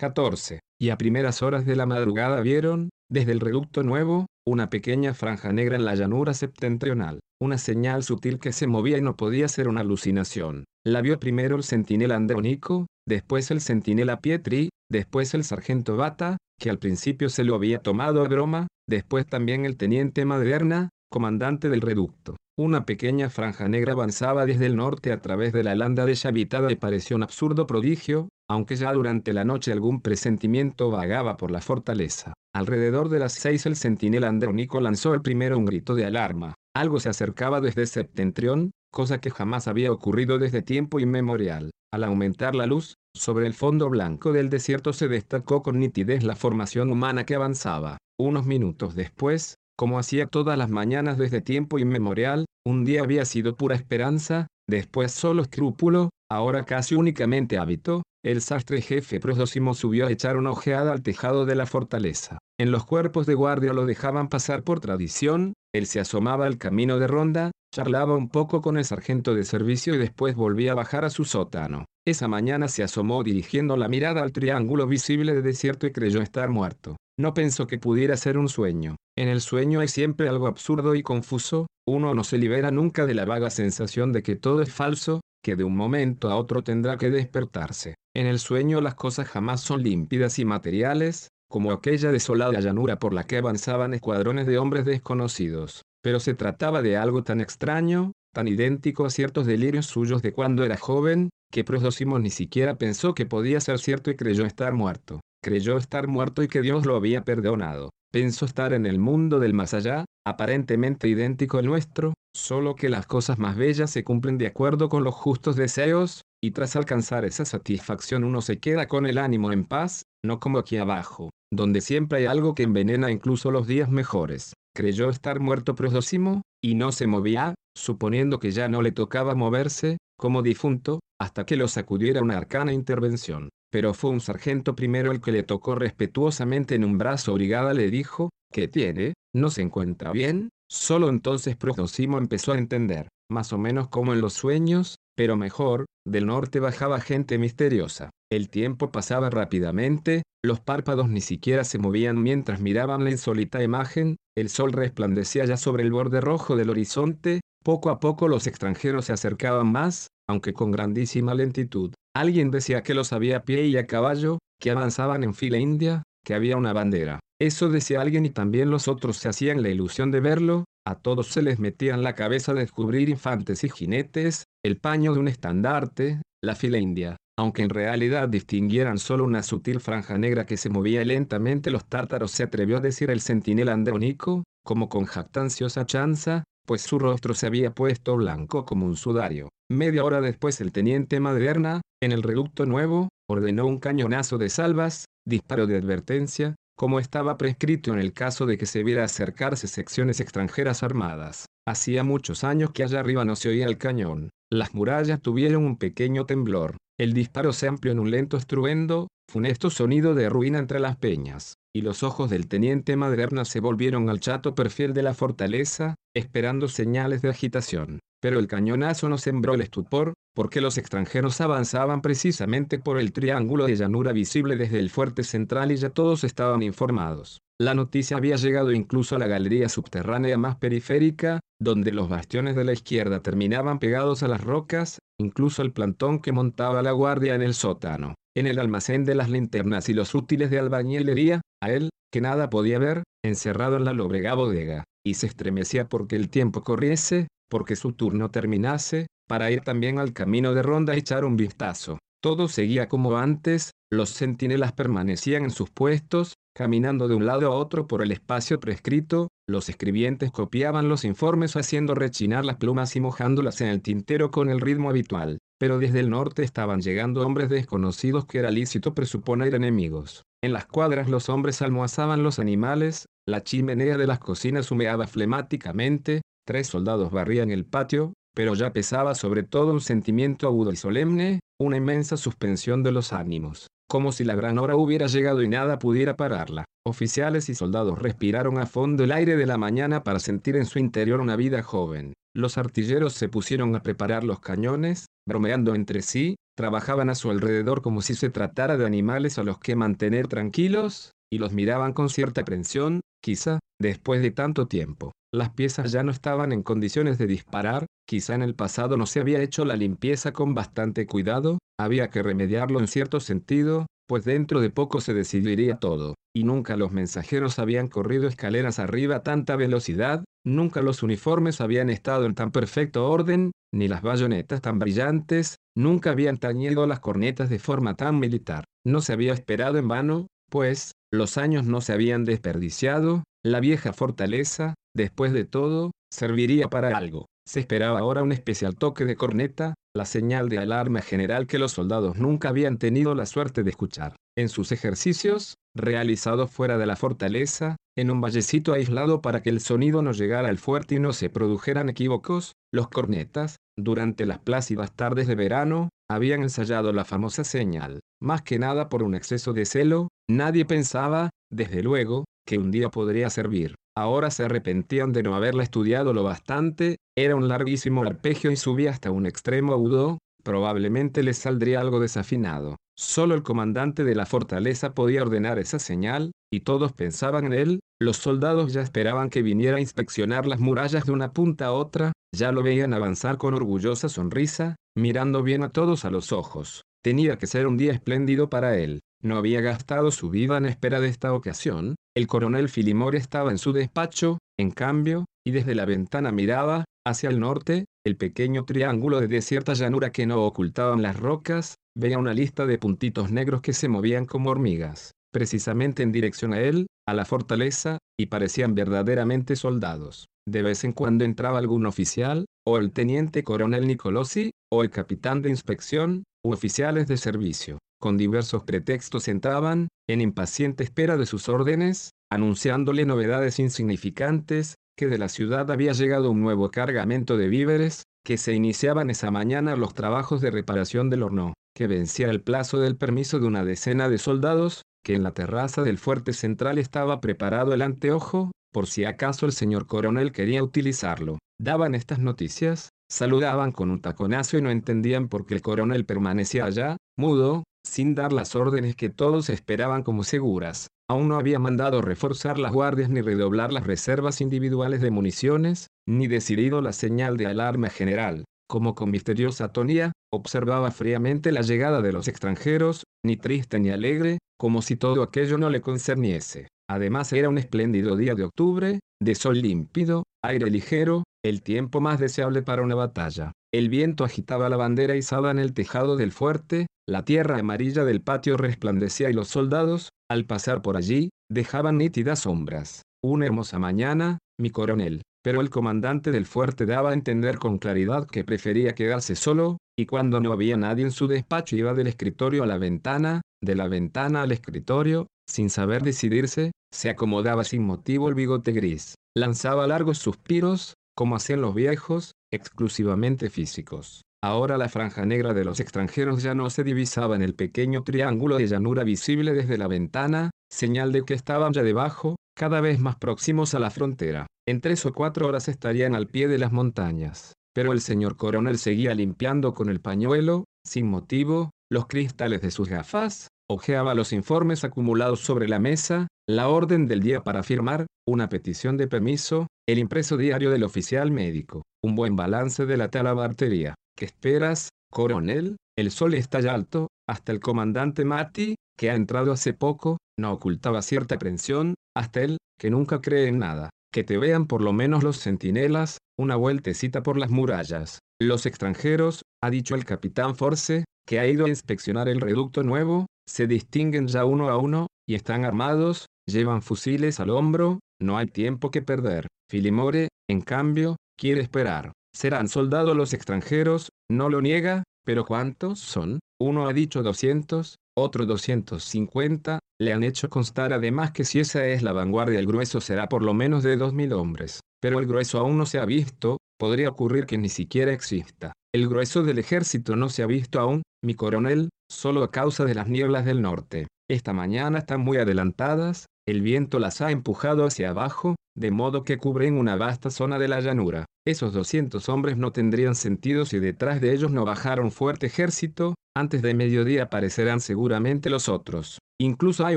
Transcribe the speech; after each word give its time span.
14. 0.00 0.60
Y 0.80 0.88
a 0.88 0.96
primeras 0.96 1.42
horas 1.42 1.66
de 1.66 1.76
la 1.76 1.84
madrugada 1.84 2.40
vieron, 2.40 2.88
desde 3.10 3.32
el 3.32 3.40
reducto 3.40 3.82
nuevo, 3.82 4.24
una 4.46 4.70
pequeña 4.70 5.12
franja 5.12 5.52
negra 5.52 5.76
en 5.76 5.84
la 5.84 5.94
llanura 5.94 6.32
septentrional, 6.32 7.20
una 7.38 7.58
señal 7.58 8.02
sutil 8.02 8.38
que 8.38 8.52
se 8.52 8.66
movía 8.66 8.96
y 8.96 9.02
no 9.02 9.18
podía 9.18 9.46
ser 9.48 9.68
una 9.68 9.82
alucinación. 9.82 10.64
La 10.86 11.02
vio 11.02 11.20
primero 11.20 11.54
el 11.54 11.64
centinela 11.64 12.16
Andrónico, 12.16 12.86
después 13.06 13.50
el 13.50 13.60
centinela 13.60 14.22
Pietri, 14.22 14.70
después 14.90 15.34
el 15.34 15.44
sargento 15.44 15.98
Bata, 15.98 16.38
que 16.58 16.70
al 16.70 16.78
principio 16.78 17.28
se 17.28 17.44
lo 17.44 17.54
había 17.54 17.80
tomado 17.80 18.24
a 18.24 18.28
broma, 18.28 18.68
después 18.88 19.26
también 19.26 19.66
el 19.66 19.76
teniente 19.76 20.24
Maderna, 20.24 20.88
comandante 21.10 21.68
del 21.68 21.80
reducto. 21.80 22.36
Una 22.58 22.84
pequeña 22.84 23.30
franja 23.30 23.68
negra 23.68 23.92
avanzaba 23.92 24.46
desde 24.46 24.66
el 24.66 24.76
norte 24.76 25.12
a 25.12 25.20
través 25.20 25.52
de 25.52 25.64
la 25.64 25.74
landa 25.74 26.06
deshabitada 26.06 26.70
y 26.70 26.76
pareció 26.76 27.16
un 27.16 27.22
absurdo 27.22 27.66
prodigio, 27.66 28.28
aunque 28.48 28.76
ya 28.76 28.92
durante 28.92 29.32
la 29.32 29.44
noche 29.44 29.72
algún 29.72 30.00
presentimiento 30.02 30.90
vagaba 30.90 31.36
por 31.36 31.50
la 31.50 31.60
fortaleza. 31.60 32.34
Alrededor 32.54 33.08
de 33.08 33.18
las 33.18 33.32
seis 33.32 33.64
el 33.66 33.76
centinela 33.76 34.28
Andrónico 34.28 34.80
lanzó 34.80 35.14
el 35.14 35.22
primero 35.22 35.56
un 35.56 35.64
grito 35.64 35.94
de 35.94 36.04
alarma. 36.04 36.54
Algo 36.74 37.00
se 37.00 37.08
acercaba 37.08 37.60
desde 37.60 37.86
Septentrión, 37.86 38.72
cosa 38.92 39.20
que 39.20 39.30
jamás 39.30 39.68
había 39.68 39.92
ocurrido 39.92 40.38
desde 40.38 40.62
tiempo 40.62 41.00
inmemorial. 41.00 41.70
Al 41.92 42.04
aumentar 42.04 42.54
la 42.54 42.66
luz, 42.66 42.94
sobre 43.16 43.46
el 43.46 43.54
fondo 43.54 43.88
blanco 43.88 44.32
del 44.32 44.50
desierto 44.50 44.92
se 44.92 45.08
destacó 45.08 45.62
con 45.62 45.80
nitidez 45.80 46.22
la 46.22 46.36
formación 46.36 46.90
humana 46.90 47.24
que 47.24 47.34
avanzaba. 47.34 47.98
Unos 48.18 48.46
minutos 48.46 48.94
después, 48.94 49.56
como 49.80 49.98
hacía 49.98 50.26
todas 50.26 50.58
las 50.58 50.68
mañanas 50.68 51.16
desde 51.16 51.40
tiempo 51.40 51.78
inmemorial, 51.78 52.44
un 52.66 52.84
día 52.84 53.00
había 53.00 53.24
sido 53.24 53.56
pura 53.56 53.76
esperanza, 53.76 54.46
después 54.68 55.10
solo 55.10 55.40
escrúpulo, 55.40 56.10
ahora 56.30 56.66
casi 56.66 56.96
únicamente 56.96 57.56
hábito, 57.56 58.02
el 58.22 58.42
sastre 58.42 58.82
jefe 58.82 59.20
Prosósimo 59.20 59.72
subió 59.72 60.06
a 60.06 60.10
echar 60.10 60.36
una 60.36 60.50
ojeada 60.50 60.92
al 60.92 61.00
tejado 61.00 61.46
de 61.46 61.54
la 61.54 61.64
fortaleza. 61.64 62.36
En 62.58 62.72
los 62.72 62.84
cuerpos 62.84 63.24
de 63.24 63.32
guardia 63.32 63.72
lo 63.72 63.86
dejaban 63.86 64.28
pasar 64.28 64.64
por 64.64 64.80
tradición, 64.80 65.54
él 65.72 65.86
se 65.86 65.98
asomaba 65.98 66.44
al 66.44 66.58
camino 66.58 66.98
de 66.98 67.06
ronda, 67.06 67.50
charlaba 67.74 68.16
un 68.16 68.28
poco 68.28 68.60
con 68.60 68.76
el 68.76 68.84
sargento 68.84 69.34
de 69.34 69.44
servicio 69.44 69.94
y 69.94 69.98
después 69.98 70.34
volvía 70.34 70.72
a 70.72 70.74
bajar 70.74 71.06
a 71.06 71.10
su 71.10 71.24
sótano. 71.24 71.86
Esa 72.06 72.28
mañana 72.28 72.68
se 72.68 72.82
asomó 72.82 73.22
dirigiendo 73.22 73.78
la 73.78 73.88
mirada 73.88 74.20
al 74.20 74.32
triángulo 74.32 74.86
visible 74.86 75.32
de 75.32 75.40
desierto 75.40 75.86
y 75.86 75.92
creyó 75.92 76.20
estar 76.20 76.50
muerto. 76.50 76.96
No 77.18 77.32
pensó 77.32 77.66
que 77.66 77.78
pudiera 77.78 78.16
ser 78.16 78.36
un 78.36 78.48
sueño. 78.48 78.96
En 79.20 79.28
el 79.28 79.42
sueño 79.42 79.80
hay 79.80 79.88
siempre 79.88 80.30
algo 80.30 80.46
absurdo 80.46 80.94
y 80.94 81.02
confuso, 81.02 81.66
uno 81.86 82.14
no 82.14 82.24
se 82.24 82.38
libera 82.38 82.70
nunca 82.70 83.04
de 83.04 83.12
la 83.12 83.26
vaga 83.26 83.50
sensación 83.50 84.12
de 84.12 84.22
que 84.22 84.34
todo 84.34 84.62
es 84.62 84.72
falso, 84.72 85.20
que 85.44 85.56
de 85.56 85.64
un 85.64 85.76
momento 85.76 86.30
a 86.30 86.36
otro 86.36 86.64
tendrá 86.64 86.96
que 86.96 87.10
despertarse. 87.10 87.96
En 88.16 88.26
el 88.26 88.38
sueño 88.38 88.80
las 88.80 88.94
cosas 88.94 89.28
jamás 89.28 89.60
son 89.60 89.82
límpidas 89.82 90.38
y 90.38 90.46
materiales, 90.46 91.28
como 91.50 91.70
aquella 91.70 92.12
desolada 92.12 92.60
llanura 92.60 92.98
por 92.98 93.12
la 93.12 93.24
que 93.24 93.36
avanzaban 93.36 93.92
escuadrones 93.92 94.46
de 94.46 94.56
hombres 94.56 94.86
desconocidos. 94.86 95.82
Pero 96.02 96.18
se 96.18 96.32
trataba 96.32 96.80
de 96.80 96.96
algo 96.96 97.22
tan 97.22 97.42
extraño, 97.42 98.12
tan 98.32 98.48
idéntico 98.48 99.04
a 99.04 99.10
ciertos 99.10 99.44
delirios 99.44 99.84
suyos 99.84 100.22
de 100.22 100.32
cuando 100.32 100.64
era 100.64 100.78
joven, 100.78 101.28
que 101.52 101.62
Prosdócimo 101.62 102.18
ni 102.18 102.30
siquiera 102.30 102.78
pensó 102.78 103.14
que 103.14 103.26
podía 103.26 103.60
ser 103.60 103.80
cierto 103.80 104.10
y 104.10 104.16
creyó 104.16 104.46
estar 104.46 104.72
muerto. 104.72 105.20
Creyó 105.42 105.76
estar 105.76 106.06
muerto 106.06 106.42
y 106.42 106.48
que 106.48 106.62
Dios 106.62 106.86
lo 106.86 106.96
había 106.96 107.22
perdonado. 107.22 107.90
Pensó 108.12 108.44
estar 108.44 108.72
en 108.72 108.86
el 108.86 108.98
mundo 108.98 109.38
del 109.38 109.54
más 109.54 109.72
allá, 109.72 110.04
aparentemente 110.26 111.06
idéntico 111.06 111.58
al 111.58 111.66
nuestro, 111.66 112.14
solo 112.34 112.74
que 112.74 112.88
las 112.88 113.06
cosas 113.06 113.38
más 113.38 113.56
bellas 113.56 113.90
se 113.90 114.02
cumplen 114.02 114.36
de 114.36 114.48
acuerdo 114.48 114.88
con 114.88 115.04
los 115.04 115.14
justos 115.14 115.54
deseos, 115.54 116.22
y 116.42 116.50
tras 116.50 116.74
alcanzar 116.74 117.24
esa 117.24 117.44
satisfacción 117.44 118.24
uno 118.24 118.40
se 118.40 118.58
queda 118.58 118.88
con 118.88 119.06
el 119.06 119.18
ánimo 119.18 119.52
en 119.52 119.64
paz, 119.64 120.02
no 120.24 120.40
como 120.40 120.58
aquí 120.58 120.76
abajo, 120.76 121.30
donde 121.52 121.80
siempre 121.80 122.18
hay 122.18 122.26
algo 122.26 122.56
que 122.56 122.64
envenena 122.64 123.12
incluso 123.12 123.52
los 123.52 123.68
días 123.68 123.90
mejores. 123.90 124.54
Creyó 124.74 125.08
estar 125.08 125.38
muerto 125.38 125.76
Prosdócimo, 125.76 126.42
y 126.62 126.74
no 126.74 126.90
se 126.90 127.06
movía, 127.06 127.54
suponiendo 127.76 128.40
que 128.40 128.50
ya 128.50 128.68
no 128.68 128.82
le 128.82 128.90
tocaba 128.90 129.36
moverse, 129.36 129.98
como 130.18 130.42
difunto, 130.42 130.98
hasta 131.20 131.46
que 131.46 131.56
lo 131.56 131.68
sacudiera 131.68 132.22
una 132.22 132.36
arcana 132.36 132.72
intervención 132.72 133.50
pero 133.70 133.94
fue 133.94 134.10
un 134.10 134.20
sargento 134.20 134.74
primero 134.74 135.12
el 135.12 135.20
que 135.20 135.32
le 135.32 135.42
tocó 135.42 135.74
respetuosamente 135.74 136.74
en 136.74 136.84
un 136.84 136.98
brazo 136.98 137.34
brigada 137.34 137.72
le 137.72 137.90
dijo, 137.90 138.30
¿qué 138.52 138.68
tiene? 138.68 139.14
¿No 139.34 139.50
se 139.50 139.62
encuentra 139.62 140.12
bien? 140.12 140.50
Solo 140.68 141.08
entonces 141.08 141.56
Prosimo 141.56 142.18
empezó 142.18 142.52
a 142.52 142.58
entender, 142.58 143.08
más 143.30 143.52
o 143.52 143.58
menos 143.58 143.88
como 143.88 144.12
en 144.12 144.20
los 144.20 144.34
sueños, 144.34 144.96
pero 145.16 145.36
mejor, 145.36 145.86
del 146.06 146.26
norte 146.26 146.60
bajaba 146.60 147.00
gente 147.00 147.38
misteriosa. 147.38 148.10
El 148.30 148.48
tiempo 148.48 148.90
pasaba 148.90 149.30
rápidamente, 149.30 150.22
los 150.44 150.60
párpados 150.60 151.08
ni 151.08 151.20
siquiera 151.20 151.64
se 151.64 151.78
movían 151.78 152.22
mientras 152.22 152.60
miraban 152.60 153.04
la 153.04 153.10
insólita 153.10 153.62
imagen, 153.62 154.16
el 154.36 154.48
sol 154.48 154.72
resplandecía 154.72 155.44
ya 155.44 155.56
sobre 155.56 155.82
el 155.82 155.92
borde 155.92 156.20
rojo 156.20 156.56
del 156.56 156.70
horizonte, 156.70 157.40
poco 157.62 157.90
a 157.90 158.00
poco 158.00 158.28
los 158.28 158.46
extranjeros 158.46 159.06
se 159.06 159.12
acercaban 159.12 159.70
más, 159.70 160.06
aunque 160.28 160.54
con 160.54 160.70
grandísima 160.70 161.34
lentitud. 161.34 161.92
Alguien 162.14 162.50
decía 162.50 162.82
que 162.82 162.94
los 162.94 163.12
había 163.12 163.38
a 163.38 163.42
pie 163.44 163.66
y 163.66 163.76
a 163.76 163.86
caballo, 163.86 164.38
que 164.60 164.70
avanzaban 164.70 165.22
en 165.22 165.34
fila 165.34 165.58
india, 165.58 166.02
que 166.24 166.34
había 166.34 166.56
una 166.56 166.72
bandera. 166.72 167.20
Eso 167.40 167.68
decía 167.68 168.00
alguien 168.00 168.26
y 168.26 168.30
también 168.30 168.70
los 168.70 168.88
otros 168.88 169.16
se 169.16 169.28
hacían 169.28 169.62
la 169.62 169.68
ilusión 169.68 170.10
de 170.10 170.20
verlo, 170.20 170.64
a 170.86 170.96
todos 170.96 171.28
se 171.28 171.42
les 171.42 171.58
metía 171.58 171.94
en 171.94 172.02
la 172.02 172.14
cabeza 172.14 172.52
descubrir 172.52 173.08
infantes 173.08 173.64
y 173.64 173.68
jinetes, 173.68 174.44
el 174.64 174.78
paño 174.78 175.14
de 175.14 175.20
un 175.20 175.28
estandarte, 175.28 176.20
la 176.42 176.54
fila 176.56 176.78
india. 176.78 177.16
Aunque 177.38 177.62
en 177.62 177.70
realidad 177.70 178.28
distinguieran 178.28 178.98
solo 178.98 179.24
una 179.24 179.42
sutil 179.42 179.80
franja 179.80 180.18
negra 180.18 180.44
que 180.46 180.56
se 180.56 180.68
movía 180.68 181.04
lentamente, 181.04 181.70
los 181.70 181.86
tártaros 181.86 182.32
se 182.32 182.42
atrevió 182.42 182.78
a 182.78 182.80
decir 182.80 183.10
el 183.10 183.20
centinela 183.20 183.72
andrónico, 183.72 184.44
como 184.64 184.88
con 184.88 185.04
jactanciosa 185.06 185.86
chanza, 185.86 186.44
pues 186.66 186.82
su 186.82 186.98
rostro 186.98 187.34
se 187.34 187.46
había 187.46 187.72
puesto 187.74 188.16
blanco 188.16 188.64
como 188.64 188.86
un 188.86 188.96
sudario. 188.96 189.48
Media 189.70 190.04
hora 190.04 190.20
después 190.20 190.60
el 190.60 190.72
teniente 190.72 191.20
Maderna, 191.20 191.80
en 192.02 192.12
el 192.12 192.22
reducto 192.22 192.66
nuevo, 192.66 193.08
ordenó 193.28 193.66
un 193.66 193.78
cañonazo 193.78 194.38
de 194.38 194.48
salvas, 194.48 195.04
disparo 195.26 195.66
de 195.66 195.76
advertencia, 195.76 196.56
como 196.76 196.98
estaba 196.98 197.36
prescrito 197.36 197.92
en 197.92 197.98
el 197.98 198.12
caso 198.12 198.46
de 198.46 198.56
que 198.56 198.66
se 198.66 198.82
viera 198.82 199.04
acercarse 199.04 199.68
secciones 199.68 200.18
extranjeras 200.18 200.82
armadas. 200.82 201.46
Hacía 201.68 202.04
muchos 202.04 202.42
años 202.42 202.70
que 202.72 202.82
allá 202.82 203.00
arriba 203.00 203.24
no 203.24 203.36
se 203.36 203.50
oía 203.50 203.66
el 203.66 203.76
cañón. 203.76 204.30
Las 204.50 204.74
murallas 204.74 205.20
tuvieron 205.20 205.64
un 205.64 205.76
pequeño 205.76 206.24
temblor. 206.24 206.76
El 206.98 207.12
disparo 207.12 207.52
se 207.52 207.68
amplió 207.68 207.92
en 207.92 207.98
un 207.98 208.10
lento 208.10 208.36
estruendo, 208.36 209.08
funesto 209.30 209.70
sonido 209.70 210.14
de 210.14 210.28
ruina 210.28 210.58
entre 210.58 210.80
las 210.80 210.96
peñas. 210.96 211.54
Y 211.74 211.82
los 211.82 212.02
ojos 212.02 212.30
del 212.30 212.48
teniente 212.48 212.96
Maderna 212.96 213.44
se 213.44 213.60
volvieron 213.60 214.08
al 214.08 214.20
chato 214.20 214.54
perfil 214.54 214.92
de 214.92 215.02
la 215.02 215.14
fortaleza, 215.14 215.94
esperando 216.14 216.68
señales 216.68 217.22
de 217.22 217.30
agitación. 217.30 218.00
Pero 218.20 218.38
el 218.38 218.48
cañonazo 218.48 219.08
no 219.08 219.18
sembró 219.18 219.54
el 219.54 219.62
estupor, 219.62 220.14
porque 220.34 220.60
los 220.60 220.78
extranjeros 220.78 221.40
avanzaban 221.40 222.02
precisamente 222.02 222.78
por 222.78 222.98
el 222.98 223.12
triángulo 223.12 223.66
de 223.66 223.76
llanura 223.76 224.12
visible 224.12 224.56
desde 224.56 224.78
el 224.78 224.90
fuerte 224.90 225.22
central 225.22 225.72
y 225.72 225.76
ya 225.76 225.90
todos 225.90 226.24
estaban 226.24 226.62
informados. 226.62 227.40
La 227.60 227.74
noticia 227.74 228.16
había 228.16 228.36
llegado 228.36 228.72
incluso 228.72 229.16
a 229.16 229.18
la 229.18 229.26
galería 229.26 229.68
subterránea 229.68 230.38
más 230.38 230.56
periférica, 230.56 231.40
donde 231.60 231.92
los 231.92 232.08
bastiones 232.08 232.56
de 232.56 232.64
la 232.64 232.72
izquierda 232.72 233.20
terminaban 233.20 233.78
pegados 233.78 234.22
a 234.22 234.28
las 234.28 234.42
rocas, 234.42 234.98
incluso 235.20 235.60
el 235.60 235.70
plantón 235.70 236.20
que 236.20 236.32
montaba 236.32 236.80
la 236.82 236.92
guardia 236.92 237.34
en 237.34 237.42
el 237.42 237.52
sótano, 237.52 238.14
en 238.34 238.46
el 238.46 238.58
almacén 238.58 239.04
de 239.04 239.14
las 239.14 239.28
linternas 239.28 239.90
y 239.90 239.92
los 239.92 240.14
útiles 240.14 240.48
de 240.48 240.58
albañilería, 240.58 241.42
a 241.62 241.70
él, 241.70 241.90
que 242.10 242.22
nada 242.22 242.48
podía 242.48 242.78
ver, 242.78 243.02
encerrado 243.22 243.76
en 243.76 243.84
la 243.84 243.92
lóbrega 243.92 244.32
bodega, 244.32 244.84
y 245.06 245.14
se 245.14 245.26
estremecía 245.26 245.86
porque 245.86 246.16
el 246.16 246.30
tiempo 246.30 246.62
corriese, 246.62 247.28
porque 247.50 247.76
su 247.76 247.92
turno 247.92 248.30
terminase, 248.30 249.06
para 249.28 249.50
ir 249.50 249.60
también 249.60 249.98
al 249.98 250.14
camino 250.14 250.54
de 250.54 250.62
ronda 250.62 250.94
y 250.94 251.00
echar 251.00 251.26
un 251.26 251.36
vistazo. 251.36 251.98
Todo 252.22 252.48
seguía 252.48 252.88
como 252.88 253.16
antes, 253.16 253.70
los 253.90 254.12
centinelas 254.12 254.72
permanecían 254.72 255.44
en 255.44 255.50
sus 255.50 255.70
puestos, 255.70 256.34
caminando 256.54 257.08
de 257.08 257.14
un 257.14 257.24
lado 257.24 257.50
a 257.50 257.56
otro 257.56 257.86
por 257.86 258.02
el 258.02 258.12
espacio 258.12 258.60
prescrito, 258.60 259.28
los 259.48 259.70
escribientes 259.70 260.30
copiaban 260.30 260.90
los 260.90 261.06
informes 261.06 261.56
haciendo 261.56 261.94
rechinar 261.94 262.44
las 262.44 262.56
plumas 262.56 262.94
y 262.94 263.00
mojándolas 263.00 263.62
en 263.62 263.68
el 263.68 263.80
tintero 263.80 264.30
con 264.30 264.50
el 264.50 264.60
ritmo 264.60 264.90
habitual, 264.90 265.38
pero 265.58 265.78
desde 265.78 266.00
el 266.00 266.10
norte 266.10 266.42
estaban 266.42 266.82
llegando 266.82 267.26
hombres 267.26 267.48
desconocidos 267.48 268.26
que 268.26 268.38
era 268.38 268.50
lícito 268.50 268.94
presuponer 268.94 269.54
enemigos. 269.54 270.24
En 270.42 270.52
las 270.52 270.66
cuadras 270.66 271.08
los 271.08 271.30
hombres 271.30 271.62
almohazaban 271.62 272.22
los 272.22 272.38
animales, 272.38 273.06
la 273.26 273.42
chimenea 273.42 273.96
de 273.96 274.06
las 274.06 274.18
cocinas 274.18 274.70
humeaba 274.70 275.06
flemáticamente, 275.06 276.20
tres 276.46 276.66
soldados 276.66 277.10
barrían 277.10 277.50
el 277.50 277.64
patio, 277.64 278.12
pero 278.34 278.54
ya 278.54 278.72
pesaba 278.72 279.14
sobre 279.14 279.42
todo 279.42 279.72
un 279.72 279.80
sentimiento 279.80 280.46
agudo 280.46 280.70
y 280.70 280.76
solemne, 280.76 281.40
una 281.60 281.76
inmensa 281.76 282.16
suspensión 282.16 282.82
de 282.82 282.90
los 282.90 283.12
ánimos, 283.12 283.66
como 283.86 284.12
si 284.12 284.24
la 284.24 284.34
gran 284.34 284.58
hora 284.58 284.76
hubiera 284.76 285.08
llegado 285.08 285.42
y 285.42 285.48
nada 285.48 285.78
pudiera 285.78 286.16
pararla. 286.16 286.64
Oficiales 286.86 287.50
y 287.50 287.54
soldados 287.54 287.98
respiraron 287.98 288.56
a 288.58 288.64
fondo 288.64 289.04
el 289.04 289.12
aire 289.12 289.36
de 289.36 289.44
la 289.44 289.58
mañana 289.58 290.02
para 290.02 290.20
sentir 290.20 290.56
en 290.56 290.64
su 290.64 290.78
interior 290.78 291.20
una 291.20 291.36
vida 291.36 291.62
joven. 291.62 292.14
Los 292.34 292.56
artilleros 292.56 293.12
se 293.12 293.28
pusieron 293.28 293.76
a 293.76 293.82
preparar 293.82 294.24
los 294.24 294.40
cañones, 294.40 295.06
bromeando 295.28 295.74
entre 295.74 296.00
sí, 296.00 296.36
trabajaban 296.56 297.10
a 297.10 297.14
su 297.14 297.30
alrededor 297.30 297.82
como 297.82 298.00
si 298.00 298.14
se 298.14 298.30
tratara 298.30 298.78
de 298.78 298.86
animales 298.86 299.38
a 299.38 299.42
los 299.42 299.58
que 299.58 299.76
mantener 299.76 300.28
tranquilos, 300.28 301.10
y 301.30 301.38
los 301.38 301.52
miraban 301.52 301.92
con 301.92 302.08
cierta 302.08 302.40
aprensión, 302.40 303.02
quizá, 303.22 303.58
después 303.80 304.22
de 304.22 304.30
tanto 304.30 304.68
tiempo. 304.68 305.12
Las 305.34 305.50
piezas 305.50 305.90
ya 305.90 306.02
no 306.02 306.10
estaban 306.10 306.52
en 306.52 306.62
condiciones 306.62 307.18
de 307.18 307.26
disparar, 307.26 307.86
quizá 308.06 308.34
en 308.34 308.42
el 308.42 308.54
pasado 308.54 308.96
no 308.96 309.06
se 309.06 309.20
había 309.20 309.40
hecho 309.40 309.64
la 309.64 309.76
limpieza 309.76 310.32
con 310.32 310.54
bastante 310.54 311.06
cuidado, 311.06 311.58
había 311.78 312.10
que 312.10 312.22
remediarlo 312.22 312.80
en 312.80 312.88
cierto 312.88 313.20
sentido, 313.20 313.86
pues 314.08 314.24
dentro 314.24 314.60
de 314.60 314.70
poco 314.70 315.00
se 315.00 315.14
decidiría 315.14 315.76
todo, 315.76 316.14
y 316.34 316.42
nunca 316.42 316.76
los 316.76 316.90
mensajeros 316.90 317.60
habían 317.60 317.86
corrido 317.86 318.26
escaleras 318.26 318.80
arriba 318.80 319.16
a 319.16 319.22
tanta 319.22 319.54
velocidad, 319.54 320.24
nunca 320.44 320.82
los 320.82 321.04
uniformes 321.04 321.60
habían 321.60 321.90
estado 321.90 322.26
en 322.26 322.34
tan 322.34 322.50
perfecto 322.50 323.08
orden, 323.08 323.52
ni 323.72 323.86
las 323.86 324.02
bayonetas 324.02 324.60
tan 324.60 324.80
brillantes, 324.80 325.56
nunca 325.76 326.10
habían 326.10 326.38
tañido 326.38 326.88
las 326.88 326.98
cornetas 326.98 327.48
de 327.50 327.60
forma 327.60 327.94
tan 327.94 328.18
militar. 328.18 328.64
No 328.84 329.00
se 329.00 329.12
había 329.12 329.32
esperado 329.32 329.78
en 329.78 329.86
vano, 329.86 330.26
pues, 330.50 330.90
los 331.12 331.38
años 331.38 331.66
no 331.66 331.80
se 331.80 331.92
habían 331.92 332.24
desperdiciado, 332.24 333.22
la 333.44 333.60
vieja 333.60 333.92
fortaleza, 333.92 334.74
después 334.94 335.32
de 335.32 335.44
todo, 335.44 335.92
serviría 336.12 336.68
para 336.68 336.96
algo. 336.96 337.26
Se 337.48 337.60
esperaba 337.60 338.00
ahora 338.00 338.22
un 338.22 338.32
especial 338.32 338.76
toque 338.76 339.04
de 339.04 339.16
corneta, 339.16 339.74
la 339.96 340.04
señal 340.04 340.48
de 340.48 340.58
alarma 340.58 341.00
general 341.00 341.46
que 341.46 341.58
los 341.58 341.72
soldados 341.72 342.16
nunca 342.16 342.50
habían 342.50 342.78
tenido 342.78 343.14
la 343.14 343.26
suerte 343.26 343.62
de 343.62 343.70
escuchar. 343.70 344.14
En 344.36 344.48
sus 344.48 344.72
ejercicios, 344.72 345.54
realizados 345.74 346.50
fuera 346.50 346.78
de 346.78 346.86
la 346.86 346.96
fortaleza, 346.96 347.76
en 347.96 348.10
un 348.10 348.20
vallecito 348.20 348.72
aislado 348.72 349.20
para 349.20 349.42
que 349.42 349.50
el 349.50 349.60
sonido 349.60 350.00
no 350.02 350.12
llegara 350.12 350.48
al 350.48 350.58
fuerte 350.58 350.94
y 350.94 351.00
no 351.00 351.12
se 351.12 351.28
produjeran 351.28 351.88
equívocos, 351.88 352.52
los 352.72 352.88
cornetas, 352.88 353.56
durante 353.76 354.26
las 354.26 354.38
plácidas 354.38 354.92
tardes 354.94 355.26
de 355.26 355.34
verano, 355.34 355.88
habían 356.08 356.42
ensayado 356.42 356.92
la 356.92 357.04
famosa 357.04 357.44
señal. 357.44 358.00
Más 358.22 358.42
que 358.42 358.58
nada 358.58 358.88
por 358.88 359.02
un 359.02 359.14
exceso 359.14 359.52
de 359.52 359.64
celo, 359.64 360.08
nadie 360.28 360.64
pensaba, 360.64 361.30
desde 361.50 361.82
luego, 361.82 362.24
que 362.50 362.58
un 362.58 362.72
día 362.72 362.88
podría 362.88 363.30
servir. 363.30 363.76
Ahora 363.96 364.32
se 364.32 364.42
arrepentían 364.42 365.12
de 365.12 365.22
no 365.22 365.36
haberla 365.36 365.62
estudiado 365.62 366.12
lo 366.12 366.24
bastante, 366.24 366.96
era 367.16 367.36
un 367.36 367.46
larguísimo 367.46 368.02
arpegio 368.02 368.50
y 368.50 368.56
subía 368.56 368.90
hasta 368.90 369.12
un 369.12 369.24
extremo 369.24 369.72
agudo, 369.72 370.18
probablemente 370.42 371.22
les 371.22 371.38
saldría 371.38 371.80
algo 371.80 372.00
desafinado. 372.00 372.74
Solo 372.98 373.36
el 373.36 373.44
comandante 373.44 374.02
de 374.02 374.16
la 374.16 374.26
fortaleza 374.26 374.94
podía 374.94 375.22
ordenar 375.22 375.60
esa 375.60 375.78
señal, 375.78 376.32
y 376.52 376.62
todos 376.62 376.92
pensaban 376.92 377.44
en 377.46 377.52
él, 377.52 377.80
los 378.02 378.16
soldados 378.16 378.72
ya 378.72 378.80
esperaban 378.80 379.30
que 379.30 379.42
viniera 379.42 379.76
a 379.76 379.80
inspeccionar 379.80 380.48
las 380.48 380.58
murallas 380.58 381.06
de 381.06 381.12
una 381.12 381.32
punta 381.32 381.66
a 381.66 381.72
otra, 381.72 382.10
ya 382.36 382.50
lo 382.50 382.64
veían 382.64 382.94
avanzar 382.94 383.38
con 383.38 383.54
orgullosa 383.54 384.08
sonrisa, 384.08 384.74
mirando 384.96 385.44
bien 385.44 385.62
a 385.62 385.68
todos 385.68 386.04
a 386.04 386.10
los 386.10 386.32
ojos. 386.32 386.82
Tenía 387.00 387.38
que 387.38 387.46
ser 387.46 387.68
un 387.68 387.76
día 387.76 387.92
espléndido 387.92 388.50
para 388.50 388.76
él. 388.76 388.98
No 389.22 389.36
había 389.36 389.60
gastado 389.60 390.10
su 390.10 390.30
vida 390.30 390.56
en 390.56 390.64
espera 390.64 390.98
de 390.98 391.08
esta 391.08 391.34
ocasión. 391.34 391.96
El 392.16 392.26
coronel 392.26 392.70
Filimore 392.70 393.18
estaba 393.18 393.50
en 393.50 393.58
su 393.58 393.72
despacho, 393.72 394.38
en 394.58 394.70
cambio, 394.70 395.26
y 395.46 395.50
desde 395.50 395.74
la 395.74 395.84
ventana 395.84 396.32
miraba, 396.32 396.84
hacia 397.06 397.28
el 397.28 397.38
norte, 397.38 397.84
el 398.06 398.16
pequeño 398.16 398.64
triángulo 398.64 399.20
de 399.20 399.28
desierta 399.28 399.74
llanura 399.74 400.10
que 400.10 400.26
no 400.26 400.44
ocultaban 400.44 401.02
las 401.02 401.18
rocas, 401.18 401.76
veía 401.94 402.18
una 402.18 402.32
lista 402.32 402.64
de 402.64 402.78
puntitos 402.78 403.30
negros 403.30 403.60
que 403.60 403.74
se 403.74 403.88
movían 403.88 404.24
como 404.24 404.50
hormigas, 404.50 405.12
precisamente 405.32 406.02
en 406.02 406.12
dirección 406.12 406.54
a 406.54 406.60
él, 406.60 406.86
a 407.06 407.12
la 407.12 407.26
fortaleza, 407.26 407.98
y 408.18 408.26
parecían 408.26 408.74
verdaderamente 408.74 409.54
soldados. 409.54 410.28
De 410.48 410.62
vez 410.62 410.84
en 410.84 410.92
cuando 410.92 411.24
entraba 411.24 411.58
algún 411.58 411.84
oficial, 411.84 412.46
o 412.66 412.78
el 412.78 412.92
teniente 412.92 413.44
coronel 413.44 413.86
Nicolosi, 413.86 414.52
o 414.72 414.82
el 414.82 414.90
capitán 414.90 415.42
de 415.42 415.50
inspección, 415.50 416.24
u 416.42 416.52
oficiales 416.52 417.06
de 417.06 417.18
servicio. 417.18 417.78
Con 418.00 418.16
diversos 418.16 418.64
pretextos 418.64 419.28
entraban, 419.28 419.88
en 420.08 420.22
impaciente 420.22 420.82
espera 420.82 421.18
de 421.18 421.26
sus 421.26 421.50
órdenes, 421.50 422.10
anunciándole 422.30 423.04
novedades 423.04 423.58
insignificantes, 423.58 424.76
que 424.96 425.06
de 425.06 425.18
la 425.18 425.28
ciudad 425.28 425.70
había 425.70 425.92
llegado 425.92 426.30
un 426.30 426.40
nuevo 426.40 426.70
cargamento 426.70 427.36
de 427.36 427.48
víveres, 427.48 428.04
que 428.24 428.38
se 428.38 428.54
iniciaban 428.54 429.10
esa 429.10 429.30
mañana 429.30 429.76
los 429.76 429.92
trabajos 429.92 430.40
de 430.40 430.50
reparación 430.50 431.10
del 431.10 431.22
horno, 431.22 431.52
que 431.76 431.86
vencía 431.86 432.30
el 432.30 432.40
plazo 432.40 432.78
del 432.80 432.96
permiso 432.96 433.38
de 433.38 433.46
una 433.46 433.64
decena 433.64 434.08
de 434.08 434.18
soldados, 434.18 434.82
que 435.04 435.14
en 435.14 435.22
la 435.22 435.32
terraza 435.32 435.82
del 435.82 435.98
fuerte 435.98 436.32
central 436.32 436.78
estaba 436.78 437.20
preparado 437.20 437.74
el 437.74 437.82
anteojo, 437.82 438.50
por 438.72 438.86
si 438.86 439.04
acaso 439.04 439.44
el 439.44 439.52
señor 439.52 439.86
coronel 439.86 440.32
quería 440.32 440.62
utilizarlo. 440.62 441.38
Daban 441.60 441.94
estas 441.94 442.18
noticias, 442.18 442.88
saludaban 443.10 443.72
con 443.72 443.90
un 443.90 444.00
taconazo 444.00 444.56
y 444.56 444.62
no 444.62 444.70
entendían 444.70 445.28
por 445.28 445.44
qué 445.44 445.54
el 445.54 445.62
coronel 445.62 446.06
permanecía 446.06 446.64
allá, 446.64 446.96
mudo, 447.18 447.64
sin 447.84 448.14
dar 448.14 448.32
las 448.32 448.54
órdenes 448.54 448.96
que 448.96 449.08
todos 449.08 449.50
esperaban 449.50 450.02
como 450.02 450.24
seguras. 450.24 450.88
Aún 451.08 451.28
no 451.28 451.36
había 451.36 451.58
mandado 451.58 452.02
reforzar 452.02 452.58
las 452.58 452.72
guardias 452.72 453.10
ni 453.10 453.20
redoblar 453.20 453.72
las 453.72 453.86
reservas 453.86 454.40
individuales 454.40 455.00
de 455.00 455.10
municiones, 455.10 455.88
ni 456.06 456.28
decidido 456.28 456.80
la 456.82 456.92
señal 456.92 457.36
de 457.36 457.46
alarma 457.46 457.88
general. 457.88 458.44
Como 458.68 458.94
con 458.94 459.10
misteriosa 459.10 459.64
atonía, 459.64 460.12
observaba 460.32 460.92
fríamente 460.92 461.50
la 461.50 461.62
llegada 461.62 462.02
de 462.02 462.12
los 462.12 462.28
extranjeros, 462.28 463.02
ni 463.24 463.36
triste 463.36 463.80
ni 463.80 463.90
alegre, 463.90 464.38
como 464.58 464.82
si 464.82 464.94
todo 464.94 465.22
aquello 465.22 465.58
no 465.58 465.70
le 465.70 465.80
concerniese. 465.80 466.68
Además 466.88 467.32
era 467.32 467.48
un 467.48 467.58
espléndido 467.58 468.16
día 468.16 468.34
de 468.34 468.44
octubre, 468.44 469.00
de 469.20 469.34
sol 469.34 469.60
límpido, 469.60 470.22
aire 470.44 470.70
ligero, 470.70 471.24
el 471.44 471.62
tiempo 471.62 472.00
más 472.00 472.20
deseable 472.20 472.62
para 472.62 472.82
una 472.82 472.94
batalla. 472.94 473.52
El 473.72 473.88
viento 473.88 474.24
agitaba 474.24 474.68
la 474.68 474.76
bandera 474.76 475.14
izada 475.14 475.52
en 475.52 475.60
el 475.60 475.74
tejado 475.74 476.16
del 476.16 476.32
fuerte, 476.32 476.86
la 477.08 477.24
tierra 477.24 477.58
amarilla 477.58 478.04
del 478.04 478.20
patio 478.20 478.56
resplandecía 478.56 479.30
y 479.30 479.32
los 479.32 479.46
soldados, 479.46 480.08
al 480.28 480.44
pasar 480.44 480.82
por 480.82 480.96
allí, 480.96 481.30
dejaban 481.48 481.96
nítidas 481.96 482.40
sombras. 482.40 483.02
Una 483.22 483.46
hermosa 483.46 483.78
mañana, 483.78 484.38
mi 484.60 484.70
coronel. 484.70 485.22
Pero 485.42 485.60
el 485.60 485.70
comandante 485.70 486.32
del 486.32 486.46
fuerte 486.46 486.84
daba 486.84 487.10
a 487.10 487.14
entender 487.14 487.58
con 487.58 487.78
claridad 487.78 488.26
que 488.26 488.44
prefería 488.44 488.94
quedarse 488.94 489.36
solo, 489.36 489.78
y 489.98 490.06
cuando 490.06 490.40
no 490.40 490.52
había 490.52 490.76
nadie 490.76 491.04
en 491.04 491.12
su 491.12 491.28
despacho 491.28 491.76
iba 491.76 491.94
del 491.94 492.08
escritorio 492.08 492.64
a 492.64 492.66
la 492.66 492.76
ventana, 492.76 493.40
de 493.62 493.74
la 493.76 493.86
ventana 493.86 494.42
al 494.42 494.52
escritorio, 494.52 495.28
sin 495.48 495.70
saber 495.70 496.02
decidirse, 496.02 496.72
se 496.92 497.08
acomodaba 497.08 497.64
sin 497.64 497.84
motivo 497.84 498.28
el 498.28 498.34
bigote 498.34 498.72
gris, 498.72 499.14
lanzaba 499.36 499.86
largos 499.86 500.18
suspiros, 500.18 500.94
como 501.16 501.36
hacían 501.36 501.60
los 501.60 501.74
viejos, 501.74 502.32
exclusivamente 502.52 503.50
físicos. 503.50 504.22
Ahora 504.42 504.78
la 504.78 504.88
franja 504.88 505.26
negra 505.26 505.52
de 505.52 505.64
los 505.64 505.80
extranjeros 505.80 506.42
ya 506.42 506.54
no 506.54 506.70
se 506.70 506.82
divisaba 506.82 507.36
en 507.36 507.42
el 507.42 507.54
pequeño 507.54 508.04
triángulo 508.04 508.56
de 508.56 508.66
llanura 508.66 509.04
visible 509.04 509.52
desde 509.52 509.76
la 509.76 509.86
ventana, 509.86 510.50
señal 510.70 511.12
de 511.12 511.24
que 511.24 511.34
estaban 511.34 511.72
ya 511.72 511.82
debajo, 511.82 512.36
cada 512.56 512.80
vez 512.80 512.98
más 513.00 513.16
próximos 513.16 513.74
a 513.74 513.78
la 513.78 513.90
frontera. 513.90 514.46
En 514.66 514.80
tres 514.80 515.04
o 515.04 515.12
cuatro 515.12 515.46
horas 515.46 515.68
estarían 515.68 516.14
al 516.14 516.26
pie 516.26 516.48
de 516.48 516.58
las 516.58 516.72
montañas. 516.72 517.52
Pero 517.74 517.92
el 517.92 518.00
señor 518.00 518.36
coronel 518.36 518.78
seguía 518.78 519.14
limpiando 519.14 519.74
con 519.74 519.90
el 519.90 520.00
pañuelo, 520.00 520.64
sin 520.86 521.06
motivo, 521.06 521.70
los 521.90 522.06
cristales 522.06 522.62
de 522.62 522.70
sus 522.70 522.88
gafas, 522.88 523.48
ojeaba 523.68 524.14
los 524.14 524.32
informes 524.32 524.84
acumulados 524.84 525.40
sobre 525.40 525.68
la 525.68 525.78
mesa, 525.78 526.28
la 526.48 526.68
orden 526.68 527.06
del 527.06 527.20
día 527.20 527.44
para 527.44 527.62
firmar, 527.62 528.06
una 528.26 528.48
petición 528.48 528.96
de 528.96 529.06
permiso, 529.06 529.66
el 529.88 529.98
impreso 529.98 530.36
diario 530.36 530.70
del 530.70 530.84
oficial 530.84 531.30
médico, 531.30 531.82
un 532.04 532.14
buen 532.14 532.36
balance 532.36 532.86
de 532.86 532.96
la 532.96 533.10
talabartería. 533.10 533.94
¿Qué 534.16 534.24
esperas, 534.24 534.90
coronel? 535.10 535.76
El 535.96 536.10
sol 536.10 536.34
está 536.34 536.60
ya 536.60 536.74
alto, 536.74 537.08
hasta 537.28 537.52
el 537.52 537.60
comandante 537.60 538.24
Mati, 538.24 538.76
que 538.98 539.10
ha 539.10 539.14
entrado 539.14 539.52
hace 539.52 539.72
poco, 539.72 540.18
no 540.38 540.52
ocultaba 540.52 541.02
cierta 541.02 541.36
aprensión, 541.36 541.94
hasta 542.16 542.42
él, 542.42 542.58
que 542.78 542.90
nunca 542.90 543.20
cree 543.20 543.48
en 543.48 543.58
nada. 543.58 543.90
Que 544.12 544.24
te 544.24 544.38
vean 544.38 544.66
por 544.66 544.82
lo 544.82 544.92
menos 544.92 545.22
los 545.22 545.38
centinelas, 545.38 546.18
una 546.38 546.56
vueltecita 546.56 547.22
por 547.22 547.38
las 547.38 547.50
murallas. 547.50 548.18
Los 548.40 548.66
extranjeros, 548.66 549.42
ha 549.62 549.70
dicho 549.70 549.94
el 549.94 550.04
capitán 550.04 550.56
Force, 550.56 551.04
que 551.26 551.38
ha 551.38 551.46
ido 551.46 551.66
a 551.66 551.68
inspeccionar 551.68 552.28
el 552.28 552.40
reducto 552.40 552.82
nuevo, 552.82 553.26
se 553.48 553.66
distinguen 553.66 554.26
ya 554.28 554.44
uno 554.44 554.68
a 554.68 554.78
uno, 554.78 555.06
y 555.28 555.34
están 555.34 555.64
armados, 555.64 556.26
llevan 556.46 556.82
fusiles 556.82 557.38
al 557.38 557.50
hombro, 557.50 558.00
no 558.20 558.36
hay 558.38 558.46
tiempo 558.46 558.90
que 558.90 559.02
perder. 559.02 559.46
Filimore, 559.70 560.28
en 560.48 560.60
cambio, 560.60 561.16
quiere 561.38 561.60
esperar. 561.60 562.12
Serán 562.34 562.68
soldados 562.68 563.16
los 563.16 563.32
extranjeros, 563.34 564.10
no 564.30 564.48
lo 564.48 564.60
niega, 564.60 565.02
pero 565.24 565.44
¿cuántos 565.44 565.98
son? 565.98 566.38
Uno 566.60 566.86
ha 566.86 566.92
dicho 566.92 567.22
200, 567.22 567.96
otro 568.16 568.46
250, 568.46 569.78
le 570.00 570.12
han 570.12 570.22
hecho 570.22 570.48
constar 570.48 570.92
además 570.92 571.32
que 571.32 571.44
si 571.44 571.60
esa 571.60 571.86
es 571.86 572.02
la 572.02 572.12
vanguardia 572.12 572.58
el 572.58 572.66
grueso 572.66 573.00
será 573.00 573.28
por 573.28 573.42
lo 573.42 573.54
menos 573.54 573.82
de 573.82 573.98
2.000 573.98 574.32
hombres. 574.34 574.80
Pero 575.00 575.18
el 575.18 575.26
grueso 575.26 575.58
aún 575.58 575.78
no 575.78 575.86
se 575.86 575.98
ha 575.98 576.04
visto, 576.04 576.58
podría 576.78 577.08
ocurrir 577.08 577.46
que 577.46 577.58
ni 577.58 577.68
siquiera 577.68 578.12
exista. 578.12 578.72
El 578.94 579.08
grueso 579.08 579.42
del 579.42 579.58
ejército 579.58 580.16
no 580.16 580.28
se 580.28 580.42
ha 580.42 580.46
visto 580.46 580.80
aún, 580.80 581.02
mi 581.24 581.34
coronel, 581.34 581.90
solo 582.10 582.42
a 582.42 582.50
causa 582.50 582.84
de 582.84 582.94
las 582.94 583.08
nieblas 583.08 583.44
del 583.44 583.62
norte. 583.62 584.08
Esta 584.28 584.52
mañana 584.52 584.98
están 584.98 585.20
muy 585.20 585.38
adelantadas, 585.38 586.26
el 586.50 586.62
viento 586.62 586.98
las 586.98 587.20
ha 587.20 587.30
empujado 587.30 587.84
hacia 587.84 588.10
abajo, 588.10 588.56
de 588.76 588.90
modo 588.90 589.24
que 589.24 589.38
cubren 589.38 589.78
una 589.78 589.96
vasta 589.96 590.30
zona 590.30 590.58
de 590.58 590.68
la 590.68 590.80
llanura. 590.80 591.26
Esos 591.46 591.72
200 591.72 592.28
hombres 592.28 592.56
no 592.56 592.72
tendrían 592.72 593.14
sentido 593.14 593.64
si 593.64 593.78
detrás 593.78 594.20
de 594.20 594.32
ellos 594.32 594.50
no 594.50 594.64
bajara 594.64 595.02
un 595.02 595.10
fuerte 595.10 595.46
ejército, 595.46 596.14
antes 596.36 596.62
de 596.62 596.74
mediodía 596.74 597.24
aparecerán 597.24 597.80
seguramente 597.80 598.50
los 598.50 598.68
otros. 598.68 599.18
Incluso 599.40 599.86
hay 599.86 599.96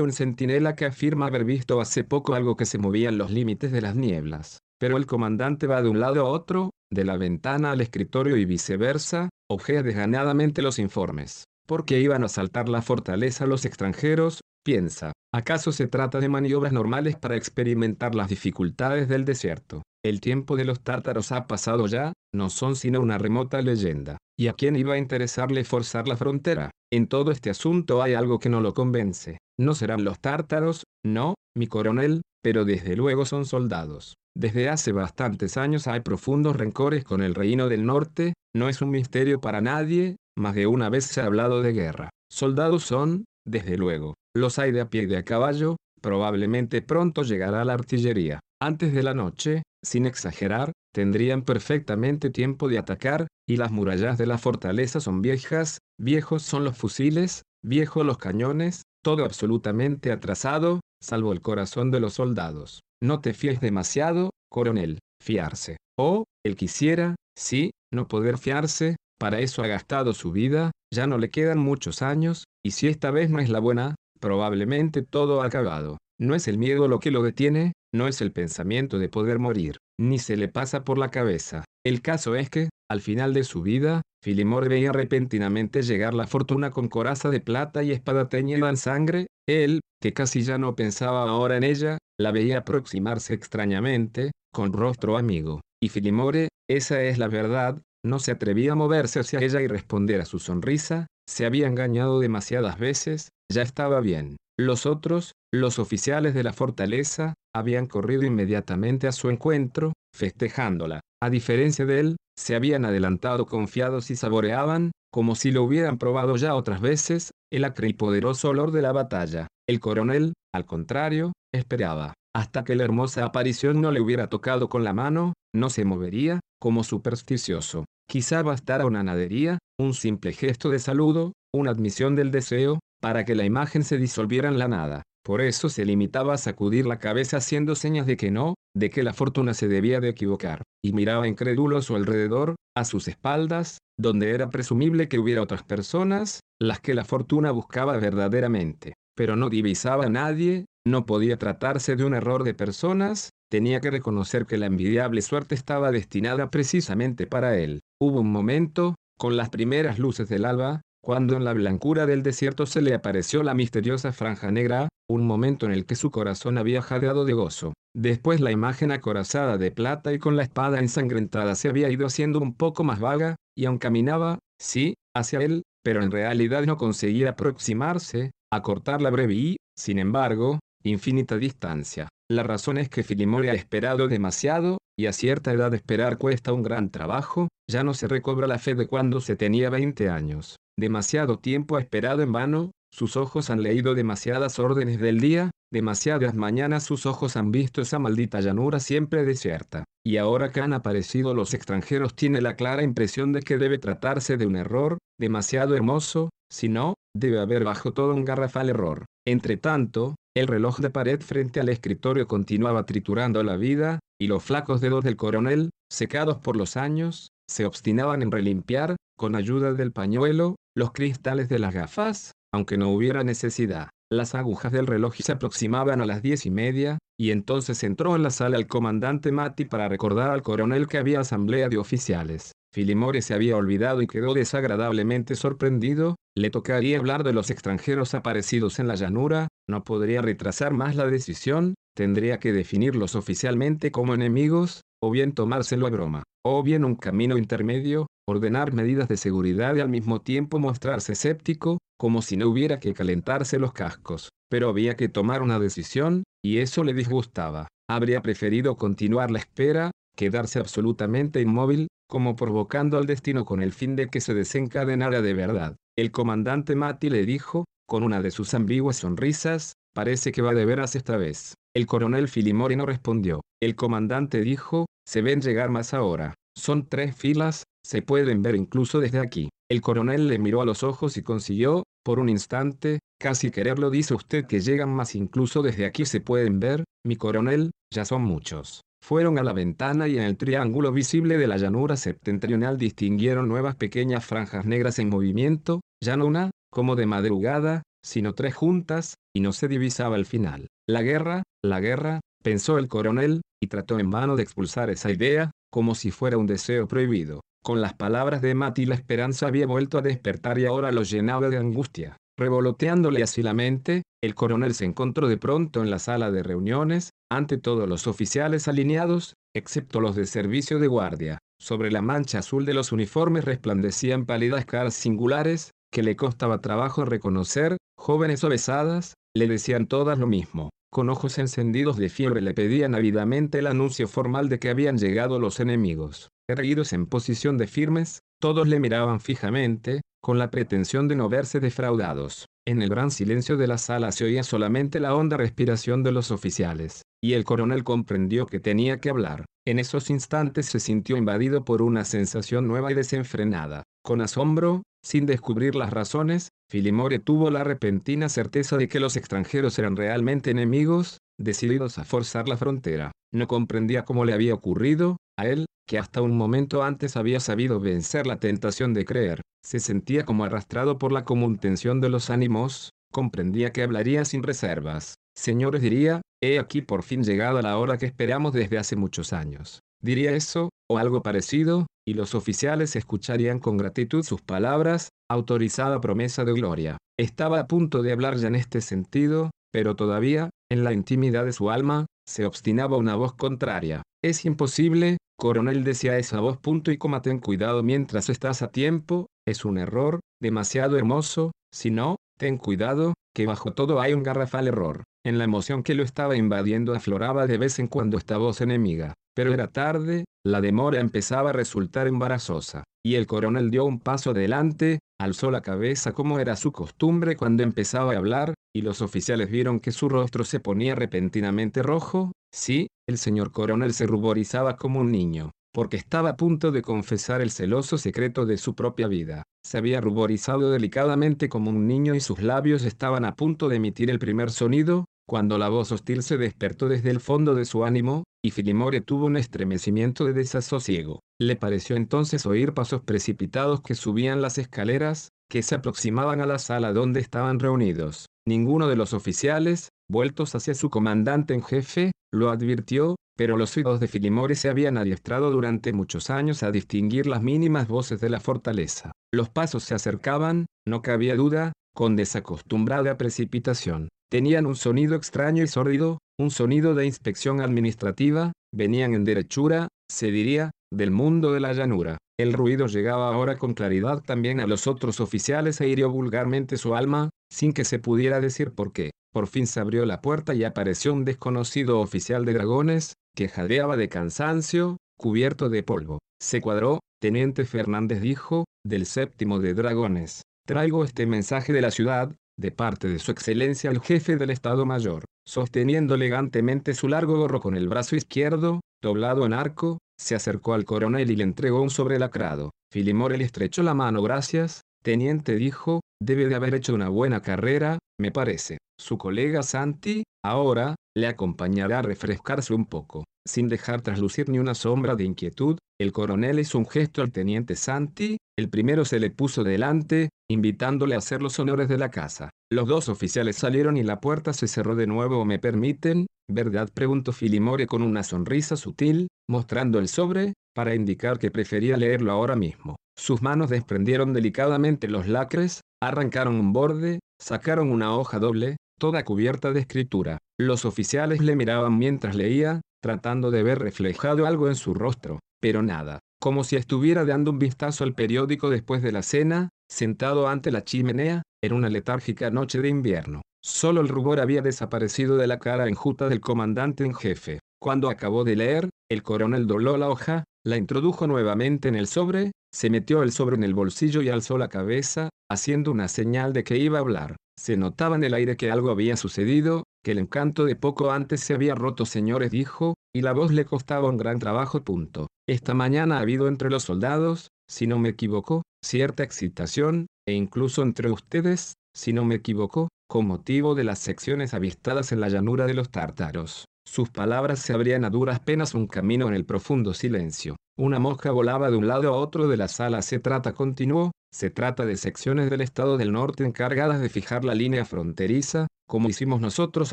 un 0.00 0.12
centinela 0.12 0.74
que 0.74 0.86
afirma 0.86 1.26
haber 1.26 1.44
visto 1.44 1.80
hace 1.80 2.02
poco 2.02 2.34
algo 2.34 2.56
que 2.56 2.66
se 2.66 2.78
movía 2.78 3.08
en 3.10 3.18
los 3.18 3.30
límites 3.30 3.72
de 3.72 3.82
las 3.82 3.94
nieblas. 3.94 4.58
Pero 4.78 4.96
el 4.96 5.06
comandante 5.06 5.66
va 5.66 5.82
de 5.82 5.88
un 5.88 6.00
lado 6.00 6.26
a 6.26 6.30
otro, 6.30 6.70
de 6.90 7.04
la 7.04 7.16
ventana 7.16 7.72
al 7.72 7.80
escritorio 7.80 8.36
y 8.36 8.44
viceversa, 8.44 9.28
ojea 9.50 9.82
desganadamente 9.82 10.62
los 10.62 10.78
informes. 10.78 11.44
Porque 11.66 12.00
iban 12.00 12.22
a 12.22 12.26
asaltar 12.26 12.68
la 12.68 12.82
fortaleza 12.82 13.46
los 13.46 13.64
extranjeros, 13.64 14.40
piensa. 14.64 15.12
¿Acaso 15.32 15.72
se 15.72 15.86
trata 15.86 16.20
de 16.20 16.28
maniobras 16.28 16.72
normales 16.72 17.16
para 17.16 17.36
experimentar 17.36 18.14
las 18.14 18.28
dificultades 18.28 19.08
del 19.08 19.24
desierto? 19.24 19.82
El 20.04 20.20
tiempo 20.20 20.56
de 20.56 20.64
los 20.64 20.80
tártaros 20.80 21.32
ha 21.32 21.46
pasado 21.46 21.86
ya, 21.86 22.12
no 22.34 22.50
son 22.50 22.76
sino 22.76 23.00
una 23.00 23.18
remota 23.18 23.62
leyenda. 23.62 24.18
¿Y 24.38 24.48
a 24.48 24.52
quién 24.54 24.76
iba 24.76 24.94
a 24.94 24.98
interesarle 24.98 25.64
forzar 25.64 26.08
la 26.08 26.16
frontera? 26.16 26.70
En 26.92 27.06
todo 27.06 27.30
este 27.30 27.50
asunto 27.50 28.02
hay 28.02 28.14
algo 28.14 28.38
que 28.38 28.48
no 28.48 28.60
lo 28.60 28.74
convence. 28.74 29.38
No 29.58 29.74
serán 29.74 30.04
los 30.04 30.20
tártaros, 30.20 30.84
no, 31.04 31.34
mi 31.56 31.66
coronel, 31.66 32.22
pero 32.42 32.64
desde 32.64 32.96
luego 32.96 33.24
son 33.24 33.46
soldados. 33.46 34.14
Desde 34.36 34.68
hace 34.68 34.92
bastantes 34.92 35.56
años 35.56 35.86
hay 35.86 36.00
profundos 36.00 36.56
rencores 36.56 37.04
con 37.04 37.22
el 37.22 37.34
reino 37.34 37.68
del 37.68 37.86
norte, 37.86 38.34
no 38.54 38.68
es 38.68 38.82
un 38.82 38.90
misterio 38.90 39.40
para 39.40 39.60
nadie, 39.60 40.16
más 40.36 40.54
de 40.54 40.66
una 40.66 40.90
vez 40.90 41.04
se 41.04 41.20
ha 41.20 41.26
hablado 41.26 41.62
de 41.62 41.72
guerra. 41.72 42.10
Soldados 42.30 42.82
son, 42.84 43.24
desde 43.46 43.76
luego, 43.76 44.14
los 44.34 44.58
hay 44.58 44.72
de 44.72 44.80
a 44.80 44.90
pie 44.90 45.02
y 45.02 45.06
de 45.06 45.18
a 45.18 45.24
caballo, 45.24 45.76
probablemente 46.00 46.82
pronto 46.82 47.22
llegará 47.22 47.64
la 47.64 47.74
artillería. 47.74 48.40
Antes 48.60 48.92
de 48.92 49.02
la 49.02 49.14
noche, 49.14 49.62
sin 49.82 50.06
exagerar, 50.06 50.72
tendrían 50.94 51.42
perfectamente 51.42 52.30
tiempo 52.30 52.68
de 52.68 52.78
atacar, 52.78 53.26
y 53.48 53.56
las 53.56 53.70
murallas 53.70 54.16
de 54.16 54.26
la 54.26 54.38
fortaleza 54.38 55.00
son 55.00 55.22
viejas, 55.22 55.78
viejos 56.00 56.42
son 56.42 56.64
los 56.64 56.76
fusiles, 56.76 57.42
viejos 57.62 58.06
los 58.06 58.18
cañones, 58.18 58.82
todo 59.02 59.24
absolutamente 59.24 60.12
atrasado, 60.12 60.80
salvo 61.02 61.32
el 61.32 61.42
corazón 61.42 61.90
de 61.90 62.00
los 62.00 62.14
soldados. 62.14 62.80
No 63.02 63.20
te 63.20 63.34
fíes 63.34 63.60
demasiado, 63.60 64.30
coronel, 64.50 64.98
fiarse. 65.22 65.76
O, 65.98 66.24
él 66.44 66.56
quisiera, 66.56 67.16
sí, 67.36 67.70
no 67.92 68.08
poder 68.08 68.38
fiarse, 68.38 68.96
para 69.18 69.40
eso 69.40 69.62
ha 69.62 69.66
gastado 69.66 70.12
su 70.14 70.32
vida, 70.32 70.70
ya 70.92 71.06
no 71.06 71.18
le 71.18 71.30
quedan 71.30 71.58
muchos 71.58 72.02
años, 72.02 72.44
y 72.64 72.70
si 72.70 72.88
esta 72.88 73.10
vez 73.10 73.30
no 73.30 73.40
es 73.40 73.50
la 73.50 73.60
buena, 73.60 73.94
probablemente 74.20 75.02
todo 75.02 75.42
ha 75.42 75.46
acabado. 75.46 75.98
No 76.18 76.34
es 76.34 76.48
el 76.48 76.58
miedo 76.58 76.88
lo 76.88 76.98
que 76.98 77.10
lo 77.10 77.22
detiene, 77.22 77.72
no 77.94 78.08
es 78.08 78.20
el 78.20 78.32
pensamiento 78.32 78.98
de 78.98 79.08
poder 79.08 79.38
morir, 79.38 79.76
ni 80.00 80.18
se 80.18 80.36
le 80.36 80.48
pasa 80.48 80.84
por 80.84 80.96
la 80.96 81.10
cabeza. 81.10 81.64
El 81.84 82.00
caso 82.00 82.34
es 82.34 82.48
que, 82.48 82.70
al 82.90 83.00
final 83.00 83.34
de 83.34 83.44
su 83.44 83.62
vida, 83.62 84.02
Filimor 84.22 84.68
veía 84.68 84.92
repentinamente 84.92 85.82
llegar 85.82 86.14
la 86.14 86.26
fortuna 86.26 86.70
con 86.70 86.88
coraza 86.88 87.28
de 87.28 87.40
plata 87.40 87.82
y 87.82 87.92
espada 87.92 88.28
teñida 88.28 88.70
en 88.70 88.78
sangre, 88.78 89.26
él, 89.46 89.80
que 90.00 90.14
casi 90.14 90.42
ya 90.42 90.56
no 90.56 90.74
pensaba 90.74 91.28
ahora 91.28 91.58
en 91.58 91.64
ella, 91.64 91.98
la 92.18 92.30
veía 92.30 92.58
aproximarse 92.58 93.34
extrañamente, 93.34 94.30
con 94.52 94.72
rostro 94.72 95.18
amigo. 95.18 95.60
Y 95.82 95.90
Filimore, 95.90 96.48
esa 96.70 97.02
es 97.02 97.18
la 97.18 97.28
verdad, 97.28 97.82
no 98.04 98.18
se 98.18 98.32
atrevía 98.32 98.72
a 98.72 98.76
moverse 98.76 99.20
hacia 99.20 99.40
ella 99.40 99.60
y 99.60 99.66
responder 99.66 100.20
a 100.20 100.26
su 100.26 100.38
sonrisa, 100.38 101.06
se 101.28 101.46
había 101.46 101.66
engañado 101.66 102.20
demasiadas 102.20 102.78
veces, 102.78 103.30
ya 103.50 103.62
estaba 103.62 104.00
bien. 104.00 104.36
Los 104.58 104.86
otros, 104.86 105.32
los 105.52 105.78
oficiales 105.78 106.34
de 106.34 106.44
la 106.44 106.52
fortaleza, 106.52 107.34
habían 107.54 107.86
corrido 107.86 108.24
inmediatamente 108.24 109.08
a 109.08 109.12
su 109.12 109.30
encuentro, 109.30 109.92
festejándola. 110.14 111.00
A 111.22 111.30
diferencia 111.30 111.86
de 111.86 112.00
él, 112.00 112.16
se 112.38 112.54
habían 112.54 112.84
adelantado 112.84 113.46
confiados 113.46 114.10
y 114.10 114.16
saboreaban, 114.16 114.92
como 115.12 115.34
si 115.34 115.50
lo 115.50 115.62
hubieran 115.62 115.98
probado 115.98 116.36
ya 116.36 116.54
otras 116.54 116.80
veces, 116.80 117.30
el 117.52 117.64
acre 117.64 117.88
y 117.88 117.92
poderoso 117.94 118.50
olor 118.50 118.72
de 118.72 118.82
la 118.82 118.92
batalla. 118.92 119.46
El 119.68 119.80
coronel, 119.80 120.34
al 120.52 120.66
contrario, 120.66 121.32
esperaba. 121.52 122.14
Hasta 122.36 122.64
que 122.64 122.74
la 122.74 122.84
hermosa 122.84 123.24
aparición 123.24 123.80
no 123.80 123.92
le 123.92 124.00
hubiera 124.00 124.28
tocado 124.28 124.68
con 124.68 124.82
la 124.82 124.92
mano, 124.92 125.34
no 125.54 125.70
se 125.70 125.84
movería, 125.84 126.40
como 126.60 126.82
supersticioso. 126.82 127.84
Quizá 128.08 128.42
bastara 128.42 128.86
una 128.86 129.02
nadería, 129.02 129.58
un 129.78 129.94
simple 129.94 130.32
gesto 130.32 130.70
de 130.70 130.78
saludo, 130.78 131.32
una 131.54 131.70
admisión 131.70 132.14
del 132.14 132.30
deseo, 132.30 132.80
para 133.00 133.24
que 133.24 133.34
la 133.34 133.44
imagen 133.44 133.84
se 133.84 133.98
disolviera 133.98 134.48
en 134.48 134.58
la 134.58 134.68
nada. 134.68 135.02
Por 135.24 135.40
eso 135.40 135.70
se 135.70 135.84
limitaba 135.86 136.34
a 136.34 136.38
sacudir 136.38 136.86
la 136.86 136.98
cabeza 136.98 137.38
haciendo 137.38 137.74
señas 137.74 138.06
de 138.06 138.16
que 138.16 138.30
no, 138.30 138.54
de 138.76 138.90
que 138.90 139.02
la 139.02 139.14
fortuna 139.14 139.54
se 139.54 139.68
debía 139.68 140.00
de 140.00 140.10
equivocar, 140.10 140.62
y 140.84 140.92
miraba 140.92 141.26
incrédulo 141.26 141.78
a 141.78 141.82
su 141.82 141.96
alrededor, 141.96 142.56
a 142.76 142.84
sus 142.84 143.08
espaldas, 143.08 143.78
donde 143.98 144.30
era 144.30 144.50
presumible 144.50 145.08
que 145.08 145.18
hubiera 145.18 145.42
otras 145.42 145.62
personas, 145.62 146.40
las 146.60 146.80
que 146.80 146.94
la 146.94 147.04
fortuna 147.04 147.52
buscaba 147.52 147.96
verdaderamente. 147.96 148.94
Pero 149.16 149.36
no 149.36 149.48
divisaba 149.48 150.06
a 150.06 150.10
nadie, 150.10 150.66
no 150.86 151.06
podía 151.06 151.38
tratarse 151.38 151.96
de 151.96 152.04
un 152.04 152.14
error 152.14 152.44
de 152.44 152.52
personas, 152.52 153.30
tenía 153.54 153.78
que 153.78 153.92
reconocer 153.92 154.46
que 154.46 154.58
la 154.58 154.66
envidiable 154.66 155.22
suerte 155.22 155.54
estaba 155.54 155.92
destinada 155.92 156.50
precisamente 156.50 157.28
para 157.28 157.56
él. 157.56 157.82
Hubo 158.00 158.18
un 158.18 158.32
momento, 158.32 158.96
con 159.16 159.36
las 159.36 159.48
primeras 159.48 160.00
luces 160.00 160.28
del 160.28 160.44
alba, 160.44 160.80
cuando 161.00 161.36
en 161.36 161.44
la 161.44 161.52
blancura 161.52 162.04
del 162.04 162.24
desierto 162.24 162.66
se 162.66 162.82
le 162.82 162.94
apareció 162.94 163.44
la 163.44 163.54
misteriosa 163.54 164.12
franja 164.12 164.50
negra, 164.50 164.88
un 165.08 165.24
momento 165.24 165.66
en 165.66 165.72
el 165.72 165.86
que 165.86 165.94
su 165.94 166.10
corazón 166.10 166.58
había 166.58 166.82
jadeado 166.82 167.24
de 167.24 167.32
gozo. 167.32 167.74
Después 167.94 168.40
la 168.40 168.50
imagen 168.50 168.90
acorazada 168.90 169.56
de 169.56 169.70
plata 169.70 170.12
y 170.12 170.18
con 170.18 170.34
la 170.36 170.42
espada 170.42 170.80
ensangrentada 170.80 171.54
se 171.54 171.68
había 171.68 171.88
ido 171.90 172.06
haciendo 172.06 172.40
un 172.40 172.54
poco 172.56 172.82
más 172.82 172.98
vaga, 172.98 173.36
y 173.56 173.66
aún 173.66 173.78
caminaba, 173.78 174.40
sí, 174.60 174.94
hacia 175.14 175.38
él, 175.38 175.62
pero 175.84 176.02
en 176.02 176.10
realidad 176.10 176.64
no 176.64 176.76
conseguía 176.76 177.30
aproximarse, 177.30 178.32
acortar 178.52 179.00
la 179.00 179.10
breve 179.10 179.34
y, 179.34 179.56
sin 179.78 180.00
embargo, 180.00 180.58
infinita 180.84 181.36
distancia. 181.36 182.08
La 182.30 182.42
razón 182.42 182.78
es 182.78 182.88
que 182.88 183.02
Filimore 183.02 183.50
ha 183.50 183.54
esperado 183.54 184.08
demasiado, 184.08 184.78
y 184.98 185.06
a 185.06 185.12
cierta 185.12 185.52
edad 185.52 185.74
esperar 185.74 186.18
cuesta 186.18 186.52
un 186.52 186.62
gran 186.62 186.90
trabajo, 186.90 187.48
ya 187.70 187.82
no 187.82 187.94
se 187.94 188.08
recobra 188.08 188.46
la 188.46 188.58
fe 188.58 188.74
de 188.74 188.86
cuando 188.86 189.20
se 189.20 189.36
tenía 189.36 189.70
20 189.70 190.08
años. 190.08 190.56
Demasiado 190.78 191.38
tiempo 191.38 191.76
ha 191.76 191.80
esperado 191.80 192.22
en 192.22 192.32
vano, 192.32 192.70
sus 192.92 193.16
ojos 193.16 193.50
han 193.50 193.62
leído 193.62 193.94
demasiadas 193.94 194.58
órdenes 194.58 195.00
del 195.00 195.20
día, 195.20 195.50
demasiadas 195.72 196.34
mañanas 196.34 196.84
sus 196.84 197.06
ojos 197.06 197.36
han 197.36 197.50
visto 197.50 197.82
esa 197.82 197.98
maldita 197.98 198.40
llanura 198.40 198.78
siempre 198.78 199.24
desierta. 199.24 199.84
Y 200.06 200.18
ahora 200.18 200.52
que 200.52 200.60
han 200.60 200.72
aparecido 200.72 201.34
los 201.34 201.54
extranjeros 201.54 202.14
tiene 202.14 202.40
la 202.40 202.54
clara 202.54 202.84
impresión 202.84 203.32
de 203.32 203.42
que 203.42 203.58
debe 203.58 203.78
tratarse 203.78 204.36
de 204.36 204.46
un 204.46 204.54
error, 204.54 204.98
demasiado 205.18 205.74
hermoso, 205.74 206.30
si 206.50 206.68
no, 206.68 206.94
debe 207.16 207.40
haber 207.40 207.64
bajo 207.64 207.92
todo 207.92 208.14
un 208.14 208.24
garrafal 208.24 208.68
error. 208.68 209.06
Entre 209.26 209.56
tanto, 209.56 210.14
El 210.36 210.48
reloj 210.48 210.80
de 210.80 210.90
pared 210.90 211.20
frente 211.20 211.60
al 211.60 211.68
escritorio 211.68 212.26
continuaba 212.26 212.86
triturando 212.86 213.40
la 213.44 213.56
vida, 213.56 214.00
y 214.20 214.26
los 214.26 214.42
flacos 214.42 214.80
dedos 214.80 215.04
del 215.04 215.16
coronel, 215.16 215.70
secados 215.88 216.38
por 216.38 216.56
los 216.56 216.76
años, 216.76 217.28
se 217.48 217.66
obstinaban 217.66 218.20
en 218.20 218.32
relimpiar, 218.32 218.96
con 219.16 219.36
ayuda 219.36 219.74
del 219.74 219.92
pañuelo, 219.92 220.56
los 220.76 220.90
cristales 220.90 221.48
de 221.48 221.60
las 221.60 221.72
gafas, 221.72 222.32
aunque 222.52 222.76
no 222.76 222.90
hubiera 222.90 223.22
necesidad. 223.22 223.90
Las 224.14 224.36
agujas 224.36 224.70
del 224.70 224.86
reloj 224.86 225.16
se 225.16 225.32
aproximaban 225.32 226.00
a 226.00 226.06
las 226.06 226.22
diez 226.22 226.46
y 226.46 226.50
media, 226.50 226.98
y 227.18 227.32
entonces 227.32 227.82
entró 227.82 228.14
en 228.14 228.22
la 228.22 228.30
sala 228.30 228.56
el 228.56 228.68
comandante 228.68 229.32
Mati 229.32 229.64
para 229.64 229.88
recordar 229.88 230.30
al 230.30 230.42
coronel 230.42 230.86
que 230.86 230.98
había 230.98 231.20
asamblea 231.20 231.68
de 231.68 231.78
oficiales. 231.78 232.52
Filimore 232.72 233.22
se 233.22 233.34
había 233.34 233.56
olvidado 233.56 234.02
y 234.02 234.06
quedó 234.06 234.32
desagradablemente 234.32 235.34
sorprendido, 235.34 236.14
le 236.36 236.50
tocaría 236.50 236.98
hablar 236.98 237.24
de 237.24 237.32
los 237.32 237.50
extranjeros 237.50 238.14
aparecidos 238.14 238.78
en 238.78 238.86
la 238.86 238.94
llanura, 238.94 239.48
no 239.68 239.82
podría 239.82 240.22
retrasar 240.22 240.72
más 240.72 240.94
la 240.94 241.06
decisión, 241.06 241.74
tendría 241.96 242.38
que 242.38 242.52
definirlos 242.52 243.16
oficialmente 243.16 243.90
como 243.90 244.14
enemigos, 244.14 244.82
o 245.02 245.10
bien 245.10 245.32
tomárselo 245.32 245.86
a 245.86 245.90
broma, 245.90 246.22
o 246.44 246.62
bien 246.62 246.84
un 246.84 246.94
camino 246.94 247.38
intermedio, 247.38 248.06
ordenar 248.26 248.72
medidas 248.72 249.08
de 249.08 249.16
seguridad 249.16 249.76
y 249.76 249.80
al 249.80 249.88
mismo 249.88 250.20
tiempo 250.20 250.58
mostrarse 250.58 251.12
escéptico, 251.12 251.78
como 251.98 252.22
si 252.22 252.36
no 252.36 252.48
hubiera 252.48 252.80
que 252.80 252.94
calentarse 252.94 253.58
los 253.58 253.72
cascos. 253.72 254.30
Pero 254.50 254.68
había 254.68 254.96
que 254.96 255.08
tomar 255.08 255.42
una 255.42 255.58
decisión, 255.58 256.24
y 256.44 256.58
eso 256.58 256.84
le 256.84 256.94
disgustaba. 256.94 257.68
Habría 257.88 258.22
preferido 258.22 258.76
continuar 258.76 259.30
la 259.30 259.38
espera, 259.38 259.90
quedarse 260.16 260.58
absolutamente 260.58 261.40
inmóvil, 261.40 261.88
como 262.08 262.36
provocando 262.36 262.98
al 262.98 263.06
destino 263.06 263.44
con 263.44 263.62
el 263.62 263.72
fin 263.72 263.96
de 263.96 264.08
que 264.08 264.20
se 264.20 264.34
desencadenara 264.34 265.22
de 265.22 265.34
verdad. 265.34 265.76
El 265.96 266.10
comandante 266.10 266.76
Mati 266.76 267.10
le 267.10 267.24
dijo, 267.24 267.64
con 267.86 268.02
una 268.02 268.22
de 268.22 268.30
sus 268.30 268.54
ambiguas 268.54 268.96
sonrisas, 268.96 269.74
parece 269.94 270.32
que 270.32 270.42
va 270.42 270.54
de 270.54 270.64
veras 270.64 270.96
esta 270.96 271.16
vez. 271.16 271.54
El 271.76 271.86
coronel 271.86 272.28
Filimori 272.28 272.76
no 272.76 272.86
respondió. 272.86 273.40
El 273.60 273.74
comandante 273.74 274.40
dijo, 274.42 274.86
se 275.08 275.22
ven 275.22 275.40
llegar 275.40 275.70
más 275.70 275.92
ahora. 275.92 276.34
Son 276.56 276.88
tres 276.88 277.16
filas, 277.16 277.64
se 277.84 278.00
pueden 278.00 278.42
ver 278.42 278.54
incluso 278.54 279.00
desde 279.00 279.18
aquí. 279.18 279.48
El 279.68 279.80
coronel 279.80 280.28
le 280.28 280.38
miró 280.38 280.62
a 280.62 280.66
los 280.66 280.84
ojos 280.84 281.16
y 281.16 281.22
consiguió, 281.22 281.82
por 282.04 282.20
un 282.20 282.28
instante, 282.28 283.00
casi 283.20 283.50
quererlo 283.50 283.90
dice 283.90 284.14
usted 284.14 284.46
que 284.46 284.60
llegan 284.60 284.94
más 284.94 285.16
incluso 285.16 285.62
desde 285.62 285.84
aquí 285.84 286.04
se 286.04 286.20
pueden 286.20 286.60
ver, 286.60 286.84
mi 287.04 287.16
coronel, 287.16 287.72
ya 287.92 288.04
son 288.04 288.22
muchos. 288.22 288.82
Fueron 289.04 289.38
a 289.38 289.42
la 289.42 289.52
ventana 289.52 290.06
y 290.06 290.16
en 290.16 290.22
el 290.22 290.36
triángulo 290.36 290.92
visible 290.92 291.38
de 291.38 291.48
la 291.48 291.56
llanura 291.56 291.96
septentrional 291.96 292.78
distinguieron 292.78 293.48
nuevas 293.48 293.74
pequeñas 293.74 294.24
franjas 294.24 294.64
negras 294.64 295.00
en 295.00 295.08
movimiento, 295.08 295.80
ya 296.02 296.16
no 296.16 296.26
una, 296.26 296.52
como 296.70 296.94
de 296.94 297.06
madrugada, 297.06 297.82
sino 298.04 298.34
tres 298.34 298.54
juntas, 298.54 299.14
y 299.34 299.40
no 299.40 299.52
se 299.52 299.66
divisaba 299.66 300.16
el 300.16 300.24
final. 300.24 300.68
La 300.88 301.02
guerra, 301.02 301.42
la 301.64 301.80
guerra, 301.80 302.20
pensó 302.42 302.78
el 302.78 302.88
coronel, 302.88 303.40
y 303.62 303.68
trató 303.68 303.98
en 303.98 304.10
vano 304.10 304.36
de 304.36 304.42
expulsar 304.42 304.90
esa 304.90 305.10
idea, 305.10 305.50
como 305.72 305.94
si 305.94 306.10
fuera 306.10 306.36
un 306.36 306.46
deseo 306.46 306.86
prohibido. 306.86 307.40
Con 307.64 307.80
las 307.80 307.94
palabras 307.94 308.42
de 308.42 308.54
Mati 308.54 308.84
la 308.84 308.94
esperanza 308.94 309.46
había 309.46 309.66
vuelto 309.66 309.96
a 309.96 310.02
despertar 310.02 310.58
y 310.58 310.66
ahora 310.66 310.92
lo 310.92 311.02
llenaba 311.02 311.48
de 311.48 311.56
angustia. 311.56 312.18
Revoloteándole 312.38 313.22
así 313.22 313.42
la 313.42 313.54
mente, 313.54 314.02
el 314.22 314.34
coronel 314.34 314.74
se 314.74 314.84
encontró 314.84 315.28
de 315.28 315.38
pronto 315.38 315.82
en 315.82 315.90
la 315.90 315.98
sala 315.98 316.30
de 316.30 316.42
reuniones, 316.42 317.10
ante 317.32 317.56
todos 317.56 317.88
los 317.88 318.06
oficiales 318.06 318.68
alineados, 318.68 319.34
excepto 319.56 320.00
los 320.00 320.16
de 320.16 320.26
servicio 320.26 320.78
de 320.78 320.88
guardia. 320.88 321.38
Sobre 321.58 321.90
la 321.90 322.02
mancha 322.02 322.40
azul 322.40 322.66
de 322.66 322.74
los 322.74 322.92
uniformes 322.92 323.44
resplandecían 323.44 324.26
pálidas 324.26 324.66
caras 324.66 324.94
singulares, 324.94 325.70
que 325.90 326.02
le 326.02 326.16
costaba 326.16 326.60
trabajo 326.60 327.04
reconocer, 327.04 327.78
jóvenes 327.96 328.44
o 328.44 328.48
besadas, 328.48 329.14
le 329.34 329.46
decían 329.46 329.86
todas 329.86 330.18
lo 330.18 330.26
mismo. 330.26 330.70
Con 330.94 331.10
ojos 331.10 331.38
encendidos 331.38 331.96
de 331.96 332.08
fiebre 332.08 332.40
le 332.40 332.54
pedían 332.54 332.94
ávidamente 332.94 333.58
el 333.58 333.66
anuncio 333.66 334.06
formal 334.06 334.48
de 334.48 334.60
que 334.60 334.70
habían 334.70 334.96
llegado 334.96 335.40
los 335.40 335.58
enemigos. 335.58 336.28
Erguidos 336.48 336.92
en 336.92 337.06
posición 337.06 337.58
de 337.58 337.66
firmes, 337.66 338.20
todos 338.40 338.68
le 338.68 338.78
miraban 338.78 339.18
fijamente, 339.18 340.02
con 340.22 340.38
la 340.38 340.52
pretensión 340.52 341.08
de 341.08 341.16
no 341.16 341.28
verse 341.28 341.58
defraudados. 341.58 342.46
En 342.64 342.80
el 342.80 342.90
gran 342.90 343.10
silencio 343.10 343.56
de 343.56 343.66
la 343.66 343.76
sala 343.76 344.12
se 344.12 344.24
oía 344.24 344.44
solamente 344.44 345.00
la 345.00 345.16
honda 345.16 345.36
respiración 345.36 346.04
de 346.04 346.12
los 346.12 346.30
oficiales, 346.30 347.02
y 347.20 347.32
el 347.32 347.42
coronel 347.42 347.82
comprendió 347.82 348.46
que 348.46 348.60
tenía 348.60 349.00
que 349.00 349.10
hablar. 349.10 349.46
En 349.66 349.80
esos 349.80 350.10
instantes 350.10 350.66
se 350.66 350.78
sintió 350.78 351.16
invadido 351.16 351.64
por 351.64 351.82
una 351.82 352.04
sensación 352.04 352.68
nueva 352.68 352.92
y 352.92 352.94
desenfrenada. 352.94 353.82
Con 354.04 354.20
asombro, 354.20 354.82
sin 355.02 355.24
descubrir 355.24 355.74
las 355.74 355.90
razones, 355.90 356.50
Filimore 356.70 357.20
tuvo 357.20 357.50
la 357.50 357.64
repentina 357.64 358.28
certeza 358.28 358.76
de 358.76 358.86
que 358.86 359.00
los 359.00 359.16
extranjeros 359.16 359.78
eran 359.78 359.96
realmente 359.96 360.50
enemigos, 360.50 361.18
decididos 361.40 361.96
a 361.96 362.04
forzar 362.04 362.46
la 362.46 362.58
frontera. 362.58 363.12
No 363.32 363.48
comprendía 363.48 364.04
cómo 364.04 364.26
le 364.26 364.34
había 364.34 364.52
ocurrido, 364.52 365.16
a 365.38 365.46
él, 365.46 365.64
que 365.88 365.98
hasta 365.98 366.20
un 366.20 366.36
momento 366.36 366.82
antes 366.82 367.16
había 367.16 367.40
sabido 367.40 367.80
vencer 367.80 368.26
la 368.26 368.38
tentación 368.38 368.92
de 368.92 369.06
creer, 369.06 369.40
se 369.64 369.80
sentía 369.80 370.26
como 370.26 370.44
arrastrado 370.44 370.98
por 370.98 371.10
la 371.10 371.24
común 371.24 371.56
tensión 371.56 372.02
de 372.02 372.10
los 372.10 372.28
ánimos, 372.28 372.90
comprendía 373.10 373.72
que 373.72 373.82
hablaría 373.82 374.26
sin 374.26 374.42
reservas. 374.42 375.14
Señores 375.34 375.80
diría, 375.80 376.20
he 376.42 376.58
aquí 376.58 376.82
por 376.82 377.04
fin 377.04 377.22
llegado 377.22 377.56
a 377.56 377.62
la 377.62 377.78
hora 377.78 377.96
que 377.96 378.04
esperamos 378.04 378.52
desde 378.52 378.76
hace 378.76 378.96
muchos 378.96 379.32
años. 379.32 379.80
Diría 380.02 380.32
eso, 380.32 380.68
o 380.94 380.98
algo 380.98 381.22
parecido, 381.22 381.86
y 382.06 382.14
los 382.14 382.34
oficiales 382.34 382.96
escucharían 382.96 383.58
con 383.58 383.76
gratitud 383.76 384.22
sus 384.22 384.42
palabras, 384.42 385.08
autorizada 385.30 386.00
promesa 386.00 386.44
de 386.44 386.52
gloria. 386.52 386.98
Estaba 387.18 387.60
a 387.60 387.66
punto 387.66 388.02
de 388.02 388.12
hablar 388.12 388.36
ya 388.36 388.48
en 388.48 388.54
este 388.54 388.80
sentido, 388.80 389.50
pero 389.72 389.96
todavía, 389.96 390.50
en 390.70 390.84
la 390.84 390.92
intimidad 390.92 391.44
de 391.44 391.52
su 391.52 391.70
alma, 391.70 392.06
se 392.28 392.46
obstinaba 392.46 392.96
una 392.96 393.16
voz 393.16 393.34
contraria. 393.34 394.02
Es 394.22 394.44
imposible, 394.44 395.18
coronel 395.38 395.84
decía 395.84 396.16
esa 396.18 396.40
voz 396.40 396.58
punto 396.58 396.90
y 396.90 396.98
coma 396.98 397.22
ten 397.22 397.38
cuidado 397.38 397.82
mientras 397.82 398.28
estás 398.28 398.62
a 398.62 398.68
tiempo, 398.68 399.26
es 399.46 399.64
un 399.64 399.78
error, 399.78 400.20
demasiado 400.40 400.96
hermoso, 400.96 401.52
si 401.72 401.90
no, 401.90 402.16
ten 402.38 402.56
cuidado, 402.58 403.14
que 403.34 403.46
bajo 403.46 403.72
todo 403.72 404.00
hay 404.00 404.12
un 404.12 404.22
garrafal 404.22 404.68
error. 404.68 405.02
En 405.26 405.38
la 405.38 405.44
emoción 405.44 405.82
que 405.82 405.94
lo 405.94 406.02
estaba 406.02 406.36
invadiendo 406.36 406.94
afloraba 406.94 407.46
de 407.46 407.58
vez 407.58 407.78
en 407.78 407.88
cuando 407.88 408.16
esta 408.16 408.36
voz 408.36 408.60
enemiga. 408.60 409.14
Pero 409.34 409.52
era 409.52 409.68
tarde, 409.68 410.24
la 410.46 410.60
demora 410.60 411.00
empezaba 411.00 411.50
a 411.50 411.54
resultar 411.54 412.06
embarazosa, 412.06 412.84
y 413.04 413.16
el 413.16 413.26
coronel 413.26 413.70
dio 413.70 413.84
un 413.84 413.98
paso 413.98 414.30
adelante, 414.30 415.00
alzó 415.20 415.50
la 415.50 415.60
cabeza 415.60 416.12
como 416.12 416.38
era 416.38 416.56
su 416.56 416.72
costumbre 416.72 417.36
cuando 417.36 417.62
empezaba 417.62 418.12
a 418.12 418.16
hablar, 418.16 418.54
y 418.74 418.82
los 418.82 419.02
oficiales 419.02 419.50
vieron 419.50 419.80
que 419.80 419.92
su 419.92 420.08
rostro 420.08 420.44
se 420.44 420.60
ponía 420.60 420.94
repentinamente 420.94 421.82
rojo, 421.82 422.32
sí, 422.52 422.88
el 423.08 423.18
señor 423.18 423.52
coronel 423.52 423.92
se 423.92 424.06
ruborizaba 424.06 424.76
como 424.76 425.00
un 425.00 425.10
niño, 425.10 425.50
porque 425.72 425.96
estaba 425.96 426.30
a 426.30 426.36
punto 426.36 426.72
de 426.72 426.82
confesar 426.82 427.40
el 427.40 427.50
celoso 427.50 427.98
secreto 427.98 428.46
de 428.46 428.56
su 428.56 428.74
propia 428.74 429.08
vida. 429.08 429.42
Se 429.66 429.78
había 429.78 430.00
ruborizado 430.00 430.70
delicadamente 430.70 431.48
como 431.48 431.70
un 431.70 431.86
niño 431.86 432.14
y 432.14 432.20
sus 432.20 432.42
labios 432.42 432.84
estaban 432.84 433.24
a 433.24 433.34
punto 433.34 433.68
de 433.68 433.76
emitir 433.76 434.10
el 434.10 434.18
primer 434.18 434.50
sonido, 434.50 435.06
cuando 435.26 435.58
la 435.58 435.68
voz 435.68 435.90
hostil 435.92 436.22
se 436.22 436.36
despertó 436.36 436.88
desde 436.88 437.10
el 437.10 437.20
fondo 437.20 437.54
de 437.54 437.64
su 437.64 437.84
ánimo, 437.84 438.24
y 438.44 438.50
Filimore 438.50 439.00
tuvo 439.00 439.26
un 439.26 439.36
estremecimiento 439.36 440.24
de 440.24 440.34
desasosiego. 440.34 441.20
Le 441.40 441.56
pareció 441.56 441.96
entonces 441.96 442.44
oír 442.46 442.74
pasos 442.74 443.02
precipitados 443.02 443.80
que 443.80 443.94
subían 443.94 444.42
las 444.42 444.58
escaleras, 444.58 445.30
que 445.50 445.62
se 445.62 445.74
aproximaban 445.74 446.40
a 446.40 446.46
la 446.46 446.58
sala 446.58 446.92
donde 446.92 447.20
estaban 447.20 447.58
reunidos. 447.58 448.26
Ninguno 448.46 448.88
de 448.88 448.96
los 448.96 449.14
oficiales, 449.14 449.88
vueltos 450.10 450.54
hacia 450.54 450.74
su 450.74 450.90
comandante 450.90 451.54
en 451.54 451.62
jefe, 451.62 452.12
lo 452.32 452.50
advirtió, 452.50 453.16
pero 453.36 453.56
los 453.56 453.76
oídos 453.76 454.00
de 454.00 454.08
Filimore 454.08 454.54
se 454.54 454.68
habían 454.68 454.98
adiestrado 454.98 455.50
durante 455.50 455.92
muchos 455.92 456.30
años 456.30 456.62
a 456.62 456.70
distinguir 456.70 457.26
las 457.26 457.42
mínimas 457.42 457.88
voces 457.88 458.20
de 458.20 458.28
la 458.28 458.40
fortaleza. 458.40 459.12
Los 459.32 459.48
pasos 459.48 459.84
se 459.84 459.94
acercaban, 459.94 460.66
no 460.86 461.02
cabía 461.02 461.34
duda, 461.34 461.72
con 461.94 462.16
desacostumbrada 462.16 463.16
precipitación. 463.16 464.08
Tenían 464.30 464.66
un 464.66 464.76
sonido 464.76 465.14
extraño 465.14 465.62
y 465.62 465.66
sórdido, 465.66 466.18
un 466.38 466.50
sonido 466.50 466.94
de 466.94 467.06
inspección 467.06 467.60
administrativa, 467.60 468.52
venían 468.74 469.14
en 469.14 469.24
derechura, 469.24 469.88
se 470.10 470.30
diría, 470.30 470.70
del 470.92 471.10
mundo 471.10 471.52
de 471.52 471.60
la 471.60 471.72
llanura. 471.72 472.18
El 472.38 472.52
ruido 472.52 472.86
llegaba 472.86 473.32
ahora 473.32 473.58
con 473.58 473.74
claridad 473.74 474.22
también 474.24 474.58
a 474.58 474.66
los 474.66 474.86
otros 474.86 475.20
oficiales 475.20 475.80
e 475.80 475.88
hirió 475.88 476.10
vulgarmente 476.10 476.76
su 476.76 476.96
alma, 476.96 477.30
sin 477.52 477.72
que 477.72 477.84
se 477.84 478.00
pudiera 478.00 478.40
decir 478.40 478.72
por 478.72 478.92
qué. 478.92 479.12
Por 479.32 479.46
fin 479.46 479.66
se 479.66 479.80
abrió 479.80 480.04
la 480.04 480.20
puerta 480.20 480.54
y 480.54 480.64
apareció 480.64 481.12
un 481.12 481.24
desconocido 481.24 482.00
oficial 482.00 482.44
de 482.44 482.54
dragones, 482.54 483.14
que 483.36 483.48
jadeaba 483.48 483.96
de 483.96 484.08
cansancio, 484.08 484.96
cubierto 485.16 485.68
de 485.68 485.82
polvo. 485.82 486.18
Se 486.40 486.60
cuadró, 486.60 487.00
Teniente 487.20 487.64
Fernández 487.64 488.20
dijo, 488.20 488.64
del 488.84 489.06
séptimo 489.06 489.60
de 489.60 489.74
dragones. 489.74 490.42
Traigo 490.66 491.04
este 491.04 491.26
mensaje 491.26 491.72
de 491.72 491.82
la 491.82 491.90
ciudad, 491.90 492.34
de 492.56 492.70
parte 492.70 493.08
de 493.08 493.18
su 493.18 493.30
excelencia 493.30 493.90
el 493.90 494.00
jefe 494.00 494.36
del 494.36 494.50
Estado 494.50 494.86
Mayor, 494.86 495.24
sosteniendo 495.46 496.14
elegantemente 496.14 496.94
su 496.94 497.08
largo 497.08 497.36
gorro 497.36 497.60
con 497.60 497.76
el 497.76 497.88
brazo 497.88 498.16
izquierdo, 498.16 498.80
doblado 499.02 499.44
en 499.46 499.52
arco, 499.52 499.98
se 500.18 500.34
acercó 500.34 500.74
al 500.74 500.84
coronel 500.84 501.30
y 501.30 501.36
le 501.36 501.44
entregó 501.44 501.82
un 501.82 501.90
sobrelacrado. 501.90 502.70
Filimore 502.92 503.36
le 503.36 503.44
estrechó 503.44 503.82
la 503.82 503.94
mano. 503.94 504.22
Gracias, 504.22 504.82
teniente 505.02 505.56
dijo, 505.56 506.00
Debe 506.22 506.46
de 506.46 506.54
haber 506.54 506.74
hecho 506.74 506.94
una 506.94 507.08
buena 507.08 507.42
carrera, 507.42 507.98
me 508.18 508.30
parece. 508.30 508.78
Su 508.98 509.18
colega 509.18 509.62
Santi, 509.62 510.22
ahora, 510.42 510.94
le 511.16 511.26
acompañará 511.26 511.98
a 511.98 512.02
refrescarse 512.02 512.72
un 512.72 512.86
poco. 512.86 513.24
Sin 513.46 513.68
dejar 513.68 514.00
traslucir 514.00 514.48
ni 514.48 514.58
una 514.58 514.74
sombra 514.74 515.16
de 515.16 515.24
inquietud, 515.24 515.76
el 516.00 516.12
coronel 516.12 516.58
hizo 516.58 516.78
un 516.78 516.86
gesto 516.86 517.20
al 517.20 517.30
teniente 517.30 517.76
Santi, 517.76 518.38
el 518.58 518.70
primero 518.70 519.04
se 519.04 519.20
le 519.20 519.30
puso 519.30 519.64
delante, 519.64 520.30
invitándole 520.50 521.14
a 521.14 521.18
hacer 521.18 521.42
los 521.42 521.58
honores 521.58 521.88
de 521.88 521.98
la 521.98 522.10
casa. 522.10 522.50
Los 522.72 522.88
dos 522.88 523.08
oficiales 523.10 523.56
salieron 523.56 523.98
y 523.98 524.02
la 524.02 524.20
puerta 524.20 524.54
se 524.54 524.66
cerró 524.66 524.96
de 524.96 525.06
nuevo. 525.06 525.44
¿Me 525.44 525.58
permiten? 525.58 526.26
¿Verdad? 526.50 526.88
preguntó 526.92 527.32
Filimore 527.32 527.86
con 527.86 528.02
una 528.02 528.22
sonrisa 528.22 528.76
sutil, 528.76 529.28
mostrando 529.48 529.98
el 529.98 530.08
sobre, 530.08 530.54
para 530.74 530.94
indicar 530.94 531.38
que 531.38 531.50
prefería 531.50 531.96
leerlo 531.96 532.32
ahora 532.32 532.56
mismo. 532.56 532.96
Sus 533.16 533.42
manos 533.42 533.70
desprendieron 533.70 534.32
delicadamente 534.32 535.06
los 535.06 535.28
lacres, 535.28 535.82
arrancaron 536.02 536.56
un 536.56 536.72
borde, 536.72 537.20
sacaron 537.40 537.90
una 537.90 538.16
hoja 538.16 538.38
doble, 538.38 538.76
toda 538.98 539.24
cubierta 539.24 539.72
de 539.72 539.80
escritura. 539.80 540.38
Los 540.58 540.84
oficiales 540.84 541.40
le 541.40 541.56
miraban 541.56 541.98
mientras 541.98 542.34
leía, 542.34 542.80
tratando 543.04 543.50
de 543.50 543.62
ver 543.62 543.80
reflejado 543.80 544.46
algo 544.46 544.66
en 544.66 544.76
su 544.76 544.94
rostro, 544.94 545.40
pero 545.60 545.82
nada, 545.82 546.20
como 546.40 546.64
si 546.64 546.76
estuviera 546.76 547.26
dando 547.26 547.50
un 547.50 547.58
vistazo 547.58 548.02
al 548.02 548.14
periódico 548.14 548.70
después 548.70 549.02
de 549.02 549.12
la 549.12 549.22
cena, 549.22 549.68
sentado 549.90 550.48
ante 550.48 550.72
la 550.72 550.84
chimenea, 550.84 551.42
en 551.62 551.74
una 551.74 551.90
letárgica 551.90 552.48
noche 552.48 552.80
de 552.80 552.88
invierno. 552.88 553.42
Solo 553.62 554.00
el 554.00 554.08
rubor 554.08 554.40
había 554.40 554.62
desaparecido 554.62 555.36
de 555.36 555.46
la 555.46 555.58
cara 555.58 555.86
enjuta 555.86 556.30
del 556.30 556.40
comandante 556.40 557.04
en 557.04 557.12
jefe. 557.14 557.60
Cuando 557.78 558.08
acabó 558.08 558.42
de 558.42 558.56
leer, 558.56 558.88
el 559.10 559.22
coronel 559.22 559.66
dobló 559.66 559.98
la 559.98 560.08
hoja, 560.08 560.44
la 560.64 560.78
introdujo 560.78 561.26
nuevamente 561.26 561.88
en 561.88 561.96
el 561.96 562.06
sobre, 562.06 562.52
se 562.74 562.90
metió 562.90 563.22
el 563.22 563.30
sobre 563.30 563.54
en 563.54 563.62
el 563.62 563.72
bolsillo 563.72 564.20
y 564.20 564.28
alzó 564.30 564.58
la 564.58 564.68
cabeza, 564.68 565.28
haciendo 565.48 565.92
una 565.92 566.08
señal 566.08 566.52
de 566.52 566.64
que 566.64 566.76
iba 566.76 566.98
a 566.98 567.02
hablar. 567.02 567.36
Se 567.56 567.76
notaba 567.76 568.16
en 568.16 568.24
el 568.24 568.34
aire 568.34 568.56
que 568.56 568.72
algo 568.72 568.90
había 568.90 569.16
sucedido, 569.16 569.84
que 570.04 570.10
el 570.10 570.18
encanto 570.18 570.64
de 570.64 570.74
poco 570.74 571.12
antes 571.12 571.40
se 571.40 571.54
había 571.54 571.76
roto, 571.76 572.04
señores, 572.04 572.50
dijo, 572.50 572.94
y 573.14 573.22
la 573.22 573.32
voz 573.32 573.52
le 573.52 573.64
costaba 573.64 574.10
un 574.10 574.16
gran 574.16 574.40
trabajo. 574.40 574.82
Punto. 574.82 575.28
Esta 575.48 575.72
mañana 575.72 576.18
ha 576.18 576.22
habido 576.22 576.48
entre 576.48 576.68
los 576.68 576.82
soldados, 576.82 577.50
si 577.70 577.86
no 577.86 578.00
me 578.00 578.08
equivoco, 578.08 578.62
cierta 578.84 579.22
excitación, 579.22 580.08
e 580.26 580.32
incluso 580.32 580.82
entre 580.82 581.12
ustedes, 581.12 581.74
si 581.94 582.12
no 582.12 582.24
me 582.24 582.34
equivoco, 582.34 582.88
con 583.08 583.28
motivo 583.28 583.76
de 583.76 583.84
las 583.84 584.00
secciones 584.00 584.52
avistadas 584.52 585.12
en 585.12 585.20
la 585.20 585.28
llanura 585.28 585.66
de 585.66 585.74
los 585.74 585.90
tártaros. 585.90 586.64
Sus 586.86 587.10
palabras 587.10 587.60
se 587.60 587.72
abrían 587.72 588.04
a 588.04 588.10
duras 588.10 588.40
penas 588.40 588.74
un 588.74 588.86
camino 588.86 589.26
en 589.26 589.34
el 589.34 589.44
profundo 589.44 589.94
silencio. 589.94 590.56
Una 590.76 590.98
mosca 590.98 591.30
volaba 591.30 591.70
de 591.70 591.76
un 591.76 591.88
lado 591.88 592.08
a 592.08 592.16
otro 592.16 592.48
de 592.48 592.56
la 592.56 592.68
sala. 592.68 593.00
Se 593.02 593.18
trata, 593.18 593.54
continuó, 593.54 594.12
se 594.32 594.50
trata 594.50 594.84
de 594.84 594.96
secciones 594.96 595.50
del 595.50 595.60
Estado 595.60 595.96
del 595.96 596.12
Norte 596.12 596.44
encargadas 596.44 597.00
de 597.00 597.08
fijar 597.08 597.44
la 597.44 597.54
línea 597.54 597.84
fronteriza, 597.84 598.66
como 598.86 599.08
hicimos 599.08 599.40
nosotros 599.40 599.92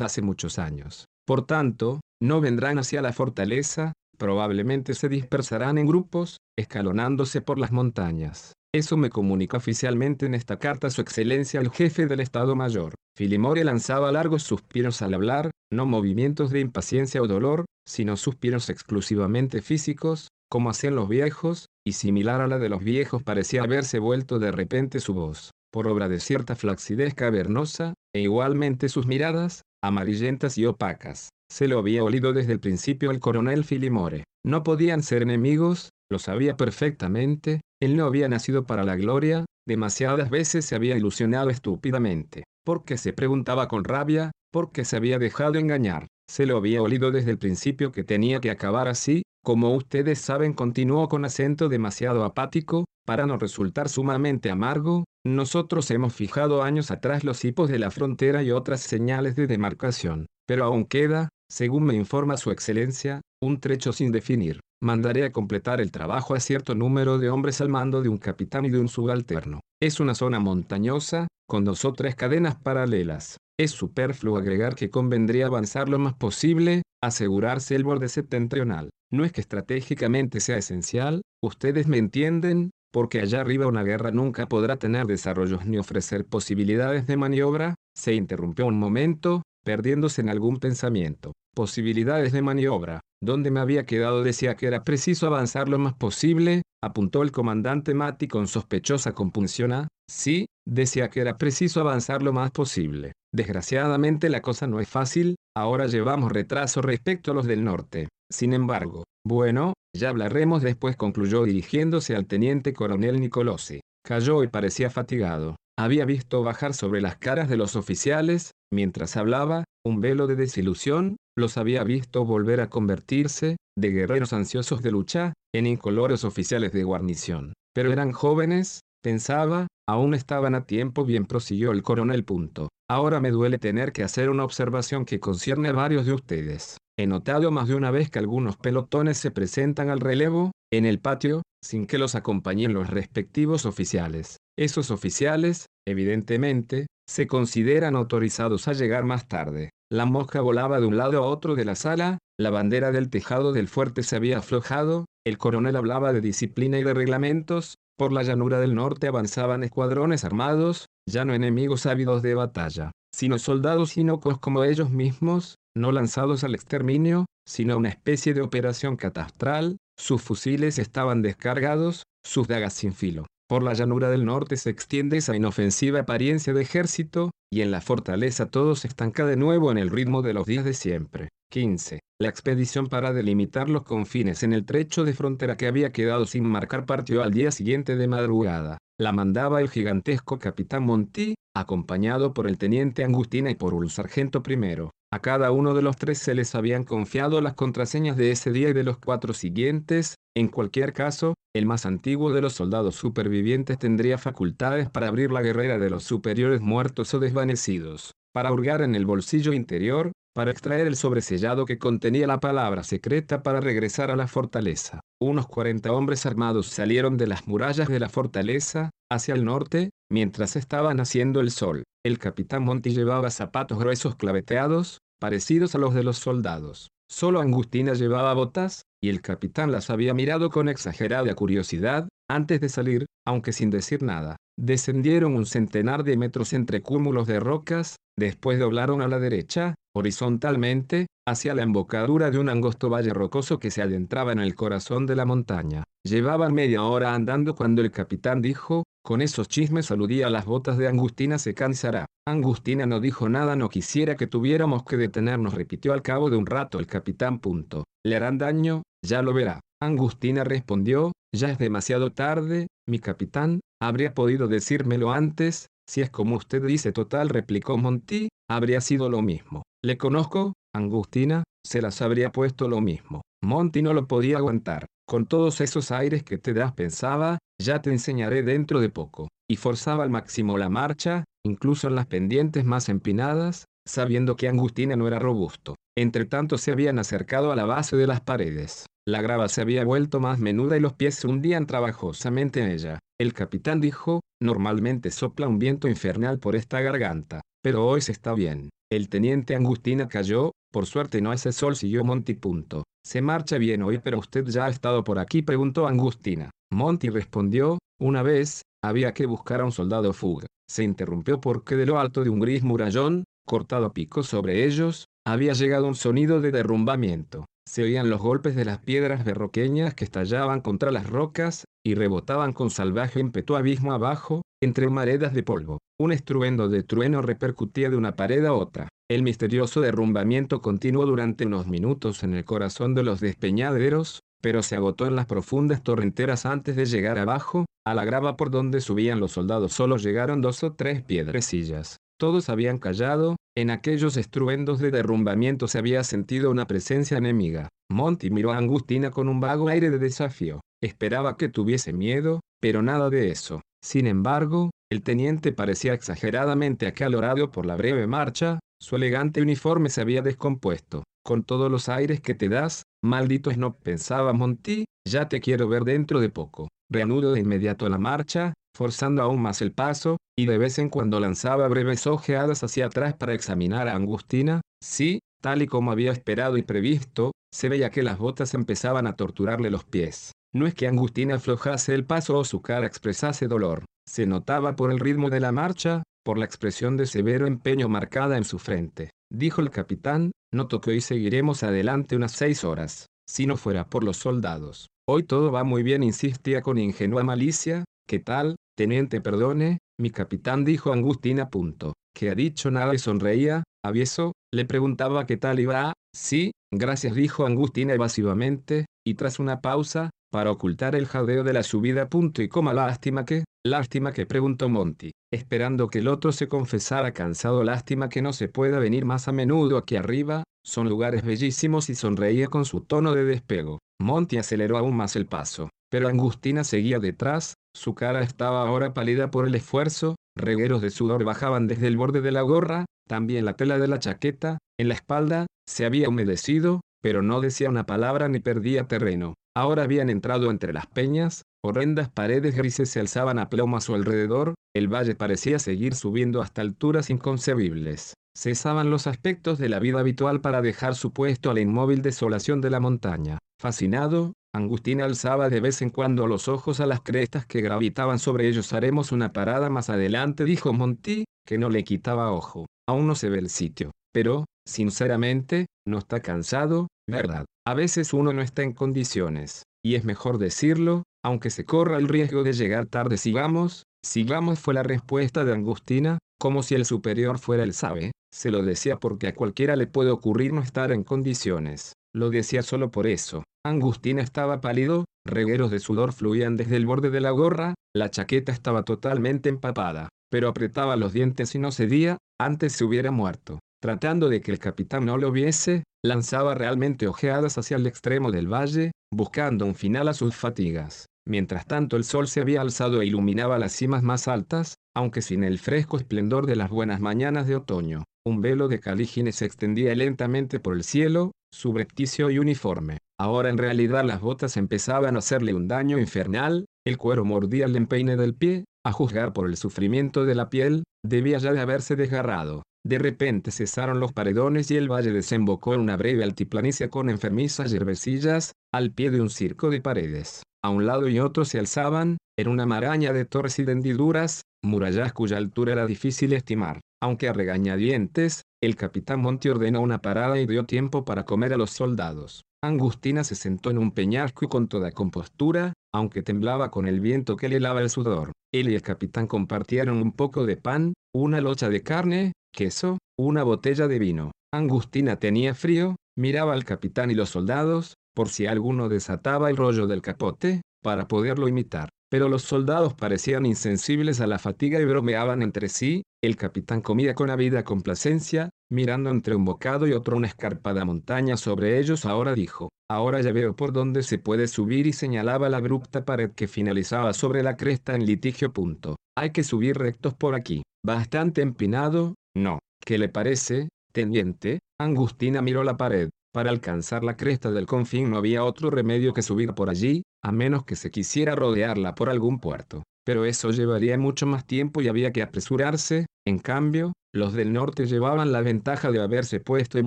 hace 0.00 0.22
muchos 0.22 0.58
años. 0.58 1.06
Por 1.24 1.46
tanto, 1.46 2.00
no 2.20 2.40
vendrán 2.40 2.78
hacia 2.78 3.00
la 3.02 3.12
fortaleza, 3.12 3.92
probablemente 4.18 4.94
se 4.94 5.08
dispersarán 5.08 5.78
en 5.78 5.86
grupos, 5.86 6.38
escalonándose 6.58 7.40
por 7.40 7.58
las 7.58 7.72
montañas. 7.72 8.52
Eso 8.74 8.96
me 8.96 9.10
comunica 9.10 9.58
oficialmente 9.58 10.24
en 10.24 10.32
esta 10.32 10.58
carta 10.58 10.88
su 10.88 11.02
excelencia 11.02 11.60
el 11.60 11.70
jefe 11.70 12.06
del 12.06 12.20
Estado 12.20 12.56
Mayor. 12.56 12.94
Filimore 13.14 13.64
lanzaba 13.64 14.10
largos 14.10 14.44
suspiros 14.44 15.02
al 15.02 15.12
hablar, 15.12 15.50
no 15.70 15.84
movimientos 15.84 16.50
de 16.50 16.60
impaciencia 16.60 17.20
o 17.20 17.26
dolor, 17.26 17.66
sino 17.86 18.16
suspiros 18.16 18.70
exclusivamente 18.70 19.60
físicos, 19.60 20.28
como 20.50 20.70
hacían 20.70 20.94
los 20.94 21.10
viejos, 21.10 21.66
y 21.86 21.92
similar 21.92 22.40
a 22.40 22.46
la 22.46 22.58
de 22.58 22.70
los 22.70 22.82
viejos 22.82 23.22
parecía 23.22 23.62
haberse 23.62 23.98
vuelto 23.98 24.38
de 24.38 24.52
repente 24.52 25.00
su 25.00 25.12
voz, 25.12 25.50
por 25.70 25.86
obra 25.86 26.08
de 26.08 26.18
cierta 26.18 26.56
flacidez 26.56 27.12
cavernosa, 27.12 27.92
e 28.14 28.22
igualmente 28.22 28.88
sus 28.88 29.06
miradas, 29.06 29.60
amarillentas 29.84 30.56
y 30.56 30.64
opacas. 30.64 31.28
Se 31.50 31.68
lo 31.68 31.78
había 31.78 32.04
olido 32.04 32.32
desde 32.32 32.52
el 32.52 32.60
principio 32.60 33.10
el 33.10 33.20
coronel 33.20 33.64
Filimore. 33.64 34.24
No 34.46 34.62
podían 34.62 35.02
ser 35.02 35.20
enemigos, 35.20 35.90
lo 36.10 36.18
sabía 36.18 36.56
perfectamente, 36.56 37.60
él 37.82 37.96
no 37.96 38.04
había 38.04 38.28
nacido 38.28 38.64
para 38.64 38.84
la 38.84 38.94
gloria, 38.94 39.44
demasiadas 39.66 40.30
veces 40.30 40.64
se 40.64 40.76
había 40.76 40.96
ilusionado 40.96 41.50
estúpidamente, 41.50 42.44
porque 42.64 42.96
se 42.96 43.12
preguntaba 43.12 43.66
con 43.66 43.82
rabia, 43.82 44.30
porque 44.52 44.84
se 44.84 44.94
había 44.94 45.18
dejado 45.18 45.58
engañar. 45.58 46.06
Se 46.30 46.46
lo 46.46 46.58
había 46.58 46.80
olido 46.80 47.10
desde 47.10 47.32
el 47.32 47.38
principio 47.38 47.90
que 47.90 48.04
tenía 48.04 48.40
que 48.40 48.52
acabar 48.52 48.86
así, 48.86 49.22
como 49.42 49.74
ustedes 49.74 50.20
saben 50.20 50.52
continuó 50.52 51.08
con 51.08 51.24
acento 51.24 51.68
demasiado 51.68 52.22
apático, 52.22 52.84
para 53.04 53.26
no 53.26 53.36
resultar 53.36 53.88
sumamente 53.88 54.48
amargo, 54.52 55.02
nosotros 55.26 55.90
hemos 55.90 56.14
fijado 56.14 56.62
años 56.62 56.92
atrás 56.92 57.24
los 57.24 57.44
hipos 57.44 57.68
de 57.68 57.80
la 57.80 57.90
frontera 57.90 58.44
y 58.44 58.52
otras 58.52 58.80
señales 58.80 59.34
de 59.34 59.48
demarcación, 59.48 60.26
pero 60.46 60.64
aún 60.64 60.84
queda, 60.84 61.30
según 61.52 61.84
me 61.84 61.94
informa 61.94 62.38
su 62.38 62.50
excelencia, 62.50 63.20
un 63.42 63.60
trecho 63.60 63.92
sin 63.92 64.10
definir. 64.10 64.60
Mandaré 64.82 65.26
a 65.26 65.32
completar 65.32 65.82
el 65.82 65.90
trabajo 65.90 66.34
a 66.34 66.40
cierto 66.40 66.74
número 66.74 67.18
de 67.18 67.28
hombres 67.28 67.60
al 67.60 67.68
mando 67.68 68.00
de 68.00 68.08
un 68.08 68.16
capitán 68.16 68.64
y 68.64 68.70
de 68.70 68.80
un 68.80 68.88
subalterno. 68.88 69.60
Es 69.78 70.00
una 70.00 70.14
zona 70.14 70.40
montañosa, 70.40 71.28
con 71.46 71.66
dos 71.66 71.84
o 71.84 71.92
tres 71.92 72.14
cadenas 72.14 72.56
paralelas. 72.56 73.36
Es 73.60 73.72
superfluo 73.72 74.38
agregar 74.38 74.76
que 74.76 74.88
convendría 74.88 75.44
avanzar 75.44 75.90
lo 75.90 75.98
más 75.98 76.14
posible, 76.14 76.84
asegurarse 77.02 77.76
el 77.76 77.84
borde 77.84 78.08
septentrional. 78.08 78.88
No 79.12 79.26
es 79.26 79.32
que 79.32 79.42
estratégicamente 79.42 80.40
sea 80.40 80.56
esencial, 80.56 81.20
ustedes 81.44 81.86
me 81.86 81.98
entienden, 81.98 82.70
porque 82.94 83.20
allá 83.20 83.42
arriba 83.42 83.66
una 83.66 83.82
guerra 83.82 84.10
nunca 84.10 84.46
podrá 84.48 84.78
tener 84.78 85.04
desarrollos 85.04 85.66
ni 85.66 85.76
ofrecer 85.76 86.24
posibilidades 86.24 87.06
de 87.06 87.18
maniobra, 87.18 87.74
se 87.94 88.14
interrumpió 88.14 88.66
un 88.66 88.78
momento, 88.78 89.42
perdiéndose 89.64 90.22
en 90.22 90.30
algún 90.30 90.56
pensamiento. 90.56 91.32
Posibilidades 91.54 92.32
de 92.32 92.40
maniobra. 92.40 93.00
Donde 93.22 93.50
me 93.50 93.60
había 93.60 93.84
quedado 93.84 94.22
decía 94.22 94.56
que 94.56 94.66
era 94.66 94.84
preciso 94.84 95.26
avanzar 95.26 95.68
lo 95.68 95.78
más 95.78 95.94
posible, 95.94 96.62
apuntó 96.82 97.22
el 97.22 97.30
comandante 97.30 97.94
Mati 97.94 98.26
con 98.26 98.48
sospechosa 98.48 99.12
compunción 99.12 99.86
sí, 100.08 100.46
decía 100.66 101.08
que 101.08 101.20
era 101.20 101.38
preciso 101.38 101.80
avanzar 101.80 102.22
lo 102.22 102.32
más 102.32 102.50
posible. 102.50 103.12
Desgraciadamente 103.34 104.28
la 104.28 104.42
cosa 104.42 104.66
no 104.66 104.80
es 104.80 104.88
fácil, 104.88 105.36
ahora 105.56 105.86
llevamos 105.86 106.32
retraso 106.32 106.82
respecto 106.82 107.30
a 107.30 107.34
los 107.34 107.46
del 107.46 107.64
norte. 107.64 108.08
Sin 108.30 108.52
embargo, 108.52 109.04
bueno, 109.26 109.74
ya 109.94 110.08
hablaremos 110.08 110.62
después 110.62 110.96
concluyó 110.96 111.44
dirigiéndose 111.44 112.16
al 112.16 112.26
teniente 112.26 112.72
coronel 112.72 113.20
Nicolosi. 113.20 113.80
Cayó 114.04 114.42
y 114.42 114.48
parecía 114.48 114.90
fatigado. 114.90 115.56
Había 115.78 116.04
visto 116.04 116.42
bajar 116.42 116.74
sobre 116.74 117.00
las 117.00 117.16
caras 117.16 117.48
de 117.48 117.56
los 117.56 117.76
oficiales, 117.76 118.50
mientras 118.72 119.16
hablaba, 119.16 119.64
un 119.84 120.00
velo 120.00 120.26
de 120.26 120.36
desilusión, 120.36 121.16
los 121.36 121.56
había 121.56 121.84
visto 121.84 122.24
volver 122.24 122.60
a 122.60 122.68
convertirse, 122.68 123.56
de 123.78 123.90
guerreros 123.90 124.32
ansiosos 124.32 124.82
de 124.82 124.90
lucha, 124.90 125.32
en 125.54 125.66
incoloros 125.66 126.24
oficiales 126.24 126.72
de 126.72 126.84
guarnición. 126.84 127.54
Pero 127.74 127.92
eran 127.92 128.12
jóvenes, 128.12 128.80
pensaba, 129.02 129.66
aún 129.88 130.14
estaban 130.14 130.54
a 130.54 130.66
tiempo 130.66 131.04
bien 131.04 131.24
prosiguió 131.26 131.72
el 131.72 131.82
coronel. 131.82 132.24
Punto. 132.24 132.68
Ahora 132.90 133.20
me 133.20 133.30
duele 133.30 133.58
tener 133.58 133.92
que 133.92 134.02
hacer 134.02 134.28
una 134.28 134.44
observación 134.44 135.04
que 135.04 135.20
concierne 135.20 135.70
a 135.70 135.72
varios 135.72 136.04
de 136.04 136.12
ustedes. 136.12 136.76
He 136.98 137.06
notado 137.06 137.50
más 137.50 137.68
de 137.68 137.74
una 137.74 137.90
vez 137.90 138.10
que 138.10 138.18
algunos 138.18 138.58
pelotones 138.58 139.16
se 139.16 139.30
presentan 139.30 139.88
al 139.88 140.00
relevo, 140.00 140.52
en 140.70 140.84
el 140.84 140.98
patio, 140.98 141.42
sin 141.64 141.86
que 141.86 141.96
los 141.96 142.14
acompañen 142.14 142.74
los 142.74 142.90
respectivos 142.90 143.64
oficiales. 143.64 144.36
Esos 144.58 144.90
oficiales, 144.90 145.66
evidentemente, 145.86 146.86
se 147.08 147.26
consideran 147.26 147.96
autorizados 147.96 148.68
a 148.68 148.74
llegar 148.74 149.04
más 149.04 149.28
tarde. 149.28 149.70
La 149.90 150.06
mosca 150.06 150.40
volaba 150.40 150.80
de 150.80 150.86
un 150.86 150.96
lado 150.96 151.22
a 151.22 151.26
otro 151.26 151.54
de 151.54 151.64
la 151.64 151.74
sala, 151.74 152.18
la 152.38 152.50
bandera 152.50 152.92
del 152.92 153.10
tejado 153.10 153.52
del 153.52 153.68
fuerte 153.68 154.02
se 154.02 154.16
había 154.16 154.38
aflojado, 154.38 155.06
el 155.26 155.38
coronel 155.38 155.76
hablaba 155.76 156.12
de 156.12 156.20
disciplina 156.20 156.78
y 156.78 156.82
de 156.82 156.94
reglamentos, 156.94 157.76
por 157.98 158.12
la 158.12 158.22
llanura 158.22 158.58
del 158.58 158.74
norte 158.74 159.06
avanzaban 159.06 159.62
escuadrones 159.62 160.24
armados, 160.24 160.86
ya 161.08 161.24
no 161.24 161.34
enemigos 161.34 161.86
ávidos 161.86 162.22
de 162.22 162.34
batalla, 162.34 162.90
sino 163.14 163.38
soldados 163.38 163.96
inocos 163.96 164.38
como 164.38 164.64
ellos 164.64 164.90
mismos, 164.90 165.56
no 165.76 165.92
lanzados 165.92 166.44
al 166.44 166.54
exterminio, 166.54 167.26
sino 167.46 167.76
una 167.76 167.90
especie 167.90 168.34
de 168.34 168.42
operación 168.42 168.96
catastral, 168.96 169.76
sus 169.98 170.22
fusiles 170.22 170.78
estaban 170.78 171.22
descargados, 171.22 172.04
sus 172.24 172.48
dagas 172.48 172.72
sin 172.72 172.92
filo. 172.92 173.26
Por 173.52 173.62
la 173.62 173.74
llanura 173.74 174.08
del 174.08 174.24
norte 174.24 174.56
se 174.56 174.70
extiende 174.70 175.18
esa 175.18 175.36
inofensiva 175.36 176.00
apariencia 176.00 176.54
de 176.54 176.62
ejército, 176.62 177.32
y 177.52 177.60
en 177.60 177.70
la 177.70 177.82
fortaleza 177.82 178.46
todo 178.46 178.74
se 178.76 178.88
estanca 178.88 179.26
de 179.26 179.36
nuevo 179.36 179.70
en 179.70 179.76
el 179.76 179.90
ritmo 179.90 180.22
de 180.22 180.32
los 180.32 180.46
días 180.46 180.64
de 180.64 180.72
siempre. 180.72 181.28
15. 181.50 181.98
La 182.18 182.30
expedición 182.30 182.86
para 182.86 183.12
delimitar 183.12 183.68
los 183.68 183.82
confines 183.82 184.42
en 184.42 184.54
el 184.54 184.64
trecho 184.64 185.04
de 185.04 185.12
frontera 185.12 185.58
que 185.58 185.66
había 185.66 185.92
quedado 185.92 186.24
sin 186.24 186.46
marcar 186.46 186.86
partió 186.86 187.22
al 187.22 187.34
día 187.34 187.50
siguiente 187.50 187.94
de 187.94 188.08
madrugada. 188.08 188.78
La 188.98 189.12
mandaba 189.12 189.60
el 189.60 189.68
gigantesco 189.68 190.38
capitán 190.38 190.84
Monti, 190.84 191.34
acompañado 191.54 192.32
por 192.32 192.48
el 192.48 192.56
teniente 192.56 193.04
Angustina 193.04 193.50
y 193.50 193.54
por 193.54 193.74
un 193.74 193.90
sargento 193.90 194.42
primero. 194.42 194.92
A 195.12 195.18
cada 195.18 195.50
uno 195.50 195.74
de 195.74 195.82
los 195.82 195.98
tres 195.98 196.16
se 196.16 196.34
les 196.34 196.54
habían 196.54 196.84
confiado 196.84 197.42
las 197.42 197.52
contraseñas 197.52 198.16
de 198.16 198.30
ese 198.30 198.50
día 198.50 198.70
y 198.70 198.72
de 198.72 198.82
los 198.82 198.96
cuatro 198.96 199.34
siguientes. 199.34 200.14
En 200.34 200.48
cualquier 200.48 200.94
caso, 200.94 201.34
el 201.54 201.66
más 201.66 201.84
antiguo 201.84 202.32
de 202.32 202.40
los 202.40 202.54
soldados 202.54 202.96
supervivientes 202.96 203.78
tendría 203.78 204.16
facultades 204.16 204.88
para 204.88 205.08
abrir 205.08 205.30
la 205.30 205.42
guerrera 205.42 205.76
de 205.76 205.90
los 205.90 206.04
superiores 206.04 206.62
muertos 206.62 207.12
o 207.12 207.18
desvanecidos, 207.18 208.12
para 208.32 208.50
hurgar 208.50 208.80
en 208.80 208.94
el 208.94 209.04
bolsillo 209.04 209.52
interior, 209.52 210.12
para 210.34 210.50
extraer 210.50 210.86
el 210.86 210.96
sobresellado 210.96 211.66
que 211.66 211.78
contenía 211.78 212.26
la 212.26 212.40
palabra 212.40 212.82
secreta 212.82 213.42
para 213.42 213.60
regresar 213.60 214.10
a 214.10 214.16
la 214.16 214.28
fortaleza. 214.28 215.00
Unos 215.20 215.46
40 215.46 215.92
hombres 215.92 216.24
armados 216.24 216.68
salieron 216.68 217.18
de 217.18 217.26
las 217.26 217.46
murallas 217.46 217.88
de 217.88 218.00
la 218.00 218.08
fortaleza, 218.08 218.88
hacia 219.10 219.34
el 219.34 219.44
norte, 219.44 219.90
mientras 220.10 220.56
estaba 220.56 220.94
naciendo 220.94 221.40
el 221.40 221.50
sol. 221.50 221.82
El 222.04 222.18
capitán 222.18 222.64
Monty 222.64 222.90
llevaba 222.90 223.30
zapatos 223.30 223.78
gruesos 223.78 224.16
claveteados, 224.16 225.01
parecidos 225.22 225.76
a 225.76 225.78
los 225.78 225.94
de 225.94 226.02
los 226.02 226.18
soldados. 226.18 226.90
Solo 227.08 227.40
Angustina 227.40 227.94
llevaba 227.94 228.34
botas, 228.34 228.86
y 229.00 229.08
el 229.08 229.20
capitán 229.20 229.70
las 229.70 229.88
había 229.88 230.14
mirado 230.14 230.50
con 230.50 230.68
exagerada 230.68 231.32
curiosidad, 231.36 232.08
antes 232.28 232.60
de 232.60 232.68
salir, 232.68 233.06
aunque 233.24 233.52
sin 233.52 233.70
decir 233.70 234.02
nada. 234.02 234.34
Descendieron 234.58 235.36
un 235.36 235.46
centenar 235.46 236.02
de 236.02 236.16
metros 236.16 236.52
entre 236.52 236.82
cúmulos 236.82 237.28
de 237.28 237.38
rocas, 237.38 237.98
después 238.18 238.58
doblaron 238.58 239.00
a 239.00 239.06
la 239.06 239.20
derecha, 239.20 239.76
horizontalmente, 239.94 241.06
hacia 241.24 241.54
la 241.54 241.62
embocadura 241.62 242.32
de 242.32 242.40
un 242.40 242.48
angosto 242.48 242.90
valle 242.90 243.14
rocoso 243.14 243.60
que 243.60 243.70
se 243.70 243.80
adentraba 243.80 244.32
en 244.32 244.40
el 244.40 244.56
corazón 244.56 245.06
de 245.06 245.14
la 245.14 245.24
montaña. 245.24 245.84
Llevaban 246.04 246.52
media 246.52 246.82
hora 246.82 247.14
andando 247.14 247.54
cuando 247.54 247.80
el 247.80 247.92
capitán 247.92 248.42
dijo, 248.42 248.82
con 249.02 249.20
esos 249.20 249.48
chismes 249.48 249.90
aludía 249.90 250.28
a 250.28 250.30
las 250.30 250.44
botas 250.44 250.78
de 250.78 250.86
Angustina 250.86 251.38
se 251.38 251.54
cansará. 251.54 252.06
Angustina 252.26 252.86
no 252.86 253.00
dijo 253.00 253.28
nada, 253.28 253.56
no 253.56 253.68
quisiera 253.68 254.16
que 254.16 254.28
tuviéramos 254.28 254.84
que 254.84 254.96
detenernos, 254.96 255.54
repitió 255.54 255.92
al 255.92 256.02
cabo 256.02 256.30
de 256.30 256.36
un 256.36 256.46
rato 256.46 256.78
el 256.78 256.86
capitán. 256.86 257.40
Punto. 257.40 257.84
Le 258.06 258.14
harán 258.14 258.38
daño, 258.38 258.82
ya 259.04 259.22
lo 259.22 259.34
verá. 259.34 259.60
Angustina 259.82 260.44
respondió, 260.44 261.10
ya 261.34 261.50
es 261.50 261.58
demasiado 261.58 262.12
tarde, 262.12 262.68
mi 262.88 263.00
capitán, 263.00 263.60
habría 263.82 264.14
podido 264.14 264.46
decírmelo 264.46 265.12
antes, 265.12 265.66
si 265.88 266.00
es 266.00 266.10
como 266.10 266.36
usted 266.36 266.62
dice 266.64 266.92
total, 266.92 267.28
replicó 267.28 267.76
Monty, 267.76 268.28
habría 268.48 268.80
sido 268.80 269.08
lo 269.08 269.22
mismo. 269.22 269.64
Le 269.84 269.98
conozco, 269.98 270.52
Angustina, 270.72 271.42
se 271.66 271.82
las 271.82 272.00
habría 272.02 272.30
puesto 272.30 272.68
lo 272.68 272.80
mismo. 272.80 273.22
Monty 273.44 273.82
no 273.82 273.92
lo 273.92 274.06
podía 274.06 274.36
aguantar. 274.36 274.86
Con 275.08 275.26
todos 275.26 275.60
esos 275.60 275.90
aires 275.90 276.22
que 276.22 276.38
te 276.38 276.54
das 276.54 276.72
pensaba, 276.72 277.38
ya 277.64 277.82
te 277.82 277.90
enseñaré 277.90 278.42
dentro 278.42 278.80
de 278.80 278.90
poco. 278.90 279.28
Y 279.50 279.56
forzaba 279.56 280.04
al 280.04 280.10
máximo 280.10 280.58
la 280.58 280.68
marcha, 280.68 281.24
incluso 281.44 281.88
en 281.88 281.94
las 281.94 282.06
pendientes 282.06 282.64
más 282.64 282.88
empinadas, 282.88 283.66
sabiendo 283.86 284.36
que 284.36 284.48
Angustina 284.48 284.96
no 284.96 285.06
era 285.06 285.18
robusto. 285.18 285.74
Entretanto 285.96 286.58
se 286.58 286.72
habían 286.72 286.98
acercado 286.98 287.52
a 287.52 287.56
la 287.56 287.64
base 287.64 287.96
de 287.96 288.06
las 288.06 288.20
paredes. 288.20 288.86
La 289.06 289.20
grava 289.20 289.48
se 289.48 289.60
había 289.60 289.84
vuelto 289.84 290.20
más 290.20 290.38
menuda 290.38 290.76
y 290.76 290.80
los 290.80 290.94
pies 290.94 291.16
se 291.16 291.26
hundían 291.26 291.66
trabajosamente 291.66 292.62
en 292.62 292.70
ella. 292.70 292.98
El 293.20 293.34
capitán 293.34 293.80
dijo, 293.80 294.20
normalmente 294.40 295.10
sopla 295.10 295.48
un 295.48 295.58
viento 295.58 295.88
infernal 295.88 296.38
por 296.38 296.56
esta 296.56 296.80
garganta, 296.80 297.40
pero 297.62 297.86
hoy 297.86 298.00
se 298.00 298.12
está 298.12 298.32
bien. 298.34 298.70
El 298.92 299.08
teniente 299.08 299.56
Angustina 299.56 300.08
cayó, 300.08 300.52
por 300.72 300.86
suerte 300.86 301.20
no 301.20 301.32
hace 301.32 301.52
sol, 301.52 301.76
siguió 301.76 302.04
Monty. 302.04 302.34
Punto. 302.34 302.84
Se 303.04 303.20
marcha 303.20 303.58
bien 303.58 303.82
hoy, 303.82 303.98
pero 303.98 304.18
usted 304.18 304.44
ya 304.46 304.66
ha 304.66 304.70
estado 304.70 305.02
por 305.02 305.18
aquí, 305.18 305.42
preguntó 305.42 305.88
Angustina. 305.88 306.50
Monty 306.72 307.10
respondió, 307.10 307.78
una 308.00 308.22
vez, 308.22 308.62
había 308.82 309.14
que 309.14 309.26
buscar 309.26 309.60
a 309.60 309.64
un 309.64 309.72
soldado 309.72 310.12
fuga. 310.12 310.46
Se 310.68 310.82
interrumpió 310.82 311.40
porque 311.40 311.76
de 311.76 311.86
lo 311.86 311.98
alto 311.98 312.24
de 312.24 312.30
un 312.30 312.40
gris 312.40 312.62
murallón, 312.62 313.24
cortado 313.46 313.86
a 313.86 313.92
pico 313.92 314.22
sobre 314.22 314.64
ellos, 314.64 315.06
había 315.26 315.52
llegado 315.52 315.86
un 315.86 315.94
sonido 315.94 316.40
de 316.40 316.50
derrumbamiento. 316.50 317.44
Se 317.68 317.82
oían 317.82 318.10
los 318.10 318.20
golpes 318.20 318.56
de 318.56 318.64
las 318.64 318.78
piedras 318.78 319.24
berroqueñas 319.24 319.94
que 319.94 320.04
estallaban 320.04 320.60
contra 320.60 320.90
las 320.90 321.08
rocas, 321.08 321.64
y 321.84 321.94
rebotaban 321.94 322.52
con 322.52 322.70
salvaje 322.70 323.20
ímpetu 323.20 323.54
abismo 323.54 323.92
abajo, 323.92 324.42
entre 324.62 324.88
maredas 324.88 325.34
de 325.34 325.42
polvo. 325.42 325.78
Un 326.00 326.12
estruendo 326.12 326.68
de 326.68 326.82
trueno 326.82 327.22
repercutía 327.22 327.90
de 327.90 327.96
una 327.96 328.16
pared 328.16 328.44
a 328.44 328.52
otra. 328.52 328.88
El 329.10 329.22
misterioso 329.22 329.80
derrumbamiento 329.80 330.62
continuó 330.62 331.06
durante 331.06 331.46
unos 331.46 331.66
minutos 331.66 332.22
en 332.22 332.34
el 332.34 332.44
corazón 332.44 332.94
de 332.94 333.02
los 333.02 333.20
despeñaderos, 333.20 334.20
pero 334.42 334.62
se 334.62 334.76
agotó 334.76 335.06
en 335.06 335.16
las 335.16 335.26
profundas 335.26 335.82
torrenteras 335.82 336.44
antes 336.44 336.76
de 336.76 336.84
llegar 336.84 337.18
abajo, 337.18 337.64
a 337.86 337.94
la 337.94 338.04
grava 338.04 338.36
por 338.36 338.50
donde 338.50 338.80
subían 338.80 339.20
los 339.20 339.32
soldados 339.32 339.72
solo 339.72 339.96
llegaron 339.96 340.42
dos 340.42 340.62
o 340.62 340.74
tres 340.74 341.02
piedrecillas. 341.02 341.96
Todos 342.18 342.48
habían 342.48 342.78
callado, 342.78 343.36
en 343.56 343.70
aquellos 343.70 344.16
estruendos 344.16 344.78
de 344.78 344.90
derrumbamiento 344.90 345.66
se 345.66 345.78
había 345.78 346.04
sentido 346.04 346.50
una 346.50 346.66
presencia 346.66 347.18
enemiga. 347.18 347.68
Monty 347.90 348.30
miró 348.30 348.52
a 348.52 348.58
Angustina 348.58 349.10
con 349.10 349.28
un 349.28 349.40
vago 349.40 349.68
aire 349.68 349.90
de 349.90 349.98
desafío. 349.98 350.60
Esperaba 350.82 351.36
que 351.36 351.48
tuviese 351.48 351.92
miedo, 351.92 352.40
pero 352.60 352.82
nada 352.82 353.10
de 353.10 353.30
eso. 353.30 353.60
Sin 353.84 354.06
embargo, 354.06 354.70
el 354.90 355.02
teniente 355.02 355.52
parecía 355.52 355.94
exageradamente 355.94 356.86
acalorado 356.86 357.50
por 357.50 357.66
la 357.66 357.76
breve 357.76 358.06
marcha, 358.06 358.60
su 358.80 358.96
elegante 358.96 359.42
uniforme 359.42 359.90
se 359.90 360.00
había 360.00 360.22
descompuesto. 360.22 361.04
Con 361.24 361.44
todos 361.44 361.70
los 361.70 361.88
aires 361.88 362.20
que 362.20 362.34
te 362.34 362.48
das, 362.48 362.82
maldito 363.02 363.50
es 363.50 363.58
no 363.58 363.76
pensaba 363.76 364.32
Monty, 364.32 364.84
ya 365.08 365.28
te 365.28 365.40
quiero 365.40 365.68
ver 365.68 365.84
dentro 365.84 366.20
de 366.20 366.28
poco. 366.28 366.68
Reanudo 366.90 367.32
de 367.32 367.40
inmediato 367.40 367.88
la 367.88 367.98
marcha, 367.98 368.54
forzando 368.76 369.22
aún 369.22 369.42
más 369.42 369.62
el 369.62 369.72
paso, 369.72 370.16
y 370.38 370.46
de 370.46 370.58
vez 370.58 370.78
en 370.78 370.88
cuando 370.88 371.20
lanzaba 371.20 371.68
breves 371.68 372.06
ojeadas 372.06 372.62
hacia 372.62 372.86
atrás 372.86 373.14
para 373.14 373.34
examinar 373.34 373.88
a 373.88 373.94
Angustina. 373.96 374.60
Sí, 374.82 375.20
tal 375.42 375.62
y 375.62 375.66
como 375.66 375.90
había 375.90 376.12
esperado 376.12 376.56
y 376.56 376.62
previsto, 376.62 377.32
se 377.52 377.68
veía 377.68 377.90
que 377.90 378.02
las 378.02 378.18
botas 378.18 378.54
empezaban 378.54 379.06
a 379.06 379.16
torturarle 379.16 379.70
los 379.70 379.84
pies. 379.84 380.32
No 380.54 380.66
es 380.66 380.74
que 380.74 380.86
Angustina 380.86 381.36
aflojase 381.36 381.94
el 381.94 382.04
paso 382.04 382.38
o 382.38 382.44
su 382.44 382.62
cara 382.62 382.86
expresase 382.86 383.46
dolor. 383.46 383.84
Se 384.08 384.26
notaba 384.26 384.76
por 384.76 384.90
el 384.90 385.00
ritmo 385.00 385.30
de 385.30 385.40
la 385.40 385.52
marcha, 385.52 386.02
por 386.24 386.38
la 386.38 386.44
expresión 386.44 386.96
de 386.96 387.06
severo 387.06 387.46
empeño 387.46 387.88
marcada 387.88 388.36
en 388.36 388.44
su 388.44 388.58
frente. 388.58 389.10
Dijo 389.30 389.60
el 389.60 389.70
capitán, 389.70 390.32
noto 390.52 390.80
que 390.80 390.90
hoy 390.90 391.00
seguiremos 391.00 391.62
adelante 391.62 392.14
unas 392.14 392.32
seis 392.32 392.62
horas, 392.64 393.06
si 393.26 393.46
no 393.46 393.56
fuera 393.56 393.86
por 393.86 394.04
los 394.04 394.18
soldados. 394.18 394.88
Hoy 395.08 395.24
todo 395.24 395.50
va 395.50 395.64
muy 395.64 395.82
bien, 395.82 396.02
insistía 396.02 396.62
con 396.62 396.78
ingenua 396.78 397.24
malicia. 397.24 397.84
¿Qué 398.06 398.18
tal, 398.18 398.56
teniente? 398.76 399.20
Perdone, 399.20 399.78
mi 399.98 400.10
capitán 400.10 400.64
dijo 400.64 400.92
Angustina. 400.92 401.48
Punto. 401.48 401.94
Que 402.14 402.30
ha 402.30 402.34
dicho 402.34 402.70
nada 402.70 402.94
y 402.94 402.98
sonreía. 402.98 403.64
¿Avieso? 403.84 404.32
Le 404.52 404.64
preguntaba 404.64 405.26
qué 405.26 405.36
tal 405.36 405.58
iba. 405.58 405.94
Sí, 406.14 406.52
gracias, 406.72 407.14
dijo 407.14 407.46
Angustina 407.46 407.94
evasivamente, 407.94 408.84
y 409.04 409.14
tras 409.14 409.38
una 409.38 409.60
pausa, 409.60 410.10
para 410.32 410.50
ocultar 410.50 410.96
el 410.96 411.06
jadeo 411.06 411.44
de 411.44 411.52
la 411.52 411.62
subida. 411.62 412.08
Punto 412.08 412.42
y 412.42 412.48
coma 412.48 412.72
lástima 412.72 413.24
que, 413.24 413.44
lástima 413.64 414.12
que 414.12 414.26
preguntó 414.26 414.68
Monty, 414.68 415.12
esperando 415.30 415.88
que 415.88 415.98
el 415.98 416.08
otro 416.08 416.32
se 416.32 416.48
confesara 416.48 417.12
cansado. 417.12 417.62
Lástima 417.62 418.08
que 418.08 418.22
no 418.22 418.32
se 418.32 418.48
pueda 418.48 418.78
venir 418.78 419.04
más 419.04 419.28
a 419.28 419.32
menudo 419.32 419.76
aquí 419.76 419.94
arriba, 419.94 420.42
son 420.64 420.88
lugares 420.88 421.24
bellísimos 421.24 421.90
y 421.90 421.94
sonreía 421.94 422.48
con 422.48 422.64
su 422.64 422.80
tono 422.80 423.14
de 423.14 423.24
despego. 423.24 423.78
Monty 424.00 424.38
aceleró 424.38 424.78
aún 424.78 424.96
más 424.96 425.14
el 425.16 425.26
paso, 425.26 425.68
pero 425.90 426.08
Angustina 426.08 426.64
seguía 426.64 426.98
detrás, 426.98 427.54
su 427.76 427.94
cara 427.94 428.22
estaba 428.22 428.66
ahora 428.66 428.94
pálida 428.94 429.30
por 429.30 429.46
el 429.46 429.54
esfuerzo, 429.54 430.16
regueros 430.36 430.80
de 430.80 430.90
sudor 430.90 431.24
bajaban 431.24 431.66
desde 431.66 431.88
el 431.88 431.98
borde 431.98 432.22
de 432.22 432.32
la 432.32 432.42
gorra, 432.42 432.86
también 433.06 433.44
la 433.44 433.54
tela 433.54 433.78
de 433.78 433.88
la 433.88 433.98
chaqueta, 433.98 434.58
en 434.78 434.88
la 434.88 434.94
espalda, 434.94 435.46
se 435.68 435.84
había 435.84 436.08
humedecido, 436.08 436.80
pero 437.02 437.20
no 437.22 437.40
decía 437.40 437.68
una 437.68 437.84
palabra 437.84 438.28
ni 438.28 438.40
perdía 438.40 438.88
terreno. 438.88 439.34
Ahora 439.54 439.82
habían 439.82 440.08
entrado 440.08 440.50
entre 440.50 440.72
las 440.72 440.86
peñas, 440.86 441.42
horrendas 441.62 442.08
paredes 442.08 442.56
grises 442.56 442.88
se 442.88 443.00
alzaban 443.00 443.38
a 443.38 443.50
plomo 443.50 443.76
a 443.76 443.82
su 443.82 443.94
alrededor, 443.94 444.54
el 444.74 444.88
valle 444.88 445.14
parecía 445.14 445.58
seguir 445.58 445.94
subiendo 445.94 446.40
hasta 446.40 446.62
alturas 446.62 447.10
inconcebibles. 447.10 448.14
Cesaban 448.34 448.88
los 448.88 449.06
aspectos 449.06 449.58
de 449.58 449.68
la 449.68 449.78
vida 449.78 450.00
habitual 450.00 450.40
para 450.40 450.62
dejar 450.62 450.94
su 450.94 451.12
puesto 451.12 451.50
a 451.50 451.54
la 451.54 451.60
inmóvil 451.60 452.00
desolación 452.00 452.62
de 452.62 452.70
la 452.70 452.80
montaña. 452.80 453.38
Fascinado, 453.60 454.32
Angustina 454.54 455.04
alzaba 455.04 455.50
de 455.50 455.60
vez 455.60 455.82
en 455.82 455.90
cuando 455.90 456.26
los 456.26 456.48
ojos 456.48 456.80
a 456.80 456.86
las 456.86 457.00
crestas 457.00 457.44
que 457.44 457.60
gravitaban 457.60 458.18
sobre 458.18 458.48
ellos. 458.48 458.72
Haremos 458.72 459.12
una 459.12 459.34
parada 459.34 459.68
más 459.68 459.90
adelante, 459.90 460.44
dijo 460.44 460.72
Monty, 460.72 461.24
que 461.46 461.58
no 461.58 461.68
le 461.68 461.84
quitaba 461.84 462.32
ojo. 462.32 462.66
Aún 462.88 463.06
no 463.06 463.14
se 463.14 463.28
ve 463.28 463.38
el 463.38 463.50
sitio. 463.50 463.90
Pero, 464.12 464.46
sinceramente, 464.66 465.66
no 465.86 465.98
está 465.98 466.20
cansado, 466.20 466.88
¿verdad? 467.08 467.44
A 467.66 467.74
veces 467.74 468.12
uno 468.12 468.32
no 468.32 468.42
está 468.42 468.62
en 468.62 468.72
condiciones. 468.72 469.62
Y 469.84 469.96
es 469.96 470.04
mejor 470.04 470.38
decirlo, 470.38 471.02
aunque 471.24 471.50
se 471.50 471.64
corra 471.64 471.98
el 471.98 472.08
riesgo 472.08 472.42
de 472.42 472.52
llegar 472.52 472.86
tarde. 472.86 473.16
Sigamos, 473.16 473.84
sigamos 474.04 474.60
fue 474.60 474.74
la 474.74 474.82
respuesta 474.82 475.44
de 475.44 475.52
Angustina, 475.52 476.18
como 476.40 476.62
si 476.62 476.74
el 476.74 476.84
superior 476.84 477.38
fuera 477.38 477.62
el 477.62 477.72
sabe. 477.72 478.12
Se 478.32 478.50
lo 478.50 478.62
decía 478.62 478.96
porque 478.96 479.28
a 479.28 479.34
cualquiera 479.34 479.76
le 479.76 479.86
puede 479.86 480.10
ocurrir 480.10 480.52
no 480.52 480.62
estar 480.62 480.92
en 480.92 481.04
condiciones. 481.04 481.92
Lo 482.14 482.30
decía 482.30 482.62
solo 482.62 482.90
por 482.90 483.06
eso. 483.06 483.44
Angustina 483.64 484.22
estaba 484.22 484.60
pálido, 484.60 485.04
regueros 485.26 485.70
de 485.70 485.78
sudor 485.78 486.12
fluían 486.12 486.56
desde 486.56 486.76
el 486.76 486.86
borde 486.86 487.10
de 487.10 487.20
la 487.20 487.30
gorra, 487.30 487.74
la 487.94 488.10
chaqueta 488.10 488.52
estaba 488.52 488.84
totalmente 488.84 489.48
empapada, 489.48 490.08
pero 490.30 490.48
apretaba 490.48 490.96
los 490.96 491.12
dientes 491.12 491.54
y 491.54 491.58
no 491.58 491.70
cedía, 491.70 492.18
antes 492.40 492.72
se 492.72 492.84
hubiera 492.84 493.10
muerto. 493.10 493.60
Tratando 493.82 494.28
de 494.28 494.40
que 494.40 494.52
el 494.52 494.60
capitán 494.60 495.06
no 495.06 495.18
lo 495.18 495.32
viese, 495.32 495.82
lanzaba 496.04 496.54
realmente 496.54 497.08
ojeadas 497.08 497.58
hacia 497.58 497.76
el 497.76 497.88
extremo 497.88 498.30
del 498.30 498.46
valle, 498.46 498.92
buscando 499.12 499.66
un 499.66 499.74
final 499.74 500.06
a 500.06 500.14
sus 500.14 500.36
fatigas. 500.36 501.06
Mientras 501.28 501.66
tanto 501.66 501.96
el 501.96 502.04
sol 502.04 502.28
se 502.28 502.40
había 502.40 502.60
alzado 502.60 503.02
e 503.02 503.06
iluminaba 503.06 503.58
las 503.58 503.72
cimas 503.72 504.04
más 504.04 504.28
altas, 504.28 504.76
aunque 504.94 505.20
sin 505.20 505.42
el 505.42 505.58
fresco 505.58 505.96
esplendor 505.96 506.46
de 506.46 506.54
las 506.54 506.70
buenas 506.70 507.00
mañanas 507.00 507.48
de 507.48 507.56
otoño. 507.56 508.04
Un 508.24 508.40
velo 508.40 508.68
de 508.68 508.78
calígenes 508.78 509.34
se 509.36 509.46
extendía 509.46 509.92
lentamente 509.96 510.60
por 510.60 510.74
el 510.74 510.84
cielo, 510.84 511.32
subrepticio 511.52 512.30
y 512.30 512.38
uniforme. 512.38 512.98
Ahora 513.18 513.50
en 513.50 513.58
realidad 513.58 514.04
las 514.04 514.20
botas 514.20 514.56
empezaban 514.56 515.16
a 515.16 515.18
hacerle 515.18 515.54
un 515.54 515.66
daño 515.66 515.98
infernal, 515.98 516.66
el 516.86 516.98
cuero 516.98 517.24
mordía 517.24 517.66
el 517.66 517.74
empeine 517.74 518.16
del 518.16 518.36
pie, 518.36 518.64
a 518.86 518.92
juzgar 518.92 519.32
por 519.32 519.48
el 519.48 519.56
sufrimiento 519.56 520.24
de 520.24 520.36
la 520.36 520.50
piel, 520.50 520.84
debía 521.04 521.38
ya 521.38 521.52
de 521.52 521.60
haberse 521.60 521.96
desgarrado. 521.96 522.62
De 522.84 522.98
repente 522.98 523.52
cesaron 523.52 524.00
los 524.00 524.12
paredones 524.12 524.70
y 524.70 524.76
el 524.76 524.90
valle 524.90 525.12
desembocó 525.12 525.74
en 525.74 525.80
una 525.80 525.96
breve 525.96 526.24
altiplanicie 526.24 526.90
con 526.90 527.10
enfermizas 527.10 527.70
yerbecillas, 527.70 528.52
al 528.72 528.90
pie 528.90 529.10
de 529.10 529.20
un 529.20 529.30
circo 529.30 529.70
de 529.70 529.80
paredes. 529.80 530.42
A 530.64 530.70
un 530.70 530.86
lado 530.86 531.08
y 531.08 531.20
otro 531.20 531.44
se 531.44 531.58
alzaban, 531.58 532.18
en 532.36 532.48
una 532.48 532.66
maraña 532.66 533.12
de 533.12 533.24
torres 533.24 533.58
y 533.58 533.62
hendiduras, 533.62 534.42
murallas 534.64 535.12
cuya 535.12 535.36
altura 535.36 535.72
era 535.72 535.86
difícil 535.86 536.32
estimar. 536.32 536.80
Aunque 537.00 537.28
a 537.28 537.32
regañadientes, 537.32 538.42
el 538.62 538.76
capitán 538.76 539.20
Monti 539.20 539.48
ordenó 539.48 539.80
una 539.80 540.02
parada 540.02 540.38
y 540.38 540.46
dio 540.46 540.66
tiempo 540.66 541.04
para 541.04 541.24
comer 541.24 541.52
a 541.52 541.56
los 541.56 541.70
soldados. 541.70 542.42
Angustina 542.64 543.24
se 543.24 543.34
sentó 543.34 543.70
en 543.70 543.78
un 543.78 543.90
peñasco 543.90 544.44
y 544.44 544.48
con 544.48 544.68
toda 544.68 544.92
compostura, 544.92 545.72
aunque 545.92 546.22
temblaba 546.22 546.70
con 546.70 546.86
el 546.86 547.00
viento 547.00 547.36
que 547.36 547.48
le 547.48 547.56
helaba 547.56 547.80
el 547.80 547.90
sudor. 547.90 548.30
Él 548.52 548.70
y 548.70 548.74
el 548.74 548.82
capitán 548.82 549.26
compartieron 549.26 550.00
un 550.00 550.12
poco 550.12 550.46
de 550.46 550.56
pan, 550.56 550.94
una 551.12 551.40
locha 551.40 551.68
de 551.68 551.82
carne, 551.82 552.32
queso, 552.52 552.98
una 553.18 553.42
botella 553.42 553.88
de 553.88 553.98
vino. 553.98 554.30
Angustina 554.54 555.18
tenía 555.18 555.54
frío, 555.54 555.96
miraba 556.16 556.52
al 556.52 556.64
capitán 556.64 557.10
y 557.10 557.14
los 557.14 557.30
soldados, 557.30 557.94
por 558.14 558.28
si 558.28 558.46
alguno 558.46 558.88
desataba 558.88 559.50
el 559.50 559.56
rollo 559.56 559.86
del 559.86 560.02
capote, 560.02 560.60
para 560.82 561.08
poderlo 561.08 561.48
imitar. 561.48 561.88
Pero 562.10 562.28
los 562.28 562.42
soldados 562.42 562.92
parecían 562.92 563.46
insensibles 563.46 564.20
a 564.20 564.26
la 564.26 564.38
fatiga 564.38 564.78
y 564.78 564.84
bromeaban 564.84 565.40
entre 565.40 565.70
sí, 565.70 566.02
el 566.22 566.36
capitán 566.36 566.82
comía 566.82 567.14
con 567.14 567.30
ávida 567.30 567.64
complacencia, 567.64 568.50
mirando 568.70 569.08
entre 569.08 569.34
un 569.34 569.46
bocado 569.46 569.86
y 569.86 569.92
otro 569.92 570.18
una 570.18 570.26
escarpada 570.26 570.84
montaña 570.84 571.38
sobre 571.38 571.78
ellos 571.78 572.04
ahora 572.04 572.34
dijo, 572.34 572.68
ahora 572.90 573.22
ya 573.22 573.32
veo 573.32 573.56
por 573.56 573.72
dónde 573.72 574.02
se 574.02 574.18
puede 574.18 574.46
subir 574.46 574.86
y 574.86 574.92
señalaba 574.92 575.48
la 575.48 575.56
abrupta 575.56 576.04
pared 576.04 576.32
que 576.32 576.48
finalizaba 576.48 577.14
sobre 577.14 577.42
la 577.42 577.56
cresta 577.56 577.94
en 577.94 578.04
litigio. 578.04 578.52
Punto. 578.52 578.96
Hay 579.16 579.30
que 579.30 579.42
subir 579.42 579.78
rectos 579.78 580.12
por 580.12 580.34
aquí. 580.34 580.62
Bastante 580.84 581.40
empinado, 581.40 582.14
no. 582.34 582.58
¿Qué 582.84 582.98
le 582.98 583.08
parece, 583.08 583.68
teniente? 583.92 584.58
Angustina 584.80 585.42
miró 585.42 585.62
la 585.62 585.76
pared. 585.76 586.10
Para 586.32 586.50
alcanzar 586.50 587.04
la 587.04 587.16
cresta 587.16 587.50
del 587.50 587.66
confín 587.66 588.10
no 588.10 588.16
había 588.16 588.44
otro 588.44 588.70
remedio 588.70 589.12
que 589.12 589.22
subir 589.22 589.52
por 589.54 589.68
allí, 589.68 590.02
a 590.22 590.32
menos 590.32 590.64
que 590.64 590.76
se 590.76 590.90
quisiera 590.90 591.34
rodearla 591.34 591.94
por 591.94 592.08
algún 592.08 592.38
puerto. 592.40 592.82
Pero 593.04 593.24
eso 593.24 593.50
llevaría 593.50 593.98
mucho 593.98 594.26
más 594.26 594.46
tiempo 594.46 594.80
y 594.80 594.88
había 594.88 595.12
que 595.12 595.22
apresurarse, 595.22 596.06
en 596.26 596.38
cambio, 596.38 596.92
los 597.14 597.34
del 597.34 597.52
norte 597.52 597.86
llevaban 597.86 598.32
la 598.32 598.40
ventaja 598.40 598.90
de 598.90 599.00
haberse 599.00 599.38
puesto 599.38 599.78
en 599.78 599.86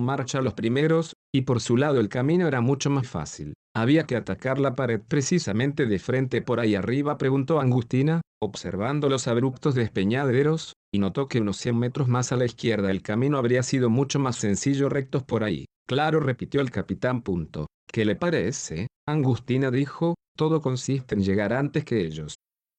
marcha 0.00 0.40
los 0.40 0.54
primeros, 0.54 1.14
y 1.34 1.42
por 1.42 1.60
su 1.60 1.76
lado 1.76 1.98
el 1.98 2.08
camino 2.08 2.46
era 2.46 2.60
mucho 2.60 2.88
más 2.88 3.08
fácil. 3.08 3.54
Había 3.74 4.04
que 4.04 4.16
atacar 4.16 4.58
la 4.58 4.74
pared 4.74 5.00
precisamente 5.06 5.86
de 5.86 5.98
frente 5.98 6.40
por 6.40 6.60
ahí 6.60 6.76
arriba, 6.76 7.18
preguntó 7.18 7.60
Angustina, 7.60 8.20
observando 8.40 9.08
los 9.08 9.26
abruptos 9.26 9.74
despeñaderos, 9.74 10.74
y 10.94 10.98
notó 10.98 11.28
que 11.28 11.40
unos 11.40 11.56
100 11.58 11.78
metros 11.78 12.08
más 12.08 12.32
a 12.32 12.36
la 12.36 12.46
izquierda 12.46 12.90
el 12.90 13.02
camino 13.02 13.38
habría 13.38 13.62
sido 13.62 13.90
mucho 13.90 14.18
más 14.18 14.36
sencillo 14.36 14.88
rectos 14.88 15.24
por 15.24 15.42
ahí. 15.44 15.66
Claro, 15.86 16.20
repitió 16.20 16.60
el 16.60 16.70
capitán. 16.70 17.22
Punto. 17.22 17.66
¿Qué 17.92 18.04
le 18.04 18.16
parece? 18.16 18.86
Angustina 19.06 19.70
dijo, 19.70 20.14
todo 20.36 20.60
consiste 20.60 21.14
en 21.14 21.22
llegar 21.22 21.52
antes 21.52 21.84
que 21.84 22.00
ellos. 22.00 22.35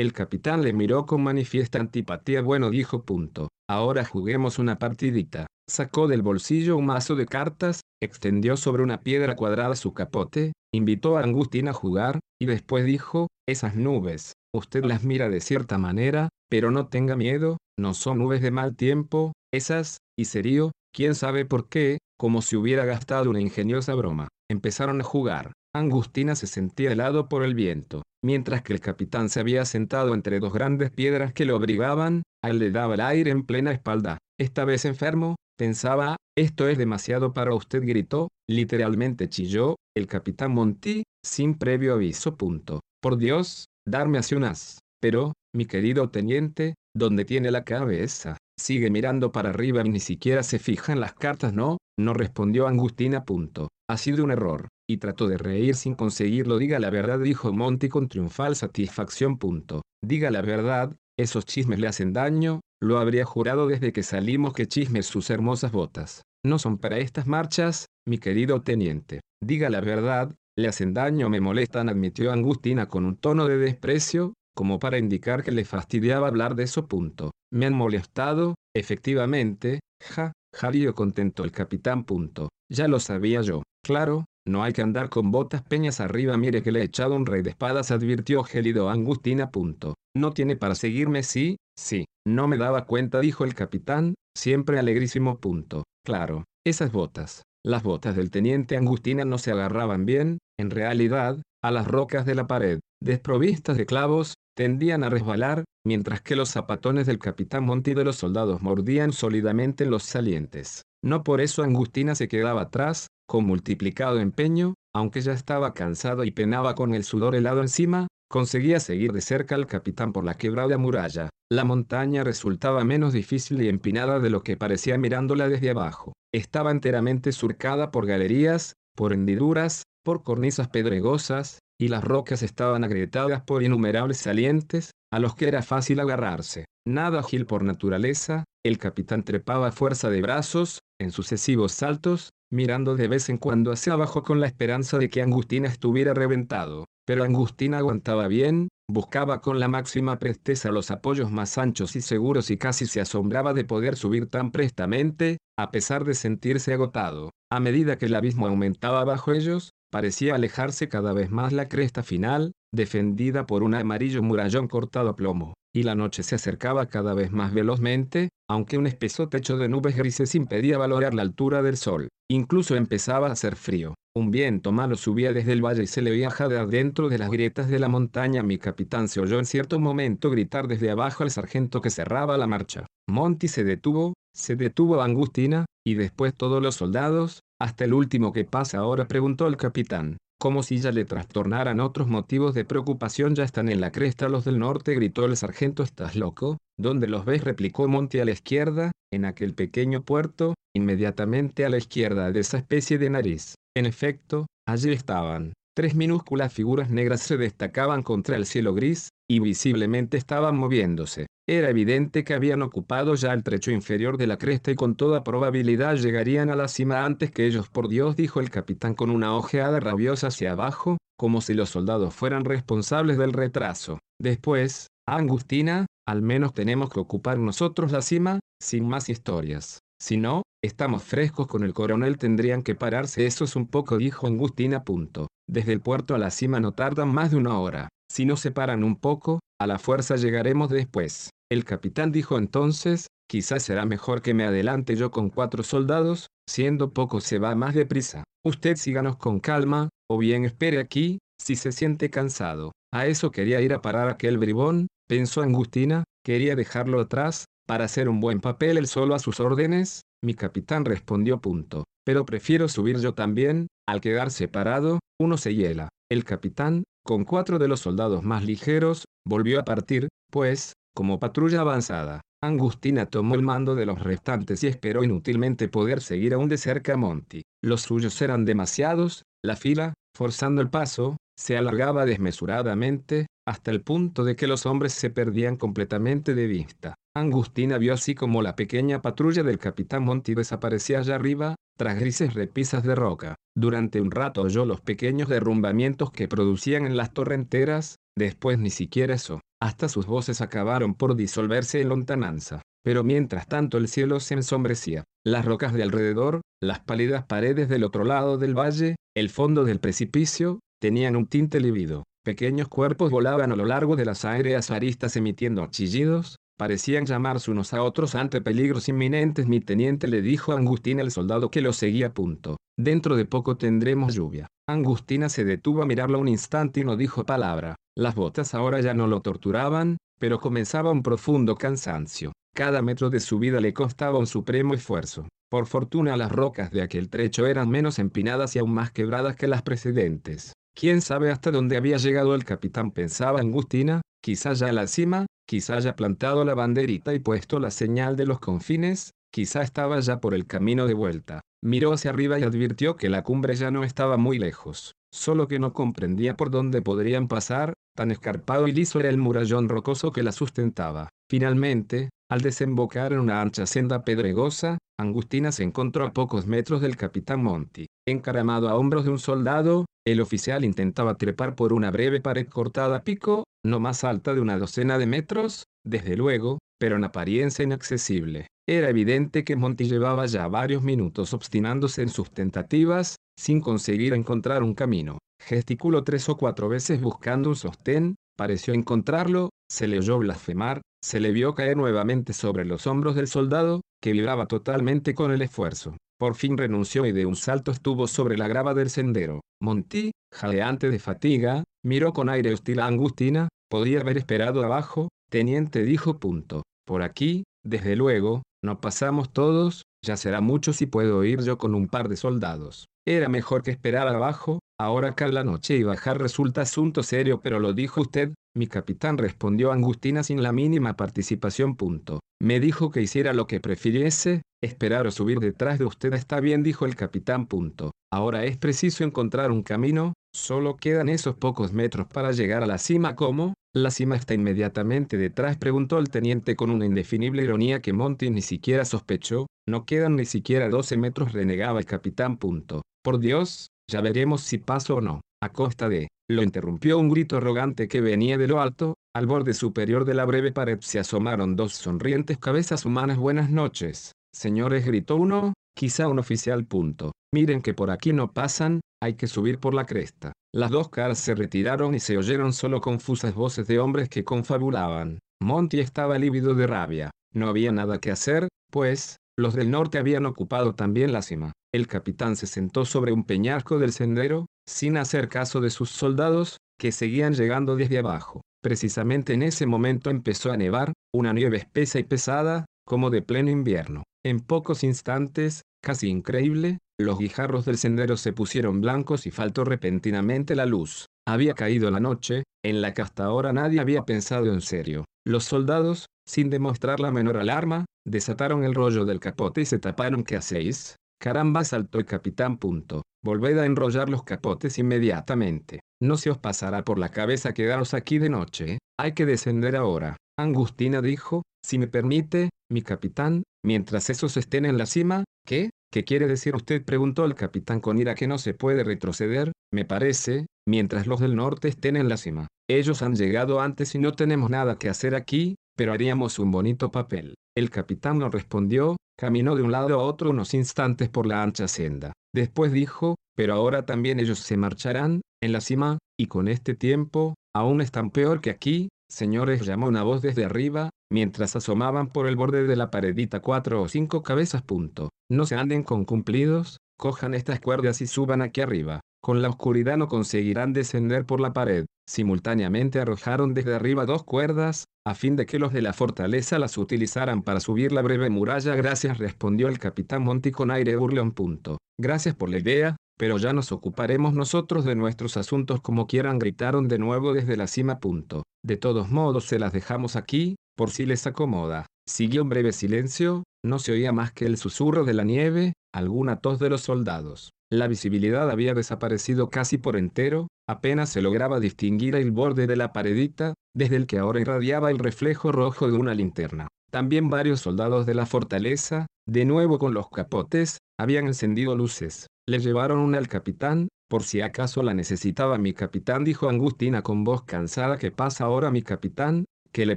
El 0.00 0.12
capitán 0.12 0.62
le 0.62 0.72
miró 0.72 1.06
con 1.06 1.24
manifiesta 1.24 1.80
antipatía. 1.80 2.40
Bueno, 2.40 2.70
dijo 2.70 3.02
punto. 3.02 3.48
Ahora 3.68 4.04
juguemos 4.04 4.60
una 4.60 4.78
partidita. 4.78 5.48
Sacó 5.68 6.06
del 6.06 6.22
bolsillo 6.22 6.76
un 6.76 6.86
mazo 6.86 7.16
de 7.16 7.26
cartas, 7.26 7.80
extendió 8.00 8.56
sobre 8.56 8.84
una 8.84 9.00
piedra 9.00 9.34
cuadrada 9.34 9.74
su 9.74 9.94
capote, 9.94 10.52
invitó 10.72 11.18
a 11.18 11.24
Angustina 11.24 11.72
a 11.72 11.74
jugar, 11.74 12.20
y 12.40 12.46
después 12.46 12.86
dijo, 12.86 13.26
esas 13.48 13.74
nubes, 13.74 14.34
usted 14.54 14.84
las 14.84 15.02
mira 15.02 15.28
de 15.28 15.40
cierta 15.40 15.78
manera, 15.78 16.28
pero 16.48 16.70
no 16.70 16.86
tenga 16.86 17.16
miedo, 17.16 17.58
no 17.78 17.92
son 17.92 18.18
nubes 18.18 18.40
de 18.40 18.52
mal 18.52 18.76
tiempo, 18.76 19.32
esas, 19.52 19.98
y 20.16 20.26
serio, 20.26 20.70
quién 20.94 21.16
sabe 21.16 21.44
por 21.44 21.68
qué, 21.68 21.98
como 22.18 22.40
si 22.40 22.56
hubiera 22.56 22.84
gastado 22.84 23.28
una 23.28 23.40
ingeniosa 23.40 23.94
broma. 23.94 24.28
Empezaron 24.48 25.00
a 25.00 25.04
jugar. 25.04 25.52
Angustina 25.74 26.34
se 26.34 26.46
sentía 26.46 26.92
helado 26.92 27.28
por 27.28 27.42
el 27.42 27.54
viento, 27.54 28.02
mientras 28.24 28.62
que 28.62 28.72
el 28.72 28.80
capitán 28.80 29.28
se 29.28 29.40
había 29.40 29.64
sentado 29.64 30.14
entre 30.14 30.40
dos 30.40 30.52
grandes 30.52 30.90
piedras 30.90 31.32
que 31.32 31.44
lo 31.44 31.56
abrigaban, 31.56 32.22
a 32.42 32.50
él 32.50 32.58
le 32.58 32.70
daba 32.70 32.94
el 32.94 33.00
aire 33.00 33.30
en 33.30 33.44
plena 33.44 33.72
espalda. 33.72 34.18
Esta 34.38 34.64
vez 34.64 34.84
enfermo, 34.84 35.36
pensaba, 35.58 36.16
esto 36.36 36.68
es 36.68 36.78
demasiado 36.78 37.32
para 37.32 37.54
usted, 37.54 37.82
gritó, 37.84 38.28
literalmente 38.48 39.28
chilló, 39.28 39.76
el 39.96 40.06
capitán 40.06 40.52
Monty, 40.52 41.02
sin 41.24 41.54
previo 41.54 41.94
aviso. 41.94 42.36
Punto. 42.36 42.80
Por 43.02 43.18
Dios, 43.18 43.66
darme 43.86 44.18
así 44.18 44.34
unas. 44.34 44.78
Pero, 45.00 45.32
mi 45.54 45.66
querido 45.66 46.10
teniente, 46.10 46.74
¿dónde 46.94 47.24
tiene 47.24 47.50
la 47.50 47.64
cabeza? 47.64 48.36
Sigue 48.58 48.90
mirando 48.90 49.30
para 49.32 49.50
arriba 49.50 49.82
y 49.84 49.88
ni 49.88 50.00
siquiera 50.00 50.42
se 50.42 50.58
fija 50.58 50.92
en 50.92 51.00
las 51.00 51.14
cartas, 51.14 51.52
¿no? 51.52 51.78
No 51.98 52.14
respondió 52.14 52.66
Angustina. 52.66 53.24
Punto. 53.24 53.68
Ha 53.88 53.96
sido 53.96 54.24
un 54.24 54.32
error. 54.32 54.68
Y 54.90 54.96
trató 54.96 55.28
de 55.28 55.36
reír 55.36 55.74
sin 55.74 55.94
conseguirlo. 55.94 56.56
Diga 56.56 56.78
la 56.78 56.88
verdad, 56.88 57.18
dijo 57.18 57.52
Monty 57.52 57.88
con 57.88 58.08
triunfal 58.08 58.56
satisfacción. 58.56 59.36
Punto. 59.36 59.82
Diga 60.02 60.30
la 60.30 60.40
verdad, 60.40 60.96
esos 61.18 61.44
chismes 61.44 61.78
le 61.78 61.88
hacen 61.88 62.12
daño, 62.12 62.60
lo 62.80 62.98
habría 62.98 63.24
jurado 63.24 63.66
desde 63.66 63.92
que 63.92 64.02
salimos 64.02 64.54
que 64.54 64.66
chismes 64.66 65.06
sus 65.06 65.28
hermosas 65.30 65.72
botas. 65.72 66.22
No 66.44 66.58
son 66.58 66.78
para 66.78 66.98
estas 66.98 67.26
marchas, 67.26 67.86
mi 68.06 68.18
querido 68.18 68.62
teniente. 68.62 69.20
Diga 69.44 69.68
la 69.68 69.80
verdad, 69.80 70.34
le 70.56 70.68
hacen 70.68 70.94
daño, 70.94 71.28
me 71.28 71.40
molestan, 71.40 71.88
admitió 71.88 72.32
Angustina 72.32 72.86
con 72.86 73.04
un 73.04 73.16
tono 73.16 73.46
de 73.46 73.58
desprecio, 73.58 74.34
como 74.56 74.78
para 74.78 74.98
indicar 74.98 75.42
que 75.42 75.52
le 75.52 75.64
fastidiaba 75.64 76.28
hablar 76.28 76.54
de 76.54 76.64
eso. 76.64 76.86
Punto. 76.86 77.32
Me 77.52 77.66
han 77.66 77.74
molestado, 77.74 78.54
efectivamente, 78.74 79.80
ja, 80.02 80.32
Javier 80.54 80.94
contentó 80.94 81.44
el 81.44 81.52
capitán. 81.52 82.04
Punto. 82.04 82.48
Ya 82.72 82.88
lo 82.88 83.00
sabía 83.00 83.42
yo. 83.42 83.62
Claro, 83.84 84.24
no 84.48 84.62
hay 84.62 84.72
que 84.72 84.82
andar 84.82 85.10
con 85.10 85.30
botas 85.30 85.62
peñas 85.62 86.00
arriba. 86.00 86.36
Mire 86.36 86.62
que 86.62 86.72
le 86.72 86.80
he 86.80 86.84
echado 86.84 87.14
un 87.14 87.26
rey 87.26 87.42
de 87.42 87.50
espadas, 87.50 87.90
advirtió 87.90 88.42
gélido 88.42 88.88
Angustina. 88.90 89.50
Punto. 89.50 89.94
No 90.16 90.32
tiene 90.32 90.56
para 90.56 90.74
seguirme, 90.74 91.22
sí, 91.22 91.58
sí. 91.78 92.06
No 92.26 92.48
me 92.48 92.56
daba 92.56 92.86
cuenta, 92.86 93.20
dijo 93.20 93.44
el 93.44 93.54
capitán, 93.54 94.14
siempre 94.36 94.78
alegrísimo. 94.78 95.38
Punto. 95.38 95.84
Claro, 96.04 96.44
esas 96.66 96.92
botas. 96.92 97.42
Las 97.64 97.82
botas 97.82 98.16
del 98.16 98.30
teniente 98.30 98.76
Angustina 98.76 99.24
no 99.24 99.36
se 99.38 99.50
agarraban 99.50 100.06
bien, 100.06 100.38
en 100.58 100.70
realidad, 100.70 101.42
a 101.62 101.70
las 101.70 101.86
rocas 101.86 102.24
de 102.24 102.34
la 102.34 102.46
pared. 102.46 102.80
desprovistas 103.00 103.76
de 103.76 103.86
clavos, 103.86 104.34
tendían 104.56 105.04
a 105.04 105.10
resbalar, 105.10 105.64
mientras 105.86 106.20
que 106.20 106.34
los 106.34 106.50
zapatones 106.50 107.06
del 107.06 107.18
capitán 107.18 107.64
Monti 107.64 107.94
de 107.94 108.04
los 108.04 108.16
soldados 108.16 108.60
mordían 108.62 109.12
sólidamente 109.12 109.84
en 109.84 109.90
los 109.90 110.02
salientes. 110.02 110.82
No 111.04 111.22
por 111.22 111.40
eso 111.40 111.62
Angustina 111.62 112.14
se 112.14 112.26
quedaba 112.26 112.62
atrás, 112.62 113.06
con 113.28 113.44
multiplicado 113.44 114.18
empeño, 114.18 114.74
aunque 114.94 115.20
ya 115.20 115.32
estaba 115.32 115.74
cansado 115.74 116.24
y 116.24 116.30
penaba 116.30 116.74
con 116.74 116.94
el 116.94 117.04
sudor 117.04 117.36
helado 117.36 117.60
encima, 117.60 118.08
conseguía 118.30 118.80
seguir 118.80 119.12
de 119.12 119.20
cerca 119.20 119.54
al 119.54 119.66
capitán 119.66 120.12
por 120.12 120.24
la 120.24 120.34
quebrada 120.34 120.78
muralla. 120.78 121.28
La 121.50 121.64
montaña 121.64 122.24
resultaba 122.24 122.84
menos 122.84 123.12
difícil 123.12 123.62
y 123.62 123.68
empinada 123.68 124.18
de 124.18 124.30
lo 124.30 124.42
que 124.42 124.56
parecía 124.56 124.98
mirándola 124.98 125.48
desde 125.48 125.70
abajo. 125.70 126.14
Estaba 126.34 126.70
enteramente 126.70 127.32
surcada 127.32 127.90
por 127.90 128.06
galerías, 128.06 128.74
por 128.96 129.12
hendiduras, 129.12 129.84
por 130.04 130.22
cornisas 130.22 130.68
pedregosas, 130.68 131.58
y 131.80 131.88
las 131.88 132.02
rocas 132.02 132.42
estaban 132.42 132.82
agrietadas 132.82 133.42
por 133.42 133.62
innumerables 133.62 134.18
salientes, 134.18 134.92
a 135.12 135.20
los 135.20 135.34
que 135.34 135.48
era 135.48 135.62
fácil 135.62 136.00
agarrarse. 136.00 136.64
Nada 136.86 137.20
ágil 137.20 137.46
por 137.46 137.62
naturaleza, 137.62 138.44
el 138.64 138.78
capitán 138.78 139.22
trepaba 139.22 139.68
a 139.68 139.72
fuerza 139.72 140.10
de 140.10 140.22
brazos, 140.22 140.80
en 141.00 141.12
sucesivos 141.12 141.72
saltos, 141.72 142.30
mirando 142.50 142.96
de 142.96 143.08
vez 143.08 143.28
en 143.28 143.38
cuando 143.38 143.72
hacia 143.72 143.92
abajo 143.92 144.22
con 144.22 144.40
la 144.40 144.46
esperanza 144.46 144.98
de 144.98 145.10
que 145.10 145.22
Angustina 145.22 145.68
estuviera 145.68 146.14
reventado. 146.14 146.86
Pero 147.06 147.24
Angustina 147.24 147.78
aguantaba 147.78 148.28
bien, 148.28 148.68
buscaba 148.90 149.40
con 149.40 149.60
la 149.60 149.68
máxima 149.68 150.18
presteza 150.18 150.70
los 150.70 150.90
apoyos 150.90 151.30
más 151.30 151.58
anchos 151.58 151.96
y 151.96 152.00
seguros 152.00 152.50
y 152.50 152.58
casi 152.58 152.86
se 152.86 153.00
asombraba 153.00 153.54
de 153.54 153.64
poder 153.64 153.96
subir 153.96 154.28
tan 154.28 154.50
prestamente, 154.50 155.38
a 155.58 155.70
pesar 155.70 156.04
de 156.04 156.14
sentirse 156.14 156.72
agotado. 156.72 157.30
A 157.50 157.60
medida 157.60 157.96
que 157.96 158.06
el 158.06 158.14
abismo 158.14 158.46
aumentaba 158.46 159.04
bajo 159.04 159.32
ellos, 159.32 159.72
parecía 159.90 160.34
alejarse 160.34 160.88
cada 160.88 161.12
vez 161.12 161.30
más 161.30 161.52
la 161.52 161.68
cresta 161.68 162.02
final, 162.02 162.52
defendida 162.72 163.46
por 163.46 163.62
un 163.62 163.74
amarillo 163.74 164.22
murallón 164.22 164.68
cortado 164.68 165.10
a 165.10 165.16
plomo, 165.16 165.54
y 165.74 165.82
la 165.82 165.94
noche 165.94 166.22
se 166.22 166.34
acercaba 166.34 166.86
cada 166.86 167.14
vez 167.14 167.30
más 167.30 167.52
velozmente, 167.52 168.28
aunque 168.48 168.78
un 168.78 168.86
espeso 168.86 169.28
techo 169.28 169.58
de 169.58 169.68
nubes 169.68 169.96
grises 169.96 170.34
impedía 170.34 170.78
valorar 170.78 171.14
la 171.14 171.22
altura 171.22 171.62
del 171.62 171.76
sol. 171.76 172.08
Incluso 172.30 172.76
empezaba 172.76 173.28
a 173.28 173.32
hacer 173.32 173.56
frío. 173.56 173.94
Un 174.16 174.30
viento 174.30 174.72
malo 174.72 174.96
subía 174.96 175.32
desde 175.32 175.52
el 175.52 175.64
valle 175.64 175.84
y 175.84 175.86
se 175.86 176.02
le 176.02 176.10
veía 176.10 176.30
jadear 176.30 176.66
dentro 176.68 177.08
de 177.08 177.18
las 177.18 177.30
grietas 177.30 177.68
de 177.68 177.78
la 177.78 177.88
montaña. 177.88 178.42
Mi 178.42 178.58
capitán 178.58 179.08
se 179.08 179.20
oyó 179.20 179.38
en 179.38 179.44
cierto 179.46 179.78
momento 179.78 180.30
gritar 180.30 180.66
desde 180.66 180.90
abajo 180.90 181.22
al 181.22 181.30
sargento 181.30 181.80
que 181.80 181.90
cerraba 181.90 182.36
la 182.36 182.46
marcha. 182.46 182.86
Monty 183.08 183.48
se 183.48 183.64
detuvo, 183.64 184.14
se 184.34 184.56
detuvo 184.56 185.00
Angustina, 185.00 185.66
y 185.86 185.94
después 185.94 186.34
todos 186.34 186.62
los 186.62 186.74
soldados, 186.74 187.40
hasta 187.60 187.84
el 187.84 187.94
último 187.94 188.32
que 188.32 188.44
pasa 188.44 188.78
ahora, 188.78 189.06
preguntó 189.06 189.46
el 189.46 189.56
capitán. 189.56 190.18
Como 190.40 190.62
si 190.62 190.78
ya 190.78 190.92
le 190.92 191.04
trastornaran 191.04 191.80
otros 191.80 192.06
motivos 192.06 192.54
de 192.54 192.64
preocupación, 192.64 193.34
ya 193.34 193.42
están 193.42 193.68
en 193.68 193.80
la 193.80 193.90
cresta 193.90 194.28
los 194.28 194.44
del 194.44 194.60
norte, 194.60 194.94
gritó 194.94 195.24
el 195.24 195.36
sargento. 195.36 195.82
¿Estás 195.82 196.14
loco? 196.14 196.58
¿Dónde 196.78 197.08
los 197.08 197.24
ves? 197.24 197.42
replicó 197.42 197.88
Monty 197.88 198.20
a 198.20 198.24
la 198.24 198.30
izquierda, 198.30 198.92
en 199.12 199.24
aquel 199.24 199.54
pequeño 199.54 200.04
puerto, 200.04 200.54
inmediatamente 200.76 201.64
a 201.64 201.70
la 201.70 201.78
izquierda 201.78 202.30
de 202.30 202.38
esa 202.38 202.58
especie 202.58 202.98
de 202.98 203.10
nariz. 203.10 203.54
En 203.76 203.84
efecto, 203.84 204.46
allí 204.64 204.92
estaban. 204.92 205.54
Tres 205.78 205.94
minúsculas 205.94 206.52
figuras 206.52 206.90
negras 206.90 207.20
se 207.20 207.36
destacaban 207.36 208.02
contra 208.02 208.34
el 208.34 208.46
cielo 208.46 208.74
gris, 208.74 209.10
y 209.30 209.38
visiblemente 209.38 210.16
estaban 210.16 210.56
moviéndose. 210.56 211.28
Era 211.48 211.70
evidente 211.70 212.24
que 212.24 212.34
habían 212.34 212.62
ocupado 212.62 213.14
ya 213.14 213.32
el 213.32 213.44
trecho 213.44 213.70
inferior 213.70 214.18
de 214.18 214.26
la 214.26 214.38
cresta 214.38 214.72
y 214.72 214.74
con 214.74 214.96
toda 214.96 215.22
probabilidad 215.22 215.94
llegarían 215.94 216.50
a 216.50 216.56
la 216.56 216.66
cima 216.66 217.04
antes 217.04 217.30
que 217.30 217.46
ellos. 217.46 217.68
Por 217.68 217.86
Dios, 217.86 218.16
dijo 218.16 218.40
el 218.40 218.50
capitán 218.50 218.94
con 218.94 219.08
una 219.08 219.36
ojeada 219.36 219.78
rabiosa 219.78 220.26
hacia 220.26 220.50
abajo, 220.50 220.98
como 221.16 221.40
si 221.40 221.54
los 221.54 221.70
soldados 221.70 222.12
fueran 222.12 222.44
responsables 222.44 223.16
del 223.16 223.32
retraso. 223.32 224.00
Después, 224.20 224.88
Angustina, 225.06 225.86
al 226.08 226.22
menos 226.22 226.54
tenemos 226.54 226.90
que 226.90 226.98
ocupar 226.98 227.38
nosotros 227.38 227.92
la 227.92 228.02
cima, 228.02 228.40
sin 228.60 228.88
más 228.88 229.08
historias. 229.08 229.78
Si 230.00 230.16
no, 230.16 230.42
estamos 230.62 231.02
frescos 231.02 231.46
con 231.46 231.64
el 231.64 231.74
coronel, 231.74 232.18
tendrían 232.18 232.62
que 232.62 232.74
pararse. 232.74 233.26
Eso 233.26 233.44
es 233.44 233.56
un 233.56 233.66
poco, 233.66 233.98
dijo 233.98 234.26
Angustina. 234.26 234.84
Punto. 234.84 235.28
Desde 235.48 235.72
el 235.72 235.80
puerto 235.80 236.14
a 236.14 236.18
la 236.18 236.30
cima 236.30 236.60
no 236.60 236.72
tardan 236.72 237.08
más 237.08 237.30
de 237.30 237.36
una 237.36 237.58
hora. 237.58 237.88
Si 238.10 238.24
no 238.24 238.36
se 238.36 238.50
paran 238.50 238.84
un 238.84 238.96
poco, 238.96 239.40
a 239.60 239.66
la 239.66 239.78
fuerza 239.78 240.16
llegaremos 240.16 240.70
después. 240.70 241.30
El 241.50 241.64
capitán 241.64 242.12
dijo 242.12 242.38
entonces, 242.38 243.08
quizás 243.28 243.62
será 243.62 243.86
mejor 243.86 244.22
que 244.22 244.34
me 244.34 244.44
adelante 244.44 244.96
yo 244.96 245.10
con 245.10 245.30
cuatro 245.30 245.62
soldados, 245.62 246.28
siendo 246.48 246.92
poco 246.92 247.20
se 247.20 247.38
va 247.38 247.54
más 247.54 247.74
deprisa. 247.74 248.24
Usted 248.46 248.76
síganos 248.76 249.16
con 249.16 249.40
calma, 249.40 249.88
o 250.10 250.18
bien 250.18 250.44
espere 250.44 250.78
aquí, 250.78 251.18
si 251.40 251.56
se 251.56 251.72
siente 251.72 252.10
cansado. 252.10 252.72
A 252.92 253.06
eso 253.06 253.30
quería 253.30 253.60
ir 253.60 253.74
a 253.74 253.82
parar 253.82 254.08
aquel 254.08 254.38
bribón, 254.38 254.86
pensó 255.08 255.42
Angustina, 255.42 256.04
quería 256.24 256.56
dejarlo 256.56 257.00
atrás, 257.00 257.44
para 257.68 257.84
hacer 257.84 258.08
un 258.08 258.18
buen 258.18 258.40
papel 258.40 258.78
él 258.78 258.86
solo 258.86 259.14
a 259.14 259.18
sus 259.18 259.40
órdenes, 259.40 260.00
mi 260.24 260.32
capitán 260.32 260.86
respondió 260.86 261.42
punto. 261.42 261.84
Pero 262.02 262.24
prefiero 262.24 262.66
subir 262.66 262.98
yo 262.98 263.12
también, 263.12 263.66
al 263.86 264.00
quedar 264.00 264.30
separado, 264.30 265.00
uno 265.20 265.36
se 265.36 265.54
hiela. 265.54 265.90
El 266.10 266.24
capitán, 266.24 266.84
con 267.04 267.26
cuatro 267.26 267.58
de 267.58 267.68
los 267.68 267.80
soldados 267.80 268.24
más 268.24 268.42
ligeros, 268.42 269.04
volvió 269.26 269.60
a 269.60 269.64
partir, 269.66 270.08
pues, 270.32 270.72
como 270.96 271.20
patrulla 271.20 271.60
avanzada. 271.60 272.22
Angustina 272.42 273.04
tomó 273.04 273.34
el 273.34 273.42
mando 273.42 273.74
de 273.74 273.84
los 273.84 274.02
restantes 274.02 274.64
y 274.64 274.68
esperó 274.68 275.04
inútilmente 275.04 275.68
poder 275.68 276.00
seguir 276.00 276.32
aún 276.32 276.48
de 276.48 276.56
cerca 276.56 276.94
a 276.94 276.96
Monty. 276.96 277.42
Los 277.62 277.82
suyos 277.82 278.20
eran 278.22 278.46
demasiados, 278.46 279.24
la 279.44 279.56
fila, 279.56 279.92
forzando 280.16 280.62
el 280.62 280.70
paso, 280.70 281.18
se 281.38 281.56
alargaba 281.56 282.04
desmesuradamente, 282.04 283.26
hasta 283.46 283.70
el 283.70 283.80
punto 283.80 284.24
de 284.24 284.34
que 284.34 284.48
los 284.48 284.66
hombres 284.66 284.92
se 284.92 285.08
perdían 285.08 285.56
completamente 285.56 286.34
de 286.34 286.46
vista. 286.48 286.94
Angustina 287.16 287.78
vio 287.78 287.94
así 287.94 288.14
como 288.14 288.42
la 288.42 288.56
pequeña 288.56 289.00
patrulla 289.02 289.44
del 289.44 289.58
capitán 289.58 290.04
Monty 290.04 290.34
desaparecía 290.34 290.98
allá 290.98 291.14
arriba, 291.14 291.54
tras 291.78 291.98
grises 291.98 292.34
repisas 292.34 292.82
de 292.82 292.96
roca. 292.96 293.36
Durante 293.56 294.00
un 294.00 294.10
rato 294.10 294.42
oyó 294.42 294.64
los 294.64 294.80
pequeños 294.80 295.28
derrumbamientos 295.28 296.10
que 296.10 296.26
producían 296.26 296.86
en 296.86 296.96
las 296.96 297.14
torrenteras, 297.14 297.96
después 298.16 298.58
ni 298.58 298.70
siquiera 298.70 299.14
eso, 299.14 299.40
hasta 299.62 299.88
sus 299.88 300.06
voces 300.06 300.40
acabaron 300.40 300.94
por 300.94 301.14
disolverse 301.14 301.80
en 301.80 301.90
lontananza. 301.90 302.62
Pero 302.84 303.04
mientras 303.04 303.46
tanto 303.46 303.78
el 303.78 303.86
cielo 303.86 304.18
se 304.18 304.34
ensombrecía, 304.34 305.04
las 305.24 305.44
rocas 305.44 305.72
de 305.72 305.84
alrededor, 305.84 306.40
las 306.60 306.80
pálidas 306.80 307.24
paredes 307.24 307.68
del 307.68 307.84
otro 307.84 308.02
lado 308.02 308.38
del 308.38 308.58
valle, 308.58 308.96
el 309.16 309.30
fondo 309.30 309.64
del 309.64 309.78
precipicio, 309.78 310.58
tenían 310.80 311.16
un 311.16 311.26
tinte 311.26 311.60
lívido. 311.60 312.04
Pequeños 312.24 312.68
cuerpos 312.68 313.10
volaban 313.10 313.52
a 313.52 313.56
lo 313.56 313.64
largo 313.64 313.96
de 313.96 314.04
las 314.04 314.24
aéreas 314.24 314.70
aristas 314.70 315.16
emitiendo 315.16 315.66
chillidos, 315.68 316.36
parecían 316.58 317.06
llamarse 317.06 317.50
unos 317.50 317.72
a 317.72 317.82
otros 317.82 318.14
ante 318.14 318.40
peligros 318.40 318.88
inminentes. 318.88 319.46
Mi 319.46 319.60
teniente 319.60 320.08
le 320.08 320.20
dijo 320.20 320.52
a 320.52 320.58
Angustina 320.58 321.02
al 321.02 321.10
soldado 321.10 321.50
que 321.50 321.62
lo 321.62 321.72
seguía. 321.72 322.12
Punto. 322.12 322.56
Dentro 322.76 323.16
de 323.16 323.24
poco 323.24 323.56
tendremos 323.56 324.14
lluvia. 324.14 324.48
Angustina 324.68 325.28
se 325.28 325.44
detuvo 325.44 325.82
a 325.82 325.86
mirarlo 325.86 326.18
un 326.18 326.28
instante 326.28 326.80
y 326.80 326.84
no 326.84 326.96
dijo 326.96 327.24
palabra. 327.24 327.76
Las 327.96 328.14
botas 328.14 328.54
ahora 328.54 328.80
ya 328.80 328.92
no 328.92 329.06
lo 329.06 329.22
torturaban, 329.22 329.96
pero 330.20 330.40
comenzaba 330.40 330.90
un 330.90 331.02
profundo 331.02 331.54
cansancio. 331.56 332.32
Cada 332.54 332.82
metro 332.82 333.08
de 333.08 333.20
su 333.20 333.38
vida 333.38 333.60
le 333.60 333.72
costaba 333.72 334.18
un 334.18 334.26
supremo 334.26 334.74
esfuerzo. 334.74 335.28
Por 335.50 335.66
fortuna 335.66 336.16
las 336.16 336.30
rocas 336.30 336.70
de 336.72 336.82
aquel 336.82 337.08
trecho 337.08 337.46
eran 337.46 337.70
menos 337.70 337.98
empinadas 337.98 338.54
y 338.54 338.58
aún 338.58 338.74
más 338.74 338.90
quebradas 338.90 339.36
que 339.36 339.48
las 339.48 339.62
precedentes. 339.62 340.52
¿Quién 340.78 341.00
sabe 341.00 341.32
hasta 341.32 341.50
dónde 341.50 341.76
había 341.76 341.96
llegado 341.96 342.36
el 342.36 342.44
capitán? 342.44 342.92
pensaba 342.92 343.40
Angustina, 343.40 344.00
quizás 344.22 344.60
ya 344.60 344.68
a 344.68 344.72
la 344.72 344.86
cima, 344.86 345.26
quizá 345.44 345.74
haya 345.74 345.96
plantado 345.96 346.44
la 346.44 346.54
banderita 346.54 347.14
y 347.14 347.18
puesto 347.18 347.58
la 347.58 347.72
señal 347.72 348.14
de 348.14 348.26
los 348.26 348.38
confines, 348.38 349.10
quizá 349.32 349.62
estaba 349.62 349.98
ya 349.98 350.20
por 350.20 350.34
el 350.34 350.46
camino 350.46 350.86
de 350.86 350.94
vuelta. 350.94 351.40
Miró 351.64 351.92
hacia 351.92 352.12
arriba 352.12 352.38
y 352.38 352.44
advirtió 352.44 352.94
que 352.94 353.08
la 353.08 353.24
cumbre 353.24 353.56
ya 353.56 353.72
no 353.72 353.82
estaba 353.82 354.18
muy 354.18 354.38
lejos, 354.38 354.92
solo 355.12 355.48
que 355.48 355.58
no 355.58 355.72
comprendía 355.72 356.36
por 356.36 356.52
dónde 356.52 356.80
podrían 356.80 357.26
pasar, 357.26 357.72
tan 357.96 358.12
escarpado 358.12 358.68
y 358.68 358.72
liso 358.72 359.00
era 359.00 359.08
el 359.08 359.18
murallón 359.18 359.68
rocoso 359.68 360.12
que 360.12 360.22
la 360.22 360.30
sustentaba. 360.30 361.08
Finalmente, 361.28 362.10
al 362.30 362.40
desembocar 362.40 363.12
en 363.12 363.18
una 363.18 363.40
ancha 363.40 363.66
senda 363.66 364.04
pedregosa, 364.04 364.78
Angustina 365.00 365.52
se 365.52 365.62
encontró 365.62 366.04
a 366.04 366.12
pocos 366.12 366.46
metros 366.46 366.80
del 366.80 366.96
capitán 366.96 367.42
Monty. 367.42 367.86
Encaramado 368.06 368.68
a 368.68 368.74
hombros 368.74 369.04
de 369.04 369.10
un 369.10 369.20
soldado, 369.20 369.84
el 370.04 370.20
oficial 370.20 370.64
intentaba 370.64 371.16
trepar 371.16 371.54
por 371.54 371.72
una 371.72 371.92
breve 371.92 372.20
pared 372.20 372.48
cortada 372.48 372.96
a 372.96 373.04
pico, 373.04 373.44
no 373.64 373.78
más 373.78 374.02
alta 374.02 374.34
de 374.34 374.40
una 374.40 374.58
docena 374.58 374.98
de 374.98 375.06
metros, 375.06 375.64
desde 375.86 376.16
luego, 376.16 376.58
pero 376.80 376.96
en 376.96 377.04
apariencia 377.04 377.62
inaccesible. 377.62 378.48
Era 378.68 378.90
evidente 378.90 379.44
que 379.44 379.54
Monty 379.54 379.84
llevaba 379.84 380.26
ya 380.26 380.48
varios 380.48 380.82
minutos 380.82 381.32
obstinándose 381.32 382.02
en 382.02 382.08
sus 382.08 382.32
tentativas, 382.32 383.16
sin 383.38 383.60
conseguir 383.60 384.14
encontrar 384.14 384.64
un 384.64 384.74
camino. 384.74 385.18
Gesticuló 385.40 386.02
tres 386.02 386.28
o 386.28 386.36
cuatro 386.36 386.68
veces 386.68 387.00
buscando 387.00 387.50
un 387.50 387.56
sostén, 387.56 388.16
pareció 388.36 388.74
encontrarlo, 388.74 389.50
se 389.70 389.86
le 389.86 389.98
oyó 389.98 390.18
blasfemar, 390.18 390.80
se 391.04 391.20
le 391.20 391.30
vio 391.30 391.54
caer 391.54 391.76
nuevamente 391.76 392.32
sobre 392.32 392.64
los 392.64 392.86
hombros 392.88 393.14
del 393.14 393.28
soldado, 393.28 393.80
que 394.00 394.12
vibraba 394.12 394.46
totalmente 394.46 395.14
con 395.14 395.32
el 395.32 395.42
esfuerzo. 395.42 395.96
Por 396.18 396.34
fin 396.34 396.58
renunció 396.58 397.06
y 397.06 397.12
de 397.12 397.26
un 397.26 397.36
salto 397.36 397.70
estuvo 397.70 398.08
sobre 398.08 398.36
la 398.36 398.48
grava 398.48 398.74
del 398.74 398.90
sendero. 398.90 399.40
Monty, 399.62 400.10
jadeante 400.34 400.90
de 400.90 400.98
fatiga, 400.98 401.64
miró 401.84 402.12
con 402.12 402.28
aire 402.28 402.52
hostil 402.52 402.80
a 402.80 402.86
Angustina, 402.86 403.48
podía 403.70 404.00
haber 404.00 404.18
esperado 404.18 404.64
abajo, 404.64 405.08
teniente 405.30 405.84
dijo 405.84 406.18
punto. 406.18 406.62
Por 406.86 407.02
aquí, 407.02 407.44
desde 407.64 407.96
luego, 407.96 408.42
no 408.64 408.80
pasamos 408.80 409.32
todos, 409.32 409.82
ya 410.04 410.16
será 410.16 410.40
mucho 410.40 410.72
si 410.72 410.86
puedo 410.86 411.22
ir 411.24 411.42
yo 411.42 411.58
con 411.58 411.74
un 411.74 411.86
par 411.86 412.08
de 412.08 412.16
soldados. 412.16 412.86
Era 413.06 413.28
mejor 413.28 413.62
que 413.62 413.70
esperar 413.70 414.08
abajo, 414.08 414.58
ahora 414.78 415.14
cae 415.14 415.32
la 415.32 415.44
noche 415.44 415.76
y 415.76 415.82
bajar 415.82 416.18
resulta 416.18 416.62
asunto 416.62 417.02
serio, 417.02 417.40
pero 417.40 417.60
lo 417.60 417.72
dijo 417.72 418.00
usted, 418.00 418.34
mi 418.56 418.66
capitán 418.66 419.18
respondió 419.18 419.72
Angustina 419.72 420.22
sin 420.22 420.42
la 420.42 420.52
mínima 420.52 420.96
participación. 420.96 421.76
Punto. 421.76 422.20
Me 422.40 422.60
dijo 422.60 422.90
que 422.90 423.02
hiciera 423.02 423.32
lo 423.32 423.46
que 423.46 423.60
prefiriese, 423.60 424.42
esperar 424.62 425.06
o 425.06 425.10
subir 425.10 425.38
detrás 425.40 425.78
de 425.78 425.84
usted 425.84 426.12
está 426.14 426.40
bien, 426.40 426.62
dijo 426.62 426.86
el 426.86 426.96
capitán. 426.96 427.46
Punto. 427.46 427.92
Ahora 428.12 428.44
es 428.44 428.56
preciso 428.56 429.04
encontrar 429.04 429.50
un 429.50 429.62
camino, 429.62 430.14
solo 430.34 430.76
quedan 430.76 431.08
esos 431.08 431.36
pocos 431.36 431.72
metros 431.72 432.06
para 432.06 432.32
llegar 432.32 432.62
a 432.62 432.66
la 432.66 432.78
cima. 432.78 433.14
¿Cómo? 433.16 433.54
La 433.74 433.90
cima 433.90 434.16
está 434.16 434.34
inmediatamente 434.34 435.18
detrás, 435.18 435.58
preguntó 435.58 435.98
el 435.98 436.08
teniente 436.08 436.56
con 436.56 436.70
una 436.70 436.86
indefinible 436.86 437.42
ironía 437.42 437.80
que 437.80 437.92
Monty 437.92 438.30
ni 438.30 438.42
siquiera 438.42 438.84
sospechó. 438.84 439.46
No 439.68 439.84
quedan 439.84 440.16
ni 440.16 440.24
siquiera 440.24 440.68
12 440.68 440.96
metros, 440.96 441.32
renegaba 441.32 441.78
el 441.78 441.84
capitán. 441.84 442.38
Punto. 442.38 442.82
Por 443.04 443.18
Dios, 443.18 443.68
ya 443.90 444.00
veremos 444.00 444.40
si 444.42 444.58
paso 444.58 444.96
o 444.96 445.00
no. 445.00 445.20
A 445.42 445.52
costa 445.52 445.88
de, 445.88 446.08
lo 446.30 446.42
interrumpió 446.42 446.98
un 446.98 447.08
grito 447.08 447.38
arrogante 447.38 447.88
que 447.88 448.00
venía 448.00 448.36
de 448.36 448.46
lo 448.46 448.60
alto, 448.60 448.94
al 449.14 449.26
borde 449.26 449.54
superior 449.54 450.04
de 450.04 450.14
la 450.14 450.26
breve 450.26 450.52
pared 450.52 450.78
se 450.80 450.98
asomaron 450.98 451.56
dos 451.56 451.72
sonrientes 451.72 452.38
cabezas 452.38 452.84
humanas. 452.84 453.16
Buenas 453.16 453.50
noches, 453.50 454.12
señores, 454.32 454.84
gritó 454.84 455.16
uno, 455.16 455.54
quizá 455.74 456.06
un 456.08 456.18
oficial. 456.18 456.66
Punto. 456.66 457.12
Miren 457.34 457.62
que 457.62 457.74
por 457.74 457.90
aquí 457.90 458.12
no 458.12 458.32
pasan, 458.32 458.80
hay 459.02 459.14
que 459.14 459.26
subir 459.26 459.58
por 459.58 459.74
la 459.74 459.86
cresta. 459.86 460.32
Las 460.54 460.70
dos 460.70 460.90
caras 460.90 461.18
se 461.18 461.34
retiraron 461.34 461.94
y 461.94 462.00
se 462.00 462.18
oyeron 462.18 462.52
solo 462.52 462.80
confusas 462.80 463.34
voces 463.34 463.66
de 463.66 463.78
hombres 463.78 464.08
que 464.08 464.24
confabulaban. 464.24 465.18
Monty 465.42 465.80
estaba 465.80 466.18
lívido 466.18 466.54
de 466.54 466.66
rabia. 466.66 467.10
No 467.32 467.48
había 467.48 467.72
nada 467.72 467.98
que 467.98 468.10
hacer, 468.10 468.48
pues, 468.70 469.16
los 469.38 469.54
del 469.54 469.70
norte 469.70 469.98
habían 469.98 470.26
ocupado 470.26 470.74
también 470.74 471.12
la 471.12 471.22
cima. 471.22 471.52
El 471.72 471.86
capitán 471.86 472.34
se 472.34 472.48
sentó 472.48 472.84
sobre 472.84 473.12
un 473.12 473.22
peñasco 473.22 473.78
del 473.78 473.92
sendero, 473.92 474.46
sin 474.68 474.96
hacer 474.96 475.28
caso 475.28 475.60
de 475.60 475.70
sus 475.70 475.90
soldados, 475.90 476.58
que 476.76 476.90
seguían 476.90 477.34
llegando 477.34 477.76
desde 477.76 477.98
abajo. 477.98 478.42
Precisamente 478.62 479.34
en 479.34 479.42
ese 479.42 479.66
momento 479.66 480.10
empezó 480.10 480.50
a 480.50 480.56
nevar, 480.56 480.92
una 481.14 481.32
nieve 481.32 481.56
espesa 481.58 482.00
y 482.00 482.02
pesada, 482.02 482.66
como 482.84 483.10
de 483.10 483.22
pleno 483.22 483.50
invierno. 483.50 484.02
En 484.24 484.40
pocos 484.40 484.82
instantes, 484.82 485.62
casi 485.84 486.08
increíble, 486.08 486.78
los 486.98 487.18
guijarros 487.18 487.64
del 487.64 487.78
sendero 487.78 488.16
se 488.16 488.32
pusieron 488.32 488.80
blancos 488.80 489.26
y 489.26 489.30
faltó 489.30 489.64
repentinamente 489.64 490.56
la 490.56 490.66
luz. 490.66 491.06
Había 491.28 491.52
caído 491.52 491.90
la 491.90 492.00
noche, 492.00 492.44
en 492.64 492.80
la 492.80 492.94
que 492.94 493.02
hasta 493.02 493.26
ahora 493.26 493.52
nadie 493.52 493.80
había 493.80 494.06
pensado 494.06 494.46
en 494.46 494.62
serio. 494.62 495.04
Los 495.26 495.44
soldados, 495.44 496.06
sin 496.26 496.48
demostrar 496.48 497.00
la 497.00 497.10
menor 497.10 497.36
alarma, 497.36 497.84
desataron 498.06 498.64
el 498.64 498.74
rollo 498.74 499.04
del 499.04 499.20
capote 499.20 499.60
y 499.60 499.66
se 499.66 499.78
taparon. 499.78 500.24
¿Qué 500.24 500.36
hacéis? 500.36 500.96
Caramba, 501.20 501.64
saltó 501.64 501.98
el 501.98 502.06
capitán. 502.06 502.56
Punto. 502.56 503.02
Volved 503.22 503.58
a 503.58 503.66
enrollar 503.66 504.08
los 504.08 504.22
capotes 504.22 504.78
inmediatamente. 504.78 505.80
No 506.00 506.16
se 506.16 506.30
os 506.30 506.38
pasará 506.38 506.82
por 506.82 506.98
la 506.98 507.10
cabeza 507.10 507.52
quedaros 507.52 507.92
aquí 507.92 508.18
de 508.18 508.30
noche. 508.30 508.78
Hay 508.98 509.12
que 509.12 509.26
descender 509.26 509.76
ahora. 509.76 510.16
Angustina 510.38 511.02
dijo, 511.02 511.42
si 511.62 511.78
me 511.78 511.88
permite, 511.88 512.48
mi 512.72 512.80
capitán, 512.80 513.42
mientras 513.62 514.08
esos 514.08 514.38
estén 514.38 514.64
en 514.64 514.78
la 514.78 514.86
cima, 514.86 515.24
¿qué? 515.46 515.68
¿Qué 515.90 516.04
quiere 516.04 516.26
decir 516.26 516.54
usted? 516.54 516.84
preguntó 516.84 517.24
el 517.24 517.34
capitán 517.34 517.80
con 517.80 517.98
ira 517.98 518.14
que 518.14 518.28
no 518.28 518.36
se 518.36 518.52
puede 518.52 518.84
retroceder, 518.84 519.52
me 519.72 519.86
parece, 519.86 520.46
mientras 520.66 521.06
los 521.06 521.20
del 521.20 521.34
norte 521.34 521.68
estén 521.68 521.96
en 521.96 522.08
la 522.08 522.18
cima. 522.18 522.46
Ellos 522.68 523.00
han 523.00 523.14
llegado 523.14 523.60
antes 523.60 523.94
y 523.94 523.98
no 523.98 524.12
tenemos 524.12 524.50
nada 524.50 524.78
que 524.78 524.90
hacer 524.90 525.14
aquí, 525.14 525.56
pero 525.76 525.92
haríamos 525.92 526.38
un 526.38 526.50
bonito 526.50 526.90
papel. 526.90 527.34
El 527.56 527.70
capitán 527.70 528.18
no 528.18 528.28
respondió, 528.28 528.96
caminó 529.18 529.56
de 529.56 529.62
un 529.62 529.72
lado 529.72 529.98
a 529.98 530.02
otro 530.02 530.30
unos 530.30 530.52
instantes 530.52 531.08
por 531.08 531.26
la 531.26 531.42
ancha 531.42 531.68
senda. 531.68 532.12
Después 532.34 532.72
dijo, 532.72 533.16
pero 533.34 533.54
ahora 533.54 533.86
también 533.86 534.20
ellos 534.20 534.40
se 534.40 534.58
marcharán, 534.58 535.22
en 535.42 535.52
la 535.52 535.60
cima, 535.62 535.98
y 536.20 536.26
con 536.26 536.48
este 536.48 536.74
tiempo, 536.74 537.34
aún 537.56 537.80
están 537.80 538.10
peor 538.10 538.42
que 538.42 538.50
aquí, 538.50 538.88
señores, 539.08 539.64
llamó 539.64 539.88
una 539.88 540.02
voz 540.02 540.22
desde 540.22 540.44
arriba, 540.44 540.90
mientras 541.10 541.56
asomaban 541.56 542.08
por 542.08 542.26
el 542.26 542.36
borde 542.36 542.66
de 542.66 542.76
la 542.76 542.90
paredita 542.90 543.40
cuatro 543.40 543.82
o 543.82 543.88
cinco 543.88 544.22
cabezas. 544.22 544.62
Punto. 544.62 545.10
No 545.30 545.46
se 545.46 545.56
anden 545.56 545.82
con 545.82 546.04
cumplidos, 546.04 546.78
cojan 546.98 547.34
estas 547.34 547.60
cuerdas 547.60 548.00
y 548.00 548.06
suban 548.06 548.42
aquí 548.42 548.60
arriba. 548.60 549.00
Con 549.22 549.42
la 549.42 549.48
oscuridad 549.48 549.96
no 549.96 550.08
conseguirán 550.08 550.72
descender 550.72 551.26
por 551.26 551.40
la 551.40 551.52
pared. 551.52 551.86
Simultáneamente 552.08 553.00
arrojaron 553.00 553.52
desde 553.52 553.74
arriba 553.74 554.06
dos 554.06 554.24
cuerdas, 554.24 554.84
a 555.06 555.14
fin 555.14 555.36
de 555.36 555.46
que 555.46 555.58
los 555.58 555.72
de 555.72 555.82
la 555.82 555.92
fortaleza 555.92 556.58
las 556.58 556.78
utilizaran 556.78 557.42
para 557.42 557.60
subir 557.60 557.92
la 557.92 558.02
breve 558.02 558.30
muralla. 558.30 558.74
Gracias, 558.76 559.18
respondió 559.18 559.68
el 559.68 559.78
capitán 559.78 560.22
Monty 560.22 560.50
con 560.50 560.70
aire 560.70 560.96
burlón. 560.96 561.32
Punto. 561.32 561.78
Gracias 562.00 562.34
por 562.34 562.48
la 562.48 562.58
idea, 562.58 562.96
pero 563.18 563.36
ya 563.36 563.52
nos 563.52 563.72
ocuparemos 563.72 564.32
nosotros 564.32 564.84
de 564.84 564.94
nuestros 564.94 565.36
asuntos 565.36 565.80
como 565.82 566.06
quieran, 566.06 566.38
gritaron 566.38 566.88
de 566.88 566.98
nuevo 566.98 567.34
desde 567.34 567.56
la 567.56 567.66
cima. 567.66 567.98
Punto. 567.98 568.44
De 568.64 568.76
todos 568.76 569.10
modos 569.10 569.44
se 569.44 569.58
las 569.58 569.72
dejamos 569.72 570.16
aquí, 570.16 570.56
por 570.76 570.90
si 570.90 571.04
les 571.04 571.26
acomoda. 571.26 571.86
Siguió 572.08 572.44
un 572.44 572.48
breve 572.48 572.72
silencio, 572.72 573.42
no 573.64 573.80
se 573.80 573.92
oía 573.92 574.12
más 574.12 574.32
que 574.32 574.46
el 574.46 574.56
susurro 574.56 575.04
de 575.04 575.14
la 575.14 575.24
nieve, 575.24 575.74
alguna 575.92 576.36
tos 576.36 576.58
de 576.58 576.70
los 576.70 576.82
soldados. 576.82 577.50
La 577.70 577.88
visibilidad 577.88 578.50
había 578.50 578.72
desaparecido 578.72 579.50
casi 579.50 579.76
por 579.76 579.96
entero, 579.96 580.46
apenas 580.66 581.10
se 581.10 581.20
lograba 581.20 581.60
distinguir 581.60 582.14
el 582.14 582.30
borde 582.30 582.66
de 582.66 582.76
la 582.76 582.92
paredita, 582.92 583.54
desde 583.74 583.96
el 583.96 584.06
que 584.06 584.18
ahora 584.18 584.40
irradiaba 584.40 584.90
el 584.90 584.98
reflejo 584.98 585.52
rojo 585.52 585.90
de 585.90 585.98
una 585.98 586.14
linterna. 586.14 586.68
También 586.90 587.28
varios 587.28 587.60
soldados 587.60 588.06
de 588.06 588.14
la 588.14 588.26
fortaleza, 588.26 589.06
de 589.26 589.44
nuevo 589.44 589.78
con 589.78 589.94
los 589.94 590.08
capotes, 590.08 590.78
habían 590.98 591.26
encendido 591.26 591.76
luces. 591.76 592.26
Le 592.48 592.58
llevaron 592.58 592.98
una 592.98 593.18
al 593.18 593.28
capitán, 593.28 593.88
por 594.08 594.22
si 594.22 594.40
acaso 594.40 594.82
la 594.82 594.94
necesitaba 594.94 595.58
mi 595.58 595.74
capitán, 595.74 596.24
dijo 596.24 596.48
Angustina 596.48 597.02
con 597.02 597.24
voz 597.24 597.44
cansada. 597.44 597.98
¿Qué 597.98 598.10
pasa 598.10 598.44
ahora 598.44 598.70
mi 598.70 598.82
capitán? 598.82 599.44
que 599.72 599.86
le 599.86 599.96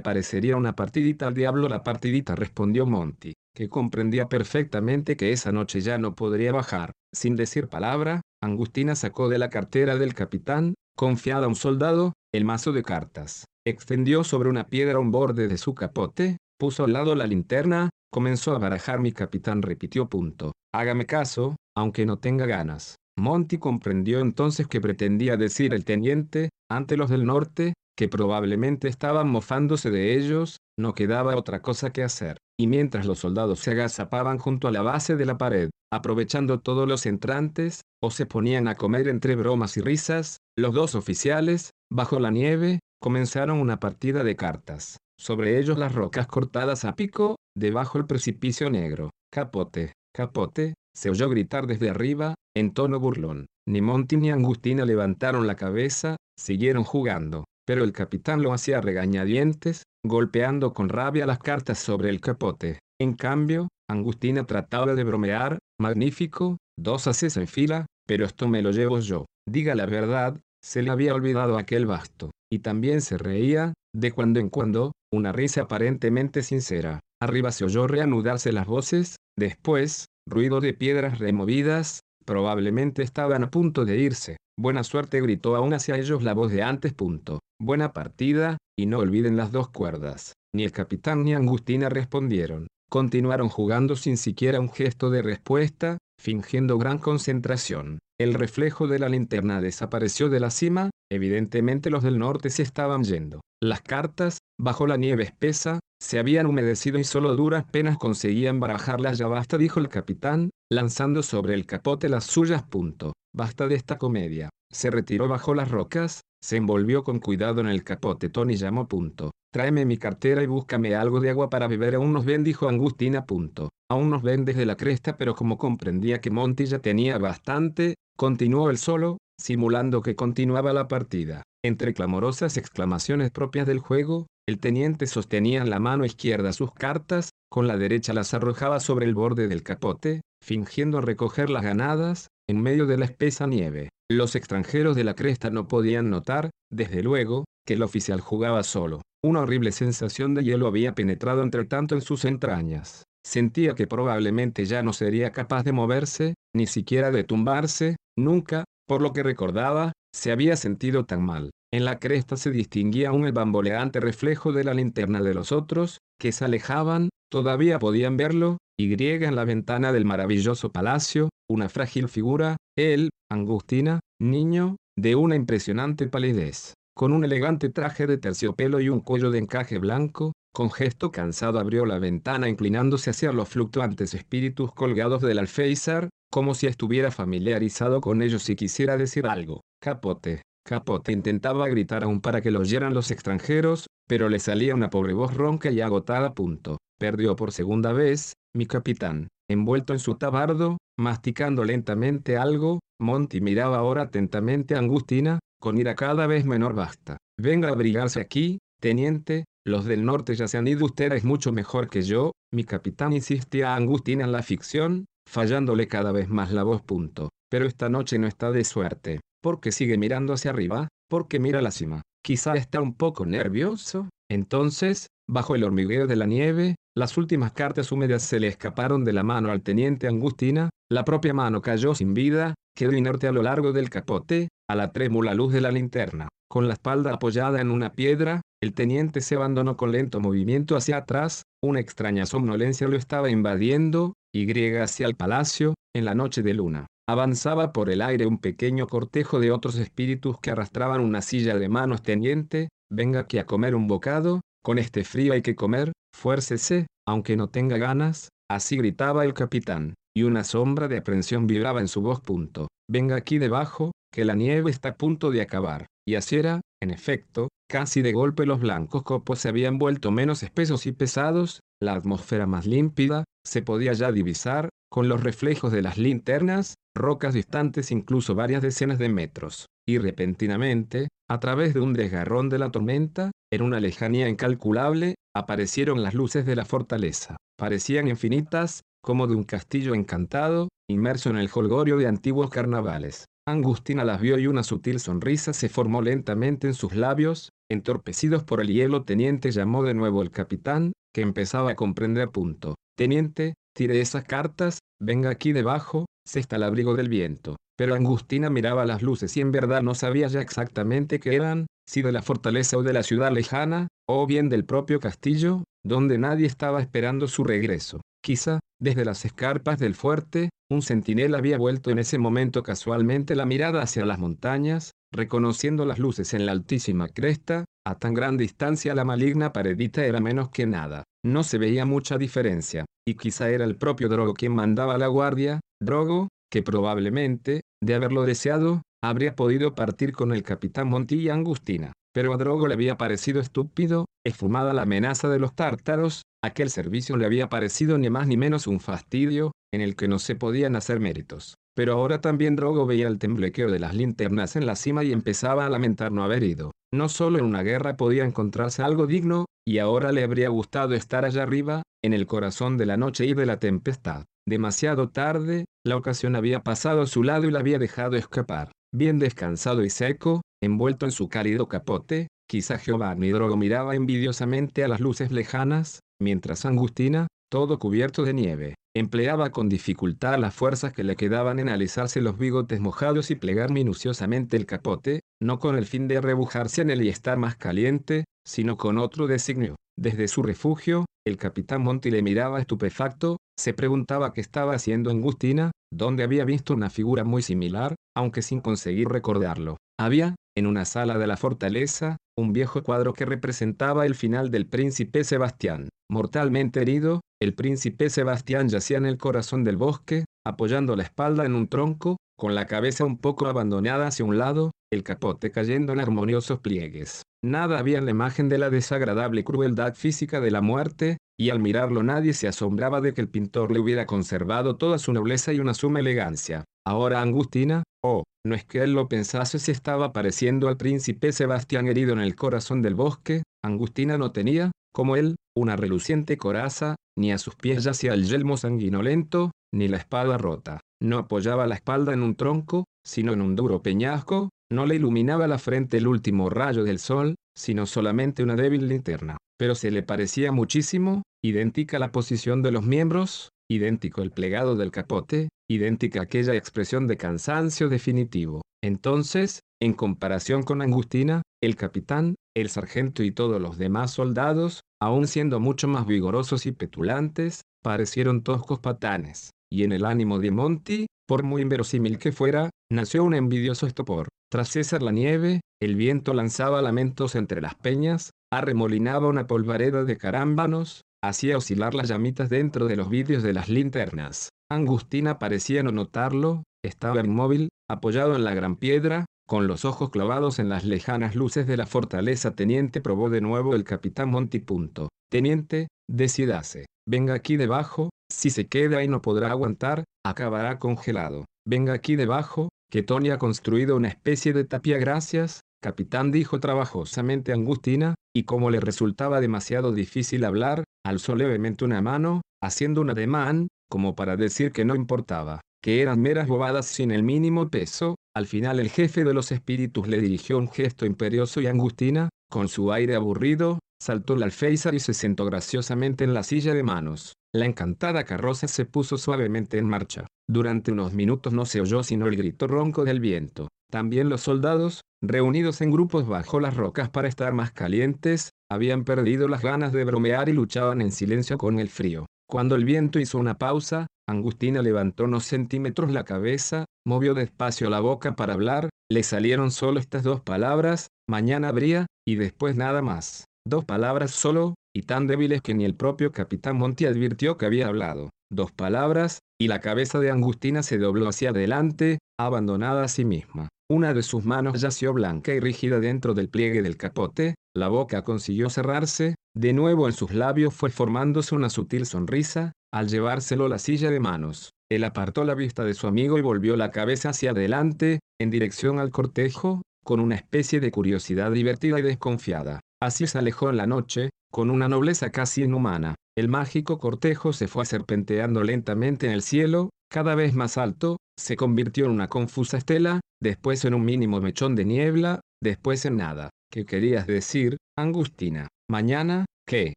parecería 0.00 0.56
una 0.56 0.74
partidita 0.74 1.26
al 1.26 1.34
diablo 1.34 1.68
la 1.68 1.82
partidita 1.82 2.34
respondió 2.34 2.86
Monty, 2.86 3.34
que 3.54 3.68
comprendía 3.68 4.28
perfectamente 4.28 5.16
que 5.16 5.32
esa 5.32 5.52
noche 5.52 5.80
ya 5.80 5.98
no 5.98 6.14
podría 6.14 6.52
bajar. 6.52 6.92
Sin 7.12 7.36
decir 7.36 7.68
palabra, 7.68 8.20
Angustina 8.42 8.94
sacó 8.94 9.28
de 9.28 9.38
la 9.38 9.50
cartera 9.50 9.96
del 9.96 10.14
capitán, 10.14 10.74
confiada 10.96 11.46
a 11.46 11.48
un 11.48 11.54
soldado, 11.54 12.12
el 12.32 12.44
mazo 12.44 12.72
de 12.72 12.82
cartas. 12.82 13.44
Extendió 13.64 14.24
sobre 14.24 14.48
una 14.48 14.68
piedra 14.68 14.98
un 14.98 15.10
borde 15.10 15.48
de 15.48 15.58
su 15.58 15.74
capote, 15.74 16.38
puso 16.62 16.84
al 16.84 16.92
lado 16.92 17.16
la 17.16 17.26
linterna, 17.26 17.90
comenzó 18.12 18.54
a 18.54 18.58
barajar 18.60 19.00
mi 19.00 19.10
capitán 19.10 19.62
repitió 19.62 20.08
punto. 20.08 20.52
Hágame 20.72 21.06
caso, 21.06 21.56
aunque 21.76 22.06
no 22.06 22.20
tenga 22.20 22.46
ganas. 22.46 22.94
Monty 23.18 23.58
comprendió 23.58 24.20
entonces 24.20 24.68
que 24.68 24.80
pretendía 24.80 25.36
decir 25.36 25.74
el 25.74 25.84
teniente, 25.84 26.50
ante 26.70 26.96
los 26.96 27.10
del 27.10 27.24
norte, 27.24 27.72
que 27.98 28.06
probablemente 28.06 28.86
estaban 28.86 29.28
mofándose 29.28 29.90
de 29.90 30.16
ellos, 30.16 30.58
no 30.78 30.94
quedaba 30.94 31.34
otra 31.34 31.62
cosa 31.62 31.90
que 31.90 32.04
hacer. 32.04 32.36
Y 32.56 32.68
mientras 32.68 33.06
los 33.06 33.18
soldados 33.18 33.58
se 33.58 33.72
agazapaban 33.72 34.38
junto 34.38 34.68
a 34.68 34.70
la 34.70 34.82
base 34.82 35.16
de 35.16 35.26
la 35.26 35.38
pared, 35.38 35.70
aprovechando 35.92 36.60
todos 36.60 36.86
los 36.86 37.06
entrantes, 37.06 37.80
o 38.00 38.12
se 38.12 38.24
ponían 38.24 38.68
a 38.68 38.76
comer 38.76 39.08
entre 39.08 39.34
bromas 39.34 39.76
y 39.76 39.80
risas, 39.80 40.36
los 40.56 40.72
dos 40.72 40.94
oficiales, 40.94 41.70
bajo 41.90 42.20
la 42.20 42.30
nieve, 42.30 42.78
comenzaron 43.00 43.58
una 43.58 43.80
partida 43.80 44.22
de 44.22 44.36
cartas. 44.36 44.98
Sobre 45.22 45.60
ellos 45.60 45.78
las 45.78 45.94
rocas 45.94 46.26
cortadas 46.26 46.84
a 46.84 46.96
pico, 46.96 47.36
debajo 47.56 47.98
el 47.98 48.06
precipicio 48.06 48.70
negro. 48.70 49.10
Capote, 49.32 49.92
capote, 50.12 50.74
se 50.96 51.10
oyó 51.10 51.28
gritar 51.28 51.68
desde 51.68 51.90
arriba, 51.90 52.34
en 52.56 52.74
tono 52.74 52.98
burlón. 52.98 53.46
Ni 53.68 53.80
Monty 53.80 54.16
ni 54.16 54.30
Angustina 54.32 54.84
levantaron 54.84 55.46
la 55.46 55.54
cabeza, 55.54 56.16
siguieron 56.36 56.82
jugando 56.82 57.44
pero 57.66 57.84
el 57.84 57.92
capitán 57.92 58.42
lo 58.42 58.52
hacía 58.52 58.80
regañadientes, 58.80 59.84
golpeando 60.04 60.72
con 60.72 60.88
rabia 60.88 61.26
las 61.26 61.38
cartas 61.38 61.78
sobre 61.78 62.10
el 62.10 62.20
capote. 62.20 62.78
En 63.00 63.14
cambio, 63.14 63.68
Angustina 63.88 64.44
trataba 64.44 64.94
de 64.94 65.04
bromear, 65.04 65.58
magnífico, 65.80 66.58
dos 66.78 67.06
haces 67.06 67.36
en 67.36 67.46
fila, 67.46 67.86
pero 68.06 68.24
esto 68.24 68.48
me 68.48 68.62
lo 68.62 68.70
llevo 68.70 68.98
yo. 69.00 69.26
Diga 69.48 69.74
la 69.74 69.86
verdad, 69.86 70.40
se 70.62 70.82
le 70.82 70.90
había 70.90 71.14
olvidado 71.14 71.56
aquel 71.56 71.86
basto. 71.86 72.30
Y 72.52 72.58
también 72.58 73.00
se 73.00 73.16
reía, 73.16 73.72
de 73.96 74.12
cuando 74.12 74.38
en 74.38 74.50
cuando, 74.50 74.92
una 75.10 75.32
risa 75.32 75.62
aparentemente 75.62 76.42
sincera. 76.42 77.00
Arriba 77.18 77.50
se 77.50 77.64
oyó 77.64 77.86
reanudarse 77.86 78.52
las 78.52 78.66
voces, 78.66 79.16
después, 79.38 80.04
ruido 80.28 80.60
de 80.60 80.74
piedras 80.74 81.18
removidas, 81.18 82.00
probablemente 82.26 83.02
estaban 83.02 83.42
a 83.42 83.50
punto 83.50 83.86
de 83.86 83.96
irse. 83.96 84.36
Buena 84.60 84.84
suerte 84.84 85.22
gritó 85.22 85.56
aún 85.56 85.72
hacia 85.72 85.96
ellos 85.96 86.22
la 86.22 86.34
voz 86.34 86.52
de 86.52 86.62
antes. 86.62 86.92
Punto. 86.92 87.38
Buena 87.58 87.94
partida, 87.94 88.58
y 88.78 88.84
no 88.84 88.98
olviden 88.98 89.38
las 89.38 89.50
dos 89.50 89.70
cuerdas. 89.70 90.34
Ni 90.54 90.64
el 90.64 90.72
capitán 90.72 91.24
ni 91.24 91.32
Angustina 91.32 91.88
respondieron. 91.88 92.66
Continuaron 92.90 93.48
jugando 93.48 93.96
sin 93.96 94.18
siquiera 94.18 94.60
un 94.60 94.68
gesto 94.68 95.08
de 95.08 95.22
respuesta, 95.22 95.96
fingiendo 96.20 96.76
gran 96.76 96.98
concentración. 96.98 97.98
El 98.22 98.34
reflejo 98.34 98.86
de 98.86 99.00
la 99.00 99.08
linterna 99.08 99.60
desapareció 99.60 100.28
de 100.28 100.38
la 100.38 100.50
cima, 100.50 100.90
evidentemente 101.10 101.90
los 101.90 102.04
del 102.04 102.20
norte 102.20 102.50
se 102.50 102.62
estaban 102.62 103.02
yendo. 103.02 103.40
Las 103.60 103.82
cartas, 103.82 104.38
bajo 104.60 104.86
la 104.86 104.96
nieve 104.96 105.24
espesa, 105.24 105.80
se 106.00 106.20
habían 106.20 106.46
humedecido 106.46 107.00
y 107.00 107.04
solo 107.04 107.34
duras 107.34 107.64
penas 107.64 107.98
conseguían 107.98 108.60
barajarlas. 108.60 109.18
Ya 109.18 109.26
basta, 109.26 109.58
dijo 109.58 109.80
el 109.80 109.88
capitán, 109.88 110.50
lanzando 110.70 111.24
sobre 111.24 111.54
el 111.54 111.66
capote 111.66 112.08
las 112.08 112.22
suyas. 112.22 112.62
Punto. 112.62 113.12
Basta 113.34 113.66
de 113.66 113.74
esta 113.74 113.98
comedia. 113.98 114.50
Se 114.70 114.92
retiró 114.92 115.26
bajo 115.26 115.52
las 115.56 115.72
rocas, 115.72 116.20
se 116.42 116.56
envolvió 116.56 117.04
con 117.04 117.20
cuidado 117.20 117.60
en 117.60 117.68
el 117.68 117.84
capote. 117.84 118.28
Tony 118.28 118.56
llamó. 118.56 118.88
Punto. 118.88 119.30
Tráeme 119.52 119.84
mi 119.84 119.96
cartera 119.96 120.42
y 120.42 120.46
búscame 120.46 120.94
algo 120.94 121.20
de 121.20 121.30
agua 121.30 121.48
para 121.48 121.68
beber. 121.68 121.94
Aún 121.94 122.12
nos 122.12 122.24
ven, 122.24 122.42
dijo 122.42 122.68
Angustina. 122.68 123.24
Punto. 123.26 123.68
Aún 123.90 124.10
nos 124.10 124.22
ven 124.22 124.44
desde 124.44 124.66
la 124.66 124.76
cresta, 124.76 125.16
pero 125.16 125.34
como 125.34 125.58
comprendía 125.58 126.20
que 126.20 126.30
Monty 126.30 126.64
ya 126.64 126.80
tenía 126.80 127.18
bastante, 127.18 127.94
continuó 128.16 128.70
él 128.70 128.78
solo, 128.78 129.18
simulando 129.38 130.02
que 130.02 130.16
continuaba 130.16 130.72
la 130.72 130.88
partida. 130.88 131.42
Entre 131.64 131.94
clamorosas 131.94 132.56
exclamaciones 132.56 133.30
propias 133.30 133.66
del 133.66 133.78
juego, 133.78 134.26
el 134.48 134.58
teniente 134.58 135.06
sostenía 135.06 135.62
en 135.62 135.70
la 135.70 135.78
mano 135.78 136.04
izquierda 136.04 136.52
sus 136.52 136.72
cartas, 136.72 137.30
con 137.48 137.68
la 137.68 137.76
derecha 137.76 138.12
las 138.12 138.34
arrojaba 138.34 138.80
sobre 138.80 139.06
el 139.06 139.14
borde 139.14 139.46
del 139.46 139.62
capote, 139.62 140.22
fingiendo 140.42 141.00
recoger 141.00 141.50
las 141.50 141.62
ganadas, 141.62 142.28
en 142.48 142.60
medio 142.60 142.86
de 142.86 142.98
la 142.98 143.04
espesa 143.04 143.46
nieve. 143.46 143.88
Los 144.10 144.34
extranjeros 144.36 144.96
de 144.96 145.04
la 145.04 145.14
cresta 145.14 145.50
no 145.50 145.68
podían 145.68 146.10
notar, 146.10 146.50
desde 146.70 147.02
luego, 147.02 147.44
que 147.66 147.74
el 147.74 147.82
oficial 147.82 148.20
jugaba 148.20 148.62
solo. 148.62 149.02
Una 149.24 149.40
horrible 149.40 149.72
sensación 149.72 150.34
de 150.34 150.44
hielo 150.44 150.66
había 150.66 150.94
penetrado 150.94 151.42
entre 151.42 151.64
tanto 151.64 151.94
en 151.94 152.00
sus 152.00 152.24
entrañas. 152.24 153.04
Sentía 153.24 153.74
que 153.74 153.86
probablemente 153.86 154.64
ya 154.64 154.82
no 154.82 154.92
sería 154.92 155.30
capaz 155.30 155.62
de 155.62 155.72
moverse, 155.72 156.34
ni 156.54 156.66
siquiera 156.66 157.10
de 157.10 157.22
tumbarse, 157.22 157.96
nunca, 158.18 158.64
por 158.88 159.00
lo 159.00 159.12
que 159.12 159.22
recordaba, 159.22 159.92
se 160.14 160.32
había 160.32 160.56
sentido 160.56 161.06
tan 161.06 161.24
mal. 161.24 161.50
En 161.72 161.84
la 161.84 161.98
cresta 161.98 162.36
se 162.36 162.50
distinguía 162.50 163.10
aún 163.10 163.24
el 163.24 163.32
bamboleante 163.32 164.00
reflejo 164.00 164.52
de 164.52 164.64
la 164.64 164.74
linterna 164.74 165.22
de 165.22 165.34
los 165.34 165.52
otros, 165.52 165.98
que 166.20 166.32
se 166.32 166.44
alejaban, 166.44 167.08
todavía 167.30 167.78
podían 167.78 168.16
verlo, 168.16 168.58
y 168.90 169.24
en 169.24 169.36
la 169.36 169.44
ventana 169.44 169.92
del 169.92 170.04
maravilloso 170.04 170.72
palacio, 170.72 171.28
una 171.48 171.68
frágil 171.68 172.08
figura, 172.08 172.56
él, 172.76 173.10
Angustina, 173.30 174.00
niño, 174.20 174.76
de 174.98 175.14
una 175.14 175.36
impresionante 175.36 176.08
palidez. 176.08 176.74
Con 176.94 177.12
un 177.12 177.24
elegante 177.24 177.68
traje 177.68 178.06
de 178.06 178.18
terciopelo 178.18 178.80
y 178.80 178.88
un 178.88 179.00
cuello 179.00 179.30
de 179.30 179.38
encaje 179.38 179.78
blanco, 179.78 180.32
con 180.54 180.70
gesto 180.70 181.10
cansado 181.12 181.58
abrió 181.58 181.86
la 181.86 181.98
ventana 181.98 182.48
inclinándose 182.48 183.10
hacia 183.10 183.32
los 183.32 183.48
fluctuantes 183.48 184.14
espíritus 184.14 184.72
colgados 184.72 185.22
del 185.22 185.38
alféizar, 185.38 186.10
como 186.30 186.54
si 186.54 186.66
estuviera 186.66 187.10
familiarizado 187.10 188.00
con 188.00 188.20
ellos 188.20 188.48
y 188.50 188.56
quisiera 188.56 188.96
decir 188.96 189.26
algo. 189.26 189.62
Capote, 189.80 190.42
capote 190.66 191.12
intentaba 191.12 191.68
gritar 191.68 192.04
aún 192.04 192.20
para 192.20 192.42
que 192.42 192.50
lo 192.50 192.60
oyeran 192.60 192.94
los 192.94 193.10
extranjeros, 193.10 193.86
pero 194.08 194.28
le 194.28 194.38
salía 194.38 194.74
una 194.74 194.90
pobre 194.90 195.14
voz 195.14 195.34
ronca 195.34 195.70
y 195.70 195.80
agotada. 195.80 196.34
Punto. 196.34 196.78
Perdió 196.98 197.34
por 197.34 197.50
segunda 197.50 197.92
vez, 197.92 198.34
mi 198.54 198.66
capitán, 198.66 199.28
envuelto 199.50 199.92
en 199.92 199.98
su 199.98 200.16
tabardo, 200.16 200.78
masticando 200.98 201.64
lentamente 201.64 202.36
algo, 202.36 202.80
Monty 203.00 203.40
miraba 203.40 203.78
ahora 203.78 204.02
atentamente 204.02 204.74
a 204.74 204.78
Angustina, 204.78 205.38
con 205.60 205.78
ira 205.78 205.94
cada 205.94 206.26
vez 206.26 206.44
menor 206.44 206.74
basta. 206.74 207.16
Venga 207.40 207.68
a 207.68 207.72
abrigarse 207.72 208.20
aquí, 208.20 208.58
teniente, 208.80 209.44
los 209.66 209.84
del 209.84 210.04
norte 210.04 210.34
ya 210.34 210.48
se 210.48 210.58
han 210.58 210.66
ido, 210.66 210.84
usted 210.84 211.12
es 211.12 211.24
mucho 211.24 211.52
mejor 211.52 211.88
que 211.88 212.02
yo, 212.02 212.32
mi 212.52 212.64
capitán 212.64 213.12
insistía 213.12 213.72
a 213.72 213.76
Angustina 213.76 214.24
en 214.24 214.32
la 214.32 214.42
ficción, 214.42 215.06
fallándole 215.28 215.88
cada 215.88 216.12
vez 216.12 216.28
más 216.28 216.52
la 216.52 216.64
voz. 216.64 216.82
Punto. 216.82 217.30
Pero 217.50 217.66
esta 217.66 217.88
noche 217.88 218.18
no 218.18 218.26
está 218.26 218.50
de 218.50 218.64
suerte, 218.64 219.20
porque 219.42 219.72
sigue 219.72 219.98
mirando 219.98 220.32
hacia 220.32 220.50
arriba, 220.50 220.88
porque 221.08 221.38
mira 221.38 221.62
la 221.62 221.70
cima. 221.70 222.02
Quizá 222.24 222.54
está 222.54 222.80
un 222.80 222.94
poco 222.94 223.24
nervioso. 223.26 224.08
Entonces, 224.30 225.08
bajo 225.28 225.54
el 225.54 225.64
hormigueo 225.64 226.06
de 226.06 226.16
la 226.16 226.26
nieve, 226.26 226.76
las 226.94 227.16
últimas 227.16 227.52
cartas 227.52 227.90
húmedas 227.90 228.22
se 228.22 228.38
le 228.38 228.48
escaparon 228.48 229.04
de 229.04 229.14
la 229.14 229.22
mano 229.22 229.50
al 229.50 229.62
teniente 229.62 230.08
Angustina, 230.08 230.68
la 230.90 231.04
propia 231.04 231.32
mano 231.32 231.62
cayó 231.62 231.94
sin 231.94 232.12
vida, 232.12 232.54
quedó 232.76 232.92
inerte 232.92 233.26
a 233.26 233.32
lo 233.32 233.42
largo 233.42 233.72
del 233.72 233.88
capote, 233.88 234.48
a 234.68 234.74
la 234.74 234.92
trémula 234.92 235.32
luz 235.32 235.54
de 235.54 235.62
la 235.62 235.70
linterna. 235.70 236.28
Con 236.50 236.68
la 236.68 236.74
espalda 236.74 237.14
apoyada 237.14 237.62
en 237.62 237.70
una 237.70 237.94
piedra, 237.94 238.42
el 238.62 238.74
teniente 238.74 239.22
se 239.22 239.36
abandonó 239.36 239.78
con 239.78 239.90
lento 239.90 240.20
movimiento 240.20 240.76
hacia 240.76 240.98
atrás, 240.98 241.44
una 241.62 241.80
extraña 241.80 242.26
somnolencia 242.26 242.88
lo 242.88 242.96
estaba 242.96 243.30
invadiendo, 243.30 244.12
y 244.34 244.44
griega 244.44 244.84
hacia 244.84 245.06
el 245.06 245.14
palacio, 245.14 245.72
en 245.96 246.04
la 246.04 246.14
noche 246.14 246.42
de 246.42 246.52
luna. 246.52 246.86
Avanzaba 247.08 247.72
por 247.72 247.88
el 247.88 248.02
aire 248.02 248.26
un 248.26 248.38
pequeño 248.38 248.86
cortejo 248.86 249.40
de 249.40 249.50
otros 249.50 249.76
espíritus 249.76 250.36
que 250.40 250.50
arrastraban 250.50 251.00
una 251.00 251.22
silla 251.22 251.56
de 251.56 251.70
manos 251.70 252.02
teniente, 252.02 252.68
venga 252.90 253.20
aquí 253.20 253.38
a 253.38 253.46
comer 253.46 253.74
un 253.74 253.88
bocado, 253.88 254.42
con 254.62 254.78
este 254.78 255.04
frío 255.04 255.32
hay 255.32 255.42
que 255.42 255.56
comer, 255.56 255.92
fuércese, 256.14 256.86
aunque 257.06 257.36
no 257.36 257.48
tenga 257.48 257.78
ganas, 257.78 258.28
así 258.50 258.76
gritaba 258.76 259.24
el 259.24 259.34
capitán, 259.34 259.94
y 260.16 260.24
una 260.24 260.44
sombra 260.44 260.88
de 260.88 260.98
aprensión 260.98 261.46
vibraba 261.46 261.80
en 261.80 261.88
su 261.88 262.02
voz. 262.02 262.20
Punto. 262.20 262.68
Venga 262.90 263.16
aquí 263.16 263.38
debajo, 263.38 263.92
que 264.12 264.24
la 264.24 264.34
nieve 264.34 264.70
está 264.70 264.90
a 264.90 264.96
punto 264.96 265.30
de 265.30 265.40
acabar. 265.40 265.86
Y 266.06 266.16
así 266.16 266.36
era, 266.36 266.60
en 266.82 266.90
efecto, 266.90 267.48
casi 267.70 268.02
de 268.02 268.12
golpe 268.12 268.44
los 268.44 268.60
blancos 268.60 269.02
copos 269.02 269.38
se 269.38 269.48
habían 269.48 269.78
vuelto 269.78 270.10
menos 270.10 270.42
espesos 270.42 270.86
y 270.86 270.92
pesados, 270.92 271.60
la 271.80 271.94
atmósfera 271.94 272.46
más 272.46 272.66
límpida, 272.66 273.24
se 273.46 273.62
podía 273.62 273.92
ya 273.92 274.12
divisar, 274.12 274.68
con 274.90 275.08
los 275.08 275.22
reflejos 275.22 275.72
de 275.72 275.80
las 275.80 275.96
linternas, 275.96 276.74
rocas 276.94 277.32
distantes 277.34 277.90
incluso 277.90 278.34
varias 278.34 278.62
decenas 278.62 278.98
de 278.98 279.08
metros. 279.08 279.66
Y 279.88 279.98
repentinamente, 279.98 281.08
a 281.30 281.40
través 281.40 281.72
de 281.72 281.80
un 281.80 281.94
desgarrón 281.94 282.50
de 282.50 282.58
la 282.58 282.70
tormenta, 282.70 283.30
en 283.50 283.62
una 283.62 283.80
lejanía 283.80 284.28
incalculable, 284.28 285.14
aparecieron 285.34 286.02
las 286.02 286.14
luces 286.14 286.44
de 286.46 286.56
la 286.56 286.64
fortaleza. 286.64 287.36
Parecían 287.58 288.08
infinitas, 288.08 288.82
como 289.02 289.26
de 289.26 289.34
un 289.34 289.44
castillo 289.44 289.94
encantado, 289.94 290.68
inmerso 290.88 291.30
en 291.30 291.36
el 291.36 291.48
jolgorio 291.48 291.96
de 291.96 292.06
antiguos 292.06 292.50
carnavales. 292.50 293.26
Angustina 293.46 294.04
las 294.04 294.20
vio 294.20 294.38
y 294.38 294.46
una 294.46 294.62
sutil 294.62 295.00
sonrisa 295.00 295.52
se 295.52 295.68
formó 295.68 296.00
lentamente 296.00 296.68
en 296.68 296.74
sus 296.74 296.94
labios, 296.94 297.50
entorpecidos 297.70 298.44
por 298.44 298.60
el 298.60 298.68
hielo. 298.68 299.02
Teniente 299.02 299.50
llamó 299.50 299.82
de 299.82 299.94
nuevo 299.94 300.22
el 300.22 300.30
capitán, 300.30 300.92
que 301.12 301.22
empezaba 301.22 301.72
a 301.72 301.76
comprender. 301.76 302.30
Punto. 302.30 302.76
Teniente, 302.96 303.54
tire 303.74 304.00
esas 304.00 304.24
cartas, 304.24 304.78
venga 305.00 305.30
aquí 305.30 305.52
debajo, 305.52 306.06
se 306.24 306.38
está 306.38 306.56
el 306.56 306.62
abrigo 306.62 306.94
del 306.94 307.08
viento. 307.08 307.56
Pero 307.76 307.96
Angustina 307.96 308.48
miraba 308.50 308.84
las 308.84 309.02
luces 309.02 309.36
y 309.36 309.40
en 309.40 309.50
verdad 309.50 309.82
no 309.82 309.94
sabía 309.94 310.28
ya 310.28 310.40
exactamente 310.40 311.18
qué 311.18 311.34
eran, 311.34 311.66
si 311.88 312.02
de 312.02 312.12
la 312.12 312.22
fortaleza 312.22 312.76
o 312.76 312.82
de 312.82 312.92
la 312.92 313.02
ciudad 313.02 313.32
lejana, 313.32 313.88
o 314.20 314.26
bien 314.26 314.48
del 314.48 314.64
propio 314.64 315.00
castillo, 315.00 315.64
donde 315.84 316.18
nadie 316.18 316.46
estaba 316.46 316.80
esperando 316.80 317.28
su 317.28 317.44
regreso. 317.44 318.00
Quizá, 318.22 318.60
desde 318.80 319.04
las 319.04 319.24
escarpas 319.24 319.78
del 319.78 319.94
fuerte, 319.94 320.50
un 320.70 320.82
centinela 320.82 321.38
había 321.38 321.58
vuelto 321.58 321.90
en 321.90 321.98
ese 321.98 322.18
momento 322.18 322.62
casualmente 322.62 323.34
la 323.34 323.46
mirada 323.46 323.82
hacia 323.82 324.06
las 324.06 324.18
montañas, 324.18 324.92
reconociendo 325.12 325.84
las 325.84 325.98
luces 325.98 326.34
en 326.34 326.46
la 326.46 326.52
altísima 326.52 327.08
cresta, 327.08 327.64
a 327.86 327.96
tan 327.96 328.14
gran 328.14 328.36
distancia 328.36 328.94
la 328.94 329.04
maligna 329.04 329.52
paredita 329.52 330.04
era 330.04 330.20
menos 330.20 330.50
que 330.50 330.66
nada. 330.66 331.04
No 331.24 331.42
se 331.42 331.58
veía 331.58 331.84
mucha 331.84 332.16
diferencia, 332.18 332.84
y 333.06 333.14
quizá 333.14 333.50
era 333.50 333.64
el 333.64 333.76
propio 333.76 334.08
Drogo 334.08 334.34
quien 334.34 334.54
mandaba 334.54 334.94
a 334.94 334.98
la 334.98 335.08
guardia, 335.08 335.60
Drogo, 335.80 336.28
que 336.50 336.62
probablemente, 336.62 337.62
de 337.82 337.94
haberlo 337.94 338.24
deseado, 338.24 338.82
habría 339.02 339.34
podido 339.34 339.74
partir 339.74 340.12
con 340.12 340.32
el 340.32 340.42
capitán 340.42 340.88
Monti 340.88 341.16
y 341.16 341.28
Angustina. 341.28 341.92
Pero 342.12 342.34
a 342.34 342.36
Drogo 342.36 342.68
le 342.68 342.74
había 342.74 342.98
parecido 342.98 343.40
estúpido, 343.40 344.06
esfumada 344.24 344.74
la 344.74 344.82
amenaza 344.82 345.28
de 345.28 345.38
los 345.38 345.54
tártaros, 345.54 346.22
aquel 346.44 346.70
servicio 346.70 347.16
le 347.16 347.24
había 347.24 347.48
parecido 347.48 347.96
ni 347.98 348.10
más 348.10 348.26
ni 348.26 348.36
menos 348.36 348.66
un 348.66 348.80
fastidio, 348.80 349.52
en 349.72 349.80
el 349.80 349.96
que 349.96 350.08
no 350.08 350.18
se 350.18 350.34
podían 350.34 350.76
hacer 350.76 351.00
méritos. 351.00 351.54
Pero 351.74 351.94
ahora 351.94 352.20
también 352.20 352.54
Drogo 352.54 352.84
veía 352.84 353.08
el 353.08 353.18
temblequeo 353.18 353.70
de 353.70 353.78
las 353.78 353.94
linternas 353.94 354.56
en 354.56 354.66
la 354.66 354.76
cima 354.76 355.04
y 355.04 355.12
empezaba 355.12 355.64
a 355.64 355.70
lamentar 355.70 356.12
no 356.12 356.22
haber 356.22 356.42
ido. 356.42 356.72
No 356.92 357.08
solo 357.08 357.38
en 357.38 357.46
una 357.46 357.62
guerra 357.62 357.96
podía 357.96 358.24
encontrarse 358.24 358.82
algo 358.82 359.06
digno, 359.06 359.46
y 359.66 359.78
ahora 359.78 360.12
le 360.12 360.22
habría 360.22 360.50
gustado 360.50 360.92
estar 360.94 361.24
allá 361.24 361.42
arriba, 361.42 361.82
en 362.04 362.12
el 362.12 362.26
corazón 362.26 362.76
de 362.76 362.84
la 362.84 362.98
noche 362.98 363.24
y 363.24 363.32
de 363.32 363.46
la 363.46 363.58
tempestad. 363.58 364.24
Demasiado 364.46 365.08
tarde, 365.08 365.64
la 365.86 365.96
ocasión 365.96 366.36
había 366.36 366.62
pasado 366.62 367.02
a 367.02 367.06
su 367.06 367.22
lado 367.22 367.46
y 367.46 367.50
la 367.50 367.60
había 367.60 367.78
dejado 367.78 368.16
escapar. 368.16 368.72
Bien 368.94 369.18
descansado 369.18 369.84
y 369.84 369.88
seco, 369.88 370.42
envuelto 370.62 371.06
en 371.06 371.12
su 371.12 371.30
cálido 371.30 371.66
capote, 371.66 372.28
quizá 372.46 372.76
Giovanni 372.76 373.30
Drogo 373.30 373.56
miraba 373.56 373.94
envidiosamente 373.94 374.84
a 374.84 374.88
las 374.88 375.00
luces 375.00 375.32
lejanas, 375.32 376.00
mientras 376.20 376.66
Angustina, 376.66 377.26
todo 377.50 377.78
cubierto 377.78 378.22
de 378.22 378.34
nieve, 378.34 378.74
empleaba 378.94 379.50
con 379.50 379.70
dificultad 379.70 380.38
las 380.38 380.54
fuerzas 380.54 380.92
que 380.92 381.04
le 381.04 381.16
quedaban 381.16 381.58
en 381.58 381.70
alisarse 381.70 382.20
los 382.20 382.36
bigotes 382.36 382.80
mojados 382.80 383.30
y 383.30 383.34
plegar 383.34 383.70
minuciosamente 383.70 384.58
el 384.58 384.66
capote, 384.66 385.20
no 385.40 385.58
con 385.58 385.76
el 385.76 385.86
fin 385.86 386.06
de 386.06 386.20
rebujarse 386.20 386.82
en 386.82 386.90
él 386.90 387.00
y 387.00 387.08
estar 387.08 387.38
más 387.38 387.56
caliente, 387.56 388.24
sino 388.46 388.76
con 388.76 388.98
otro 388.98 389.26
designio. 389.26 389.76
Desde 389.98 390.28
su 390.28 390.42
refugio, 390.42 391.06
el 391.26 391.38
capitán 391.38 391.82
Monty 391.82 392.10
le 392.10 392.22
miraba 392.22 392.60
estupefacto, 392.60 393.38
Se 393.58 393.74
preguntaba 393.74 394.32
qué 394.32 394.40
estaba 394.40 394.74
haciendo 394.74 395.10
Angustina, 395.10 395.70
donde 395.92 396.22
había 396.22 396.44
visto 396.44 396.74
una 396.74 396.90
figura 396.90 397.24
muy 397.24 397.42
similar, 397.42 397.94
aunque 398.16 398.42
sin 398.42 398.60
conseguir 398.60 399.08
recordarlo. 399.08 399.76
Había, 400.00 400.34
en 400.56 400.66
una 400.66 400.84
sala 400.84 401.18
de 401.18 401.26
la 401.26 401.36
fortaleza, 401.36 402.16
un 402.38 402.52
viejo 402.52 402.82
cuadro 402.82 403.12
que 403.12 403.26
representaba 403.26 404.06
el 404.06 404.14
final 404.14 404.50
del 404.50 404.66
príncipe 404.66 405.24
Sebastián. 405.24 405.88
Mortalmente 406.10 406.80
herido, 406.80 407.20
el 407.40 407.54
príncipe 407.54 408.10
Sebastián 408.10 408.68
yacía 408.68 408.98
en 408.98 409.06
el 409.06 409.18
corazón 409.18 409.64
del 409.64 409.76
bosque, 409.76 410.24
apoyando 410.46 410.96
la 410.96 411.04
espalda 411.04 411.44
en 411.44 411.54
un 411.54 411.68
tronco, 411.68 412.16
con 412.38 412.54
la 412.54 412.66
cabeza 412.66 413.04
un 413.04 413.18
poco 413.18 413.46
abandonada 413.46 414.06
hacia 414.06 414.24
un 414.24 414.38
lado, 414.38 414.72
el 414.92 415.02
capote 415.04 415.50
cayendo 415.50 415.92
en 415.92 416.00
armoniosos 416.00 416.60
pliegues. 416.60 417.22
Nada 417.44 417.78
había 417.78 417.98
en 417.98 418.04
la 418.04 418.10
imagen 418.10 418.48
de 418.48 418.58
la 418.58 418.70
desagradable 418.70 419.44
crueldad 419.44 419.94
física 419.94 420.40
de 420.40 420.50
la 420.50 420.60
muerte, 420.60 421.18
y 421.42 421.50
al 421.50 421.58
mirarlo 421.58 422.04
nadie 422.04 422.34
se 422.34 422.46
asombraba 422.46 423.00
de 423.00 423.14
que 423.14 423.20
el 423.20 423.28
pintor 423.28 423.72
le 423.72 423.80
hubiera 423.80 424.06
conservado 424.06 424.76
toda 424.76 424.98
su 424.98 425.12
nobleza 425.12 425.52
y 425.52 425.58
una 425.58 425.74
suma 425.74 425.98
elegancia. 425.98 426.62
Ahora 426.86 427.20
Angustina, 427.20 427.82
oh, 428.04 428.22
no 428.46 428.54
es 428.54 428.64
que 428.64 428.84
él 428.84 428.92
lo 428.92 429.08
pensase 429.08 429.58
si 429.58 429.72
estaba 429.72 430.12
pareciendo 430.12 430.68
al 430.68 430.76
príncipe 430.76 431.32
Sebastián 431.32 431.88
herido 431.88 432.12
en 432.12 432.20
el 432.20 432.36
corazón 432.36 432.80
del 432.80 432.94
bosque, 432.94 433.42
Angustina 433.64 434.18
no 434.18 434.30
tenía, 434.30 434.70
como 434.94 435.16
él, 435.16 435.34
una 435.58 435.74
reluciente 435.74 436.36
coraza, 436.36 436.94
ni 437.18 437.32
a 437.32 437.38
sus 437.38 437.56
pies 437.56 437.82
yacía 437.82 438.14
el 438.14 438.28
yelmo 438.28 438.56
sanguinolento, 438.56 439.50
ni 439.74 439.88
la 439.88 439.96
espada 439.96 440.38
rota. 440.38 440.78
No 441.02 441.18
apoyaba 441.18 441.66
la 441.66 441.74
espalda 441.74 442.12
en 442.12 442.22
un 442.22 442.36
tronco, 442.36 442.84
sino 443.04 443.32
en 443.32 443.42
un 443.42 443.56
duro 443.56 443.82
peñasco, 443.82 444.50
no 444.72 444.86
le 444.86 444.94
iluminaba 444.94 445.48
la 445.48 445.58
frente 445.58 445.96
el 445.96 446.06
último 446.06 446.50
rayo 446.50 446.84
del 446.84 447.00
sol, 447.00 447.34
sino 447.58 447.86
solamente 447.86 448.44
una 448.44 448.54
débil 448.54 448.86
linterna. 448.86 449.38
Pero 449.58 449.74
se 449.74 449.90
le 449.90 450.02
parecía 450.02 450.50
muchísimo, 450.52 451.22
idéntica 451.44 451.98
la 451.98 452.12
posición 452.12 452.62
de 452.62 452.70
los 452.70 452.84
miembros, 452.84 453.50
idéntico 453.70 454.22
el 454.22 454.30
plegado 454.30 454.76
del 454.76 454.90
capote, 454.90 455.48
idéntica 455.68 456.22
aquella 456.22 456.54
expresión 456.54 457.06
de 457.06 457.16
cansancio 457.16 457.88
definitivo. 457.88 458.62
Entonces, 458.82 459.60
en 459.80 459.94
comparación 459.94 460.62
con 460.62 460.82
Angustina, 460.82 461.42
el 461.62 461.76
capitán, 461.76 462.36
el 462.54 462.68
sargento 462.68 463.22
y 463.22 463.32
todos 463.32 463.60
los 463.60 463.78
demás 463.78 464.12
soldados, 464.12 464.82
aun 465.00 465.26
siendo 465.26 465.58
mucho 465.58 465.88
más 465.88 466.06
vigorosos 466.06 466.66
y 466.66 466.72
petulantes, 466.72 467.62
parecieron 467.82 468.42
toscos 468.42 468.78
patanes. 468.80 469.50
Y 469.72 469.84
en 469.84 469.92
el 469.92 470.04
ánimo 470.04 470.38
de 470.38 470.50
Monty, 470.50 471.06
por 471.26 471.42
muy 471.44 471.62
inverosímil 471.62 472.18
que 472.18 472.32
fuera, 472.32 472.70
nació 472.90 473.24
un 473.24 473.34
envidioso 473.34 473.86
estopor. 473.86 474.28
Tras 474.50 474.68
cesar 474.68 475.02
la 475.02 475.12
nieve, 475.12 475.60
el 475.80 475.96
viento 475.96 476.34
lanzaba 476.34 476.82
lamentos 476.82 477.34
entre 477.34 477.62
las 477.62 477.74
peñas, 477.74 478.30
arremolinaba 478.52 479.28
una 479.28 479.46
polvareda 479.46 480.04
de 480.04 480.18
carámbanos, 480.18 481.02
hacía 481.22 481.56
oscilar 481.56 481.94
las 481.94 482.08
llamitas 482.08 482.50
dentro 482.50 482.86
de 482.86 482.96
los 482.96 483.08
vidrios 483.08 483.42
de 483.42 483.52
las 483.52 483.68
linternas. 483.68 484.48
Angustina 484.70 485.38
parecía 485.38 485.82
no 485.82 485.92
notarlo, 485.92 486.64
estaba 486.84 487.20
inmóvil, 487.20 487.68
apoyado 487.90 488.34
en 488.34 488.44
la 488.44 488.54
gran 488.54 488.76
piedra, 488.76 489.26
con 489.46 489.66
los 489.66 489.84
ojos 489.84 490.10
clavados 490.10 490.58
en 490.58 490.68
las 490.68 490.84
lejanas 490.84 491.34
luces 491.34 491.66
de 491.66 491.76
la 491.76 491.86
fortaleza. 491.86 492.54
Teniente 492.54 493.00
probó 493.00 493.30
de 493.30 493.40
nuevo 493.40 493.74
el 493.74 493.84
capitán 493.84 494.30
Monty. 494.30 494.60
Punto. 494.60 495.08
Teniente, 495.30 495.88
decidase. 496.08 496.86
Venga 497.08 497.34
aquí 497.34 497.56
debajo, 497.56 498.10
si 498.32 498.50
se 498.50 498.66
queda 498.66 499.02
y 499.02 499.08
no 499.08 499.22
podrá 499.22 499.50
aguantar, 499.50 500.04
acabará 500.24 500.78
congelado. 500.78 501.44
Venga 501.66 501.92
aquí 501.92 502.16
debajo, 502.16 502.68
que 502.90 503.02
Tony 503.02 503.30
ha 503.30 503.38
construido 503.38 503.96
una 503.96 504.08
especie 504.08 504.52
de 504.52 504.64
tapia 504.64 504.98
gracias, 504.98 505.60
capitán 505.82 506.30
dijo 506.30 506.60
trabajosamente 506.60 507.52
Angustina, 507.52 508.14
y 508.34 508.44
como 508.44 508.70
le 508.70 508.80
resultaba 508.80 509.40
demasiado 509.40 509.92
difícil 509.92 510.44
hablar, 510.44 510.84
alzó 511.04 511.34
levemente 511.34 511.84
una 511.84 512.00
mano, 512.00 512.42
haciendo 512.62 513.00
un 513.00 513.10
ademán, 513.10 513.68
como 513.90 514.14
para 514.14 514.36
decir 514.36 514.72
que 514.72 514.84
no 514.84 514.94
importaba, 514.94 515.60
que 515.82 516.00
eran 516.00 516.20
meras 516.20 516.48
bobadas 516.48 516.86
sin 516.86 517.10
el 517.10 517.22
mínimo 517.22 517.68
peso, 517.68 518.16
al 518.34 518.46
final 518.46 518.80
el 518.80 518.88
jefe 518.88 519.24
de 519.24 519.34
los 519.34 519.52
espíritus 519.52 520.08
le 520.08 520.20
dirigió 520.20 520.58
un 520.58 520.68
gesto 520.68 521.04
imperioso 521.04 521.60
y 521.60 521.66
Angustina, 521.66 522.28
con 522.50 522.68
su 522.68 522.92
aire 522.92 523.16
aburrido, 523.16 523.78
saltó 524.00 524.34
el 524.34 524.42
alféizar 524.42 524.94
y 524.94 525.00
se 525.00 525.14
sentó 525.14 525.44
graciosamente 525.44 526.24
en 526.24 526.34
la 526.34 526.42
silla 526.42 526.74
de 526.74 526.82
manos. 526.82 527.34
La 527.54 527.66
encantada 527.66 528.24
carroza 528.24 528.66
se 528.66 528.86
puso 528.86 529.18
suavemente 529.18 529.76
en 529.78 529.86
marcha. 529.86 530.26
Durante 530.48 530.90
unos 530.90 531.12
minutos 531.12 531.52
no 531.52 531.66
se 531.66 531.80
oyó 531.80 532.02
sino 532.02 532.26
el 532.26 532.36
grito 532.36 532.66
ronco 532.66 533.04
del 533.04 533.20
viento. 533.20 533.68
También 533.90 534.30
los 534.30 534.40
soldados, 534.40 535.02
reunidos 535.22 535.82
en 535.82 535.90
grupos 535.90 536.26
bajo 536.26 536.60
las 536.60 536.74
rocas 536.74 537.10
para 537.10 537.28
estar 537.28 537.52
más 537.52 537.72
calientes, 537.72 538.50
habían 538.72 539.04
perdido 539.04 539.48
las 539.48 539.62
ganas 539.62 539.92
de 539.92 540.04
bromear 540.04 540.48
y 540.48 540.52
luchaban 540.52 541.00
en 541.00 541.12
silencio 541.12 541.58
con 541.58 541.78
el 541.78 541.88
frío. 541.88 542.26
Cuando 542.48 542.74
el 542.74 542.84
viento 542.84 543.18
hizo 543.18 543.38
una 543.38 543.58
pausa, 543.58 544.06
Angustina 544.28 544.82
levantó 544.82 545.24
unos 545.24 545.44
centímetros 545.44 546.12
la 546.12 546.24
cabeza, 546.24 546.84
movió 547.06 547.34
despacio 547.34 547.90
la 547.90 548.00
boca 548.00 548.36
para 548.36 548.54
hablar, 548.54 548.90
le 549.10 549.22
salieron 549.22 549.70
solo 549.70 549.98
estas 550.00 550.22
dos 550.22 550.40
palabras, 550.40 551.08
mañana 551.28 551.68
habría, 551.68 552.06
y 552.26 552.36
después 552.36 552.76
nada 552.76 553.02
más. 553.02 553.44
Dos 553.66 553.84
palabras 553.84 554.30
solo, 554.30 554.74
y 554.94 555.02
tan 555.02 555.26
débiles 555.26 555.62
que 555.62 555.74
ni 555.74 555.84
el 555.84 555.94
propio 555.94 556.32
capitán 556.32 556.76
Monti 556.76 557.06
advirtió 557.06 557.56
que 557.56 557.66
había 557.66 557.88
hablado. 557.88 558.30
Dos 558.50 558.72
palabras, 558.72 559.38
y 559.60 559.68
la 559.68 559.80
cabeza 559.80 560.18
de 560.18 560.30
Angustina 560.30 560.82
se 560.82 560.98
dobló 560.98 561.28
hacia 561.28 561.50
adelante, 561.50 562.18
abandonada 562.38 563.04
a 563.04 563.08
sí 563.08 563.24
misma. 563.24 563.68
Una 563.90 564.14
de 564.14 564.22
sus 564.22 564.44
manos 564.44 564.80
yació 564.80 565.12
blanca 565.12 565.54
y 565.54 565.60
rígida 565.60 566.00
dentro 566.00 566.34
del 566.34 566.48
pliegue 566.48 566.82
del 566.82 566.96
capote, 566.96 567.54
la 567.74 567.88
boca 567.88 568.22
consiguió 568.22 568.68
cerrarse, 568.68 569.34
de 569.54 569.72
nuevo 569.72 570.06
en 570.06 570.12
sus 570.12 570.32
labios 570.32 570.74
fue 570.74 570.90
formándose 570.90 571.54
una 571.54 571.70
sutil 571.70 572.04
sonrisa, 572.04 572.72
al 572.92 573.08
llevárselo 573.08 573.68
la 573.68 573.78
silla 573.78 574.10
de 574.10 574.20
manos. 574.20 574.72
Él 574.90 575.04
apartó 575.04 575.44
la 575.44 575.54
vista 575.54 575.84
de 575.84 575.94
su 575.94 576.06
amigo 576.06 576.38
y 576.38 576.42
volvió 576.42 576.76
la 576.76 576.90
cabeza 576.90 577.30
hacia 577.30 577.52
adelante, 577.52 578.20
en 578.38 578.50
dirección 578.50 578.98
al 578.98 579.10
cortejo, 579.10 579.80
con 580.04 580.20
una 580.20 580.34
especie 580.34 580.80
de 580.80 580.90
curiosidad 580.90 581.50
divertida 581.50 581.98
y 581.98 582.02
desconfiada. 582.02 582.80
Así 583.02 583.26
se 583.26 583.38
alejó 583.38 583.70
en 583.70 583.78
la 583.78 583.86
noche, 583.86 584.30
con 584.52 584.68
una 584.68 584.88
nobleza 584.88 585.30
casi 585.30 585.62
inhumana. 585.62 586.14
El 586.36 586.48
mágico 586.48 586.98
cortejo 586.98 587.54
se 587.54 587.68
fue 587.68 587.86
serpenteando 587.86 588.62
lentamente 588.62 589.26
en 589.26 589.32
el 589.32 589.42
cielo, 589.42 589.90
cada 590.10 590.34
vez 590.34 590.54
más 590.54 590.76
alto, 590.76 591.16
se 591.38 591.56
convirtió 591.56 592.04
en 592.04 592.10
una 592.10 592.28
confusa 592.28 592.76
estela, 592.76 593.20
después 593.40 593.84
en 593.86 593.94
un 593.94 594.04
mínimo 594.04 594.40
mechón 594.40 594.74
de 594.74 594.84
niebla, 594.84 595.40
después 595.62 596.04
en 596.04 596.16
nada. 596.16 596.50
¿Qué 596.72 596.86
querías 596.86 597.26
decir, 597.26 597.76
Angustina? 597.98 598.68
Mañana, 598.90 599.44
¿qué? 599.68 599.92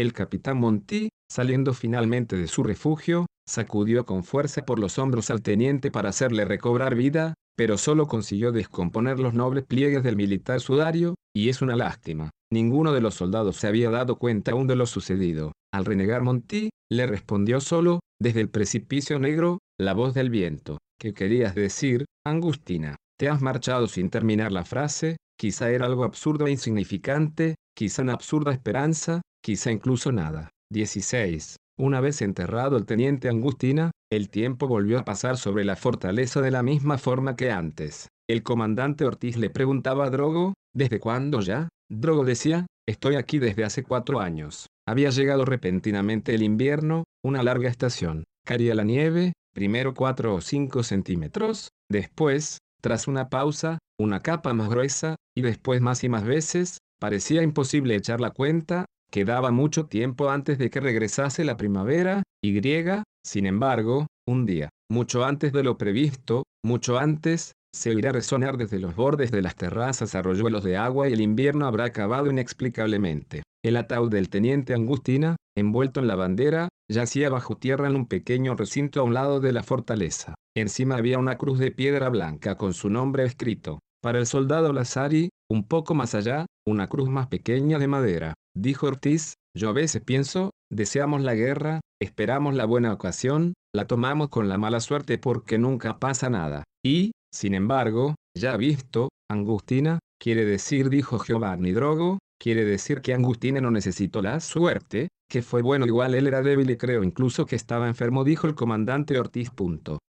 El 0.00 0.14
capitán 0.14 0.56
Monti, 0.56 1.10
saliendo 1.30 1.74
finalmente 1.74 2.34
de 2.34 2.48
su 2.48 2.62
refugio, 2.62 3.26
sacudió 3.46 4.06
con 4.06 4.24
fuerza 4.24 4.64
por 4.64 4.78
los 4.78 4.98
hombros 4.98 5.28
al 5.28 5.42
teniente 5.42 5.90
para 5.90 6.08
hacerle 6.08 6.46
recobrar 6.46 6.94
vida, 6.94 7.34
pero 7.58 7.76
solo 7.76 8.06
consiguió 8.06 8.52
descomponer 8.52 9.18
los 9.18 9.34
nobles 9.34 9.64
pliegues 9.64 10.02
del 10.02 10.16
militar 10.16 10.60
sudario, 10.60 11.14
y 11.36 11.50
es 11.50 11.60
una 11.60 11.76
lástima. 11.76 12.30
Ninguno 12.50 12.94
de 12.94 13.02
los 13.02 13.16
soldados 13.16 13.58
se 13.58 13.66
había 13.66 13.90
dado 13.90 14.16
cuenta 14.16 14.52
aún 14.52 14.66
de 14.66 14.76
lo 14.76 14.86
sucedido. 14.86 15.52
Al 15.74 15.84
renegar 15.84 16.22
Monty, 16.22 16.70
le 16.90 17.06
respondió 17.06 17.60
solo, 17.60 18.00
desde 18.18 18.40
el 18.40 18.48
precipicio 18.48 19.18
negro, 19.18 19.58
la 19.78 19.92
voz 19.92 20.14
del 20.14 20.30
viento. 20.30 20.78
¿Qué 20.98 21.12
querías 21.12 21.54
decir, 21.54 22.06
Angustina? 22.26 22.96
Te 23.18 23.28
has 23.28 23.42
marchado 23.42 23.88
sin 23.88 24.08
terminar 24.08 24.52
la 24.52 24.64
frase, 24.64 25.16
quizá 25.38 25.70
era 25.70 25.86
algo 25.86 26.04
absurdo 26.04 26.46
e 26.46 26.50
insignificante, 26.50 27.56
quizá 27.76 28.02
una 28.02 28.14
absurda 28.14 28.52
esperanza, 28.52 29.22
quizá 29.42 29.70
incluso 29.70 30.12
nada. 30.12 30.50
16. 30.72 31.56
Una 31.78 32.00
vez 32.00 32.22
enterrado 32.22 32.76
el 32.76 32.86
teniente 32.86 33.28
Angustina, 33.28 33.90
el 34.10 34.30
tiempo 34.30 34.66
volvió 34.66 34.98
a 34.98 35.04
pasar 35.04 35.36
sobre 35.36 35.64
la 35.64 35.76
fortaleza 35.76 36.40
de 36.40 36.50
la 36.50 36.62
misma 36.62 36.96
forma 36.96 37.36
que 37.36 37.50
antes. 37.50 38.08
El 38.28 38.42
comandante 38.42 39.04
Ortiz 39.04 39.36
le 39.36 39.50
preguntaba 39.50 40.06
a 40.06 40.10
Drogo, 40.10 40.54
¿desde 40.74 40.98
cuándo 40.98 41.40
ya? 41.40 41.68
Drogo 41.90 42.24
decía, 42.24 42.66
estoy 42.88 43.16
aquí 43.16 43.38
desde 43.38 43.64
hace 43.64 43.82
cuatro 43.82 44.20
años. 44.20 44.66
Había 44.88 45.10
llegado 45.10 45.44
repentinamente 45.44 46.34
el 46.34 46.42
invierno, 46.42 47.04
una 47.24 47.42
larga 47.42 47.68
estación. 47.68 48.24
Caía 48.44 48.74
la 48.74 48.84
nieve, 48.84 49.32
primero 49.54 49.94
cuatro 49.94 50.34
o 50.34 50.40
cinco 50.40 50.82
centímetros, 50.82 51.68
después, 51.90 52.58
tras 52.80 53.08
una 53.08 53.28
pausa, 53.28 53.78
una 53.98 54.22
capa 54.22 54.52
más 54.54 54.68
gruesa, 54.68 55.16
y 55.36 55.42
después 55.42 55.80
más 55.80 56.04
y 56.04 56.08
más 56.08 56.24
veces, 56.24 56.78
parecía 57.00 57.42
imposible 57.42 57.94
echar 57.94 58.20
la 58.20 58.30
cuenta, 58.30 58.86
quedaba 59.10 59.50
mucho 59.50 59.86
tiempo 59.86 60.30
antes 60.30 60.58
de 60.58 60.70
que 60.70 60.80
regresase 60.80 61.44
la 61.44 61.56
primavera, 61.56 62.22
y 62.42 62.52
griega, 62.52 63.04
sin 63.24 63.46
embargo, 63.46 64.06
un 64.28 64.46
día, 64.46 64.68
mucho 64.90 65.24
antes 65.24 65.52
de 65.52 65.62
lo 65.62 65.78
previsto, 65.78 66.44
mucho 66.64 66.98
antes, 66.98 67.52
se 67.74 67.90
oirá 67.90 68.10
resonar 68.10 68.56
desde 68.56 68.78
los 68.78 68.96
bordes 68.96 69.30
de 69.30 69.42
las 69.42 69.54
terrazas 69.54 70.14
arroyuelos 70.14 70.64
de 70.64 70.76
agua 70.76 71.08
y 71.08 71.12
el 71.12 71.20
invierno 71.20 71.66
habrá 71.66 71.84
acabado 71.84 72.30
inexplicablemente. 72.30 73.42
El 73.62 73.76
ataúd 73.76 74.10
del 74.10 74.30
teniente 74.30 74.72
Angustina, 74.72 75.36
envuelto 75.56 76.00
en 76.00 76.06
la 76.06 76.14
bandera, 76.14 76.68
yacía 76.90 77.28
bajo 77.28 77.56
tierra 77.56 77.88
en 77.88 77.96
un 77.96 78.06
pequeño 78.06 78.54
recinto 78.54 79.00
a 79.00 79.02
un 79.02 79.12
lado 79.12 79.40
de 79.40 79.52
la 79.52 79.62
fortaleza. 79.62 80.34
Encima 80.56 80.96
había 80.96 81.18
una 81.18 81.36
cruz 81.36 81.58
de 81.58 81.70
piedra 81.70 82.08
blanca 82.08 82.56
con 82.56 82.72
su 82.72 82.88
nombre 82.88 83.24
escrito. 83.24 83.80
Para 84.02 84.18
el 84.18 84.26
soldado 84.26 84.72
Lazari, 84.72 85.28
un 85.50 85.68
poco 85.68 85.94
más 85.94 86.14
allá, 86.14 86.46
una 86.66 86.88
cruz 86.88 87.10
más 87.10 87.26
pequeña 87.26 87.78
de 87.78 87.88
madera. 87.88 88.32
Dijo 88.56 88.86
Ortiz, 88.86 89.34
yo 89.54 89.68
a 89.68 89.72
veces 89.72 90.02
pienso, 90.02 90.52
deseamos 90.72 91.20
la 91.20 91.34
guerra, 91.34 91.80
esperamos 92.00 92.54
la 92.54 92.64
buena 92.64 92.94
ocasión, 92.94 93.52
la 93.74 93.86
tomamos 93.86 94.30
con 94.30 94.48
la 94.48 94.56
mala 94.56 94.80
suerte 94.80 95.18
porque 95.18 95.58
nunca 95.58 95.98
pasa 95.98 96.30
nada. 96.30 96.64
Y, 96.82 97.12
sin 97.30 97.52
embargo, 97.52 98.14
ya 98.34 98.56
visto, 98.56 99.10
Angustina, 99.30 99.98
quiere 100.18 100.46
decir, 100.46 100.88
dijo 100.88 101.22
Giovanni 101.22 101.72
Drogo, 101.72 102.18
quiere 102.40 102.64
decir 102.64 103.02
que 103.02 103.12
Angustina 103.12 103.60
no 103.60 103.70
necesitó 103.70 104.22
la 104.22 104.40
suerte, 104.40 105.08
que 105.28 105.42
fue 105.42 105.62
bueno 105.62 105.86
igual 105.86 106.14
él 106.14 106.26
era 106.26 106.42
débil 106.42 106.70
y 106.70 106.76
creo 106.76 107.02
incluso 107.02 107.46
que 107.46 107.56
estaba 107.56 107.88
enfermo, 107.88 108.24
dijo 108.24 108.46
el 108.46 108.54
comandante 108.54 109.18
Ortiz. 109.18 109.50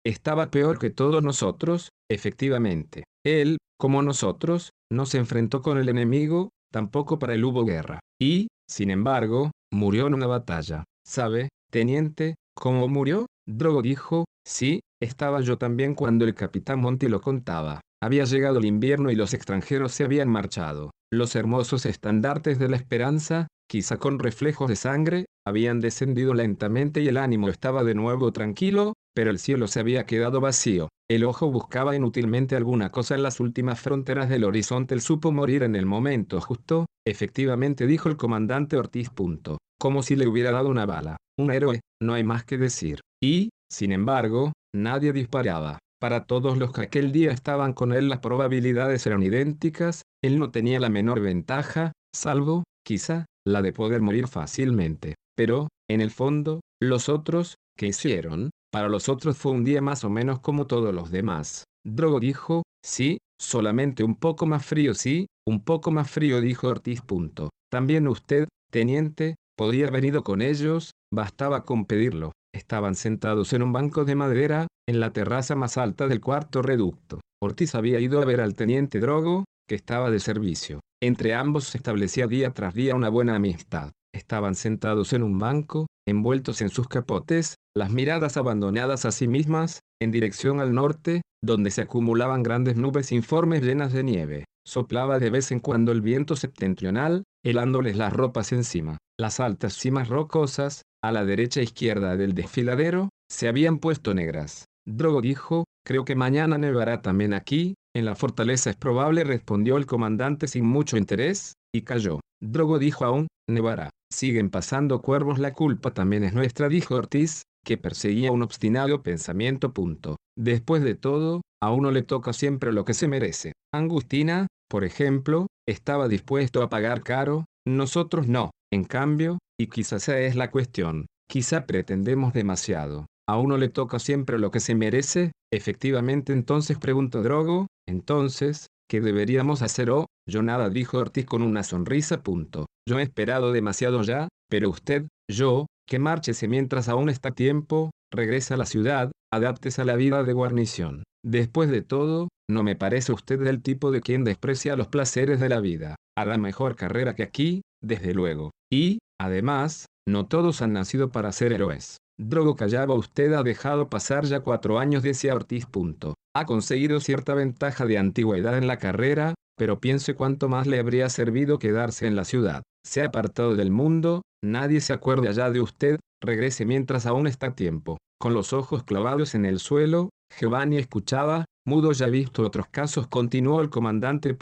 Estaba 0.05 0.51
peor 0.51 0.79
que 0.79 0.91
todos 0.91 1.23
nosotros, 1.23 1.91
efectivamente. 2.11 3.05
Él, 3.25 3.59
como 3.79 4.03
nosotros, 4.03 4.71
no 4.91 5.07
se 5.07 5.19
enfrentó 5.19 5.63
con 5.63 5.79
el 5.79 5.89
enemigo, 5.89 6.51
tampoco 6.73 7.19
para 7.19 7.35
él 7.35 7.45
hubo 7.45 7.65
guerra. 7.65 8.01
Y, 8.21 8.49
sin 8.69 8.91
embargo, 8.91 9.51
murió 9.73 10.07
en 10.07 10.15
una 10.15 10.27
batalla. 10.27 10.85
¿Sabe, 11.07 11.49
teniente, 11.71 12.35
cómo 12.55 12.89
murió? 12.89 13.27
Drogo 13.47 13.83
dijo, 13.83 14.25
sí, 14.47 14.81
estaba 15.01 15.41
yo 15.41 15.59
también 15.59 15.95
cuando 15.95 16.25
el 16.25 16.35
capitán 16.35 16.81
Monti 16.81 17.09
lo 17.09 17.21
contaba. 17.21 17.81
Había 18.03 18.25
llegado 18.25 18.59
el 18.59 18.65
invierno 18.65 19.11
y 19.11 19.17
los 19.17 19.35
extranjeros 19.35 19.93
se 19.93 20.05
habían 20.05 20.29
marchado. 20.29 20.91
Los 21.13 21.37
hermosos 21.37 21.87
estandartes 21.87 22.59
de 22.59 22.69
la 22.69 22.77
esperanza, 22.77 23.49
quizá 23.73 23.97
con 23.97 24.19
reflejos 24.19 24.69
de 24.69 24.77
sangre, 24.77 25.25
habían 25.47 25.81
descendido 25.81 26.35
lentamente 26.35 27.01
y 27.01 27.09
el 27.09 27.17
ánimo 27.17 27.49
estaba 27.49 27.85
de 27.85 27.95
nuevo 27.95 28.31
tranquilo, 28.31 28.93
pero 29.15 29.31
el 29.31 29.39
cielo 29.39 29.67
se 29.67 29.81
había 29.81 30.05
quedado 30.05 30.43
vacío. 30.43 30.91
El 31.11 31.25
ojo 31.25 31.51
buscaba 31.51 31.97
inútilmente 31.97 32.55
alguna 32.55 32.91
cosa 32.93 33.15
en 33.15 33.23
las 33.23 33.41
últimas 33.41 33.81
fronteras 33.81 34.29
del 34.29 34.45
horizonte. 34.45 34.93
Él 34.93 35.01
supo 35.01 35.33
morir 35.33 35.63
en 35.63 35.75
el 35.75 35.87
momento 35.87 36.39
justo, 36.43 36.85
efectivamente 37.09 37.87
dijo 37.87 38.11
el 38.11 38.19
comandante 38.19 38.77
Ortiz. 38.77 39.09
Punto. 39.09 39.57
Como 39.81 40.03
si 40.03 40.17
le 40.17 40.29
hubiera 40.29 40.51
dado 40.51 40.69
una 40.69 40.85
bala. 40.85 41.17
Un 41.39 41.51
héroe, 41.51 41.81
no 42.03 42.13
hay 42.13 42.25
más 42.25 42.45
que 42.45 42.59
decir. 42.59 43.01
Y, 43.23 43.49
sin 43.73 43.93
embargo, 43.93 44.53
nadie 44.75 45.15
disparaba. 45.15 45.79
Para 45.99 46.27
todos 46.27 46.59
los 46.59 46.73
que 46.73 46.83
aquel 46.83 47.11
día 47.11 47.31
estaban 47.31 47.73
con 47.73 47.95
él 47.95 48.11
las 48.11 48.19
probabilidades 48.19 49.07
eran 49.07 49.23
idénticas, 49.23 50.03
él 50.23 50.39
no 50.39 50.51
tenía 50.51 50.79
la 50.79 50.91
menor 50.91 51.21
ventaja, 51.21 51.93
salvo, 52.15 52.65
quizá, 52.85 53.25
la 53.47 53.63
de 53.63 53.73
poder 53.73 54.01
morir 54.01 54.29
fácilmente. 54.29 55.15
Pero, 55.37 55.69
en 55.91 56.01
el 56.01 56.11
fondo, 56.11 56.61
los 56.81 57.09
otros, 57.09 57.57
¿qué 57.77 57.89
hicieron? 57.89 58.51
Para 58.73 58.89
los 58.89 59.09
otros 59.09 59.37
fue 59.37 59.53
un 59.53 59.65
día 59.65 59.83
más 59.83 60.05
o 60.05 60.11
menos 60.11 60.41
como 60.41 60.67
todos 60.67 60.95
los 60.95 61.11
demás. 61.11 61.65
Drogo 61.85 62.21
dijo, 62.21 62.63
sí, 62.85 63.19
solamente 63.41 64.05
un 64.05 64.17
poco 64.17 64.47
más 64.47 64.65
frío, 64.65 64.95
sí, 64.95 65.27
un 65.47 65.65
poco 65.65 65.91
más 65.91 66.11
frío, 66.11 66.41
dijo 66.41 66.69
Ortiz. 66.69 67.01
Punto. 67.03 67.51
También 67.71 68.09
usted, 68.09 68.49
teniente, 68.71 69.35
podría 69.57 69.89
haber 69.89 70.05
ido 70.05 70.23
con 70.23 70.43
ellos, 70.43 70.93
bastaba 71.13 71.65
con 71.65 71.87
pedirlo. 71.87 72.33
Estaban 72.55 72.95
sentados 72.95 73.53
en 73.53 73.63
un 73.63 73.73
banco 73.73 74.05
de 74.05 74.15
madera, 74.15 74.67
en 74.89 75.01
la 75.01 75.13
terraza 75.13 75.55
más 75.55 75.79
alta 75.79 76.07
del 76.07 76.21
cuarto 76.21 76.63
reducto. 76.63 77.21
Ortiz 77.43 77.75
había 77.75 77.99
ido 77.99 78.21
a 78.21 78.25
ver 78.25 78.41
al 78.41 78.55
teniente 78.55 79.01
Drogo, 79.01 79.45
que 79.69 79.75
estaba 79.75 80.11
de 80.11 80.21
servicio. 80.21 80.81
Entre 81.03 81.35
ambos 81.35 81.65
se 81.65 81.79
establecía 81.79 82.29
día 82.29 82.51
tras 82.51 82.75
día 82.75 82.95
una 82.95 83.09
buena 83.09 83.35
amistad. 83.35 83.91
Estaban 84.15 84.55
sentados 84.55 85.13
en 85.13 85.25
un 85.25 85.37
banco, 85.37 85.89
envueltos 86.07 86.63
en 86.63 86.69
sus 86.69 86.87
capotes, 86.87 87.57
las 87.77 87.91
miradas 87.91 88.37
abandonadas 88.37 89.05
a 89.05 89.11
sí 89.11 89.27
mismas, 89.27 89.81
en 90.01 90.13
dirección 90.13 90.61
al 90.61 90.75
norte, 90.75 91.23
donde 91.43 91.73
se 91.73 91.83
acumulaban 91.83 92.45
grandes 92.45 92.77
nubes 92.77 93.11
informes 93.11 93.65
llenas 93.65 93.93
de 93.93 94.05
nieve. 94.05 94.45
Soplaba 94.65 95.19
de 95.19 95.31
vez 95.31 95.51
en 95.51 95.59
cuando 95.59 95.91
el 95.91 96.03
viento 96.03 96.37
septentrional, 96.37 97.25
helándoles 97.45 97.97
las 97.97 98.13
ropas 98.13 98.53
encima. 98.53 98.99
Las 99.19 99.41
altas 99.41 99.75
cimas 99.75 100.09
rocosas, 100.09 100.83
a 101.03 101.11
la 101.11 101.25
derecha 101.25 101.59
e 101.59 101.65
izquierda 101.65 102.17
del 102.17 102.33
desfiladero, 102.33 103.09
se 103.29 103.49
habían 103.49 103.79
puesto 103.79 104.15
negras. 104.15 104.67
Drogo 104.87 105.21
dijo, 105.21 105.65
creo 105.85 106.05
que 106.05 106.15
mañana 106.15 106.59
nevará 106.59 107.03
también 107.03 107.35
aquí, 107.35 107.75
en 107.95 108.05
la 108.05 108.15
fortaleza 108.15 108.71
es 108.71 108.77
probable, 108.77 109.25
respondió 109.25 109.77
el 109.77 109.87
comandante 109.87 110.49
sin 110.49 110.65
mucho 110.65 110.97
interés, 110.97 111.55
y 111.75 111.83
cayó. 111.83 112.21
Drogo 112.43 112.79
dijo 112.79 113.05
aún, 113.05 113.29
nevará. 113.49 113.91
Siguen 114.13 114.51
pasando 114.51 115.01
cuervos, 115.01 115.39
la 115.39 115.53
culpa 115.53 115.93
también 115.93 116.25
es 116.25 116.35
nuestra, 116.35 116.69
dijo 116.69 116.95
Ortiz, 116.95 117.43
que 117.65 117.79
perseguía 117.79 118.33
un 118.33 118.43
obstinado 118.43 119.03
pensamiento. 119.03 119.73
Punto. 119.73 120.17
Después 120.37 120.83
de 120.83 120.95
todo, 120.95 121.43
a 121.63 121.71
uno 121.71 121.91
le 121.91 122.03
toca 122.03 122.33
siempre 122.33 122.73
lo 122.73 122.85
que 122.85 122.95
se 122.95 123.09
merece. 123.09 123.53
Angustina, 123.73 124.49
por 124.69 124.85
ejemplo, 124.85 125.47
estaba 125.69 126.09
dispuesto 126.09 126.63
a 126.63 126.69
pagar 126.69 127.03
caro, 127.03 127.45
nosotros 127.67 128.27
no. 128.27 128.51
En 128.73 128.85
cambio, 128.85 129.39
y 129.61 129.67
quizás 129.69 130.05
esa 130.05 130.19
es 130.19 130.35
la 130.35 130.51
cuestión, 130.51 131.07
quizá 131.29 131.67
pretendemos 131.67 132.33
demasiado. 132.33 133.07
A 133.29 133.39
uno 133.39 133.57
le 133.59 133.69
toca 133.69 133.99
siempre 133.99 134.39
lo 134.39 134.51
que 134.51 134.61
se 134.61 134.75
merece, 134.75 135.31
efectivamente 135.53 136.33
entonces 136.33 136.79
preguntó 136.79 137.23
Drogo, 137.23 137.67
entonces, 137.87 138.69
¿qué 138.89 139.01
deberíamos 139.01 139.63
hacer? 139.63 139.91
Oh, 139.91 140.07
yo 140.29 140.43
nada, 140.43 140.71
dijo 140.71 140.99
Ortiz 140.99 141.27
con 141.27 141.43
una 141.43 141.63
sonrisa. 141.63 142.23
Punto. 142.23 142.67
Yo 142.89 142.99
he 142.99 143.03
esperado 143.03 143.53
demasiado 143.53 144.03
ya, 144.03 144.29
pero 144.51 144.71
usted, 144.71 145.07
yo, 145.31 145.67
que 145.89 145.99
márchese 145.99 146.49
mientras 146.49 146.89
aún 146.89 147.09
está 147.09 147.33
tiempo, 147.33 147.91
regresa 148.13 148.55
a 148.55 148.57
la 148.57 148.67
ciudad, 148.67 149.13
adáptese 149.33 149.83
a 149.83 149.85
la 149.85 149.97
vida 149.97 150.25
de 150.25 150.33
guarnición. 150.33 151.05
Después 151.25 151.71
de 151.71 151.83
todo, 151.83 152.29
no 152.51 152.63
me 152.63 152.77
parece 152.77 153.13
usted 153.13 153.39
del 153.41 153.63
tipo 153.63 153.91
de 153.91 154.01
quien 154.01 154.25
desprecia 154.25 154.77
los 154.77 154.89
placeres 154.89 155.41
de 155.41 155.49
la 155.49 155.61
vida. 155.61 155.97
Hará 156.17 156.37
mejor 156.39 156.77
carrera 156.77 157.15
que 157.15 157.23
aquí, 157.23 157.63
desde 157.83 158.15
luego. 158.15 158.51
Y, 158.71 158.99
además, 159.21 159.87
no 160.07 160.27
todos 160.27 160.63
han 160.63 160.73
nacido 160.73 161.11
para 161.11 161.33
ser 161.33 161.53
héroes. 161.53 161.99
Drogo 162.29 162.55
callaba 162.55 162.95
usted 162.95 163.33
ha 163.33 163.43
dejado 163.43 163.89
pasar 163.89 164.25
ya 164.25 164.41
cuatro 164.41 164.79
años 164.79 165.03
decía 165.03 165.35
Ortiz. 165.35 165.67
Punto. 165.67 166.15
Ha 166.35 166.47
conseguido 166.47 167.01
cierta 167.01 167.35
ventaja 167.35 167.85
de 167.85 167.99
antigüedad 167.99 168.57
en 168.57 168.67
la 168.67 168.79
carrera, 168.79 169.35
pero 169.59 169.81
piense 169.81 170.15
cuánto 170.15 170.49
más 170.49 170.67
le 170.67 170.79
habría 170.79 171.09
servido 171.09 171.59
quedarse 171.59 172.07
en 172.07 172.15
la 172.15 172.25
ciudad. 172.25 172.63
Se 172.87 173.03
ha 173.03 173.07
apartado 173.07 173.57
del 173.57 173.71
mundo, 173.71 174.23
nadie 174.43 174.81
se 174.81 174.93
acuerda 174.93 175.31
ya 175.33 175.51
de 175.51 175.61
usted, 175.61 175.99
regrese 176.23 176.65
mientras 176.65 177.07
aún 177.07 177.27
está 177.27 177.49
a 177.49 177.55
tiempo. 177.55 177.99
Con 178.21 178.35
los 178.35 178.53
ojos 178.53 178.85
clavados 178.85 179.35
en 179.35 179.45
el 179.45 179.59
suelo, 179.59 180.11
Giovanni 180.39 180.79
escuchaba, 180.79 181.45
mudo 181.67 181.93
ya 181.93 182.07
visto 182.07 182.45
otros 182.45 182.67
casos, 182.69 183.09
continuó 183.09 183.61
el 183.61 183.71
comandante. 183.71 184.37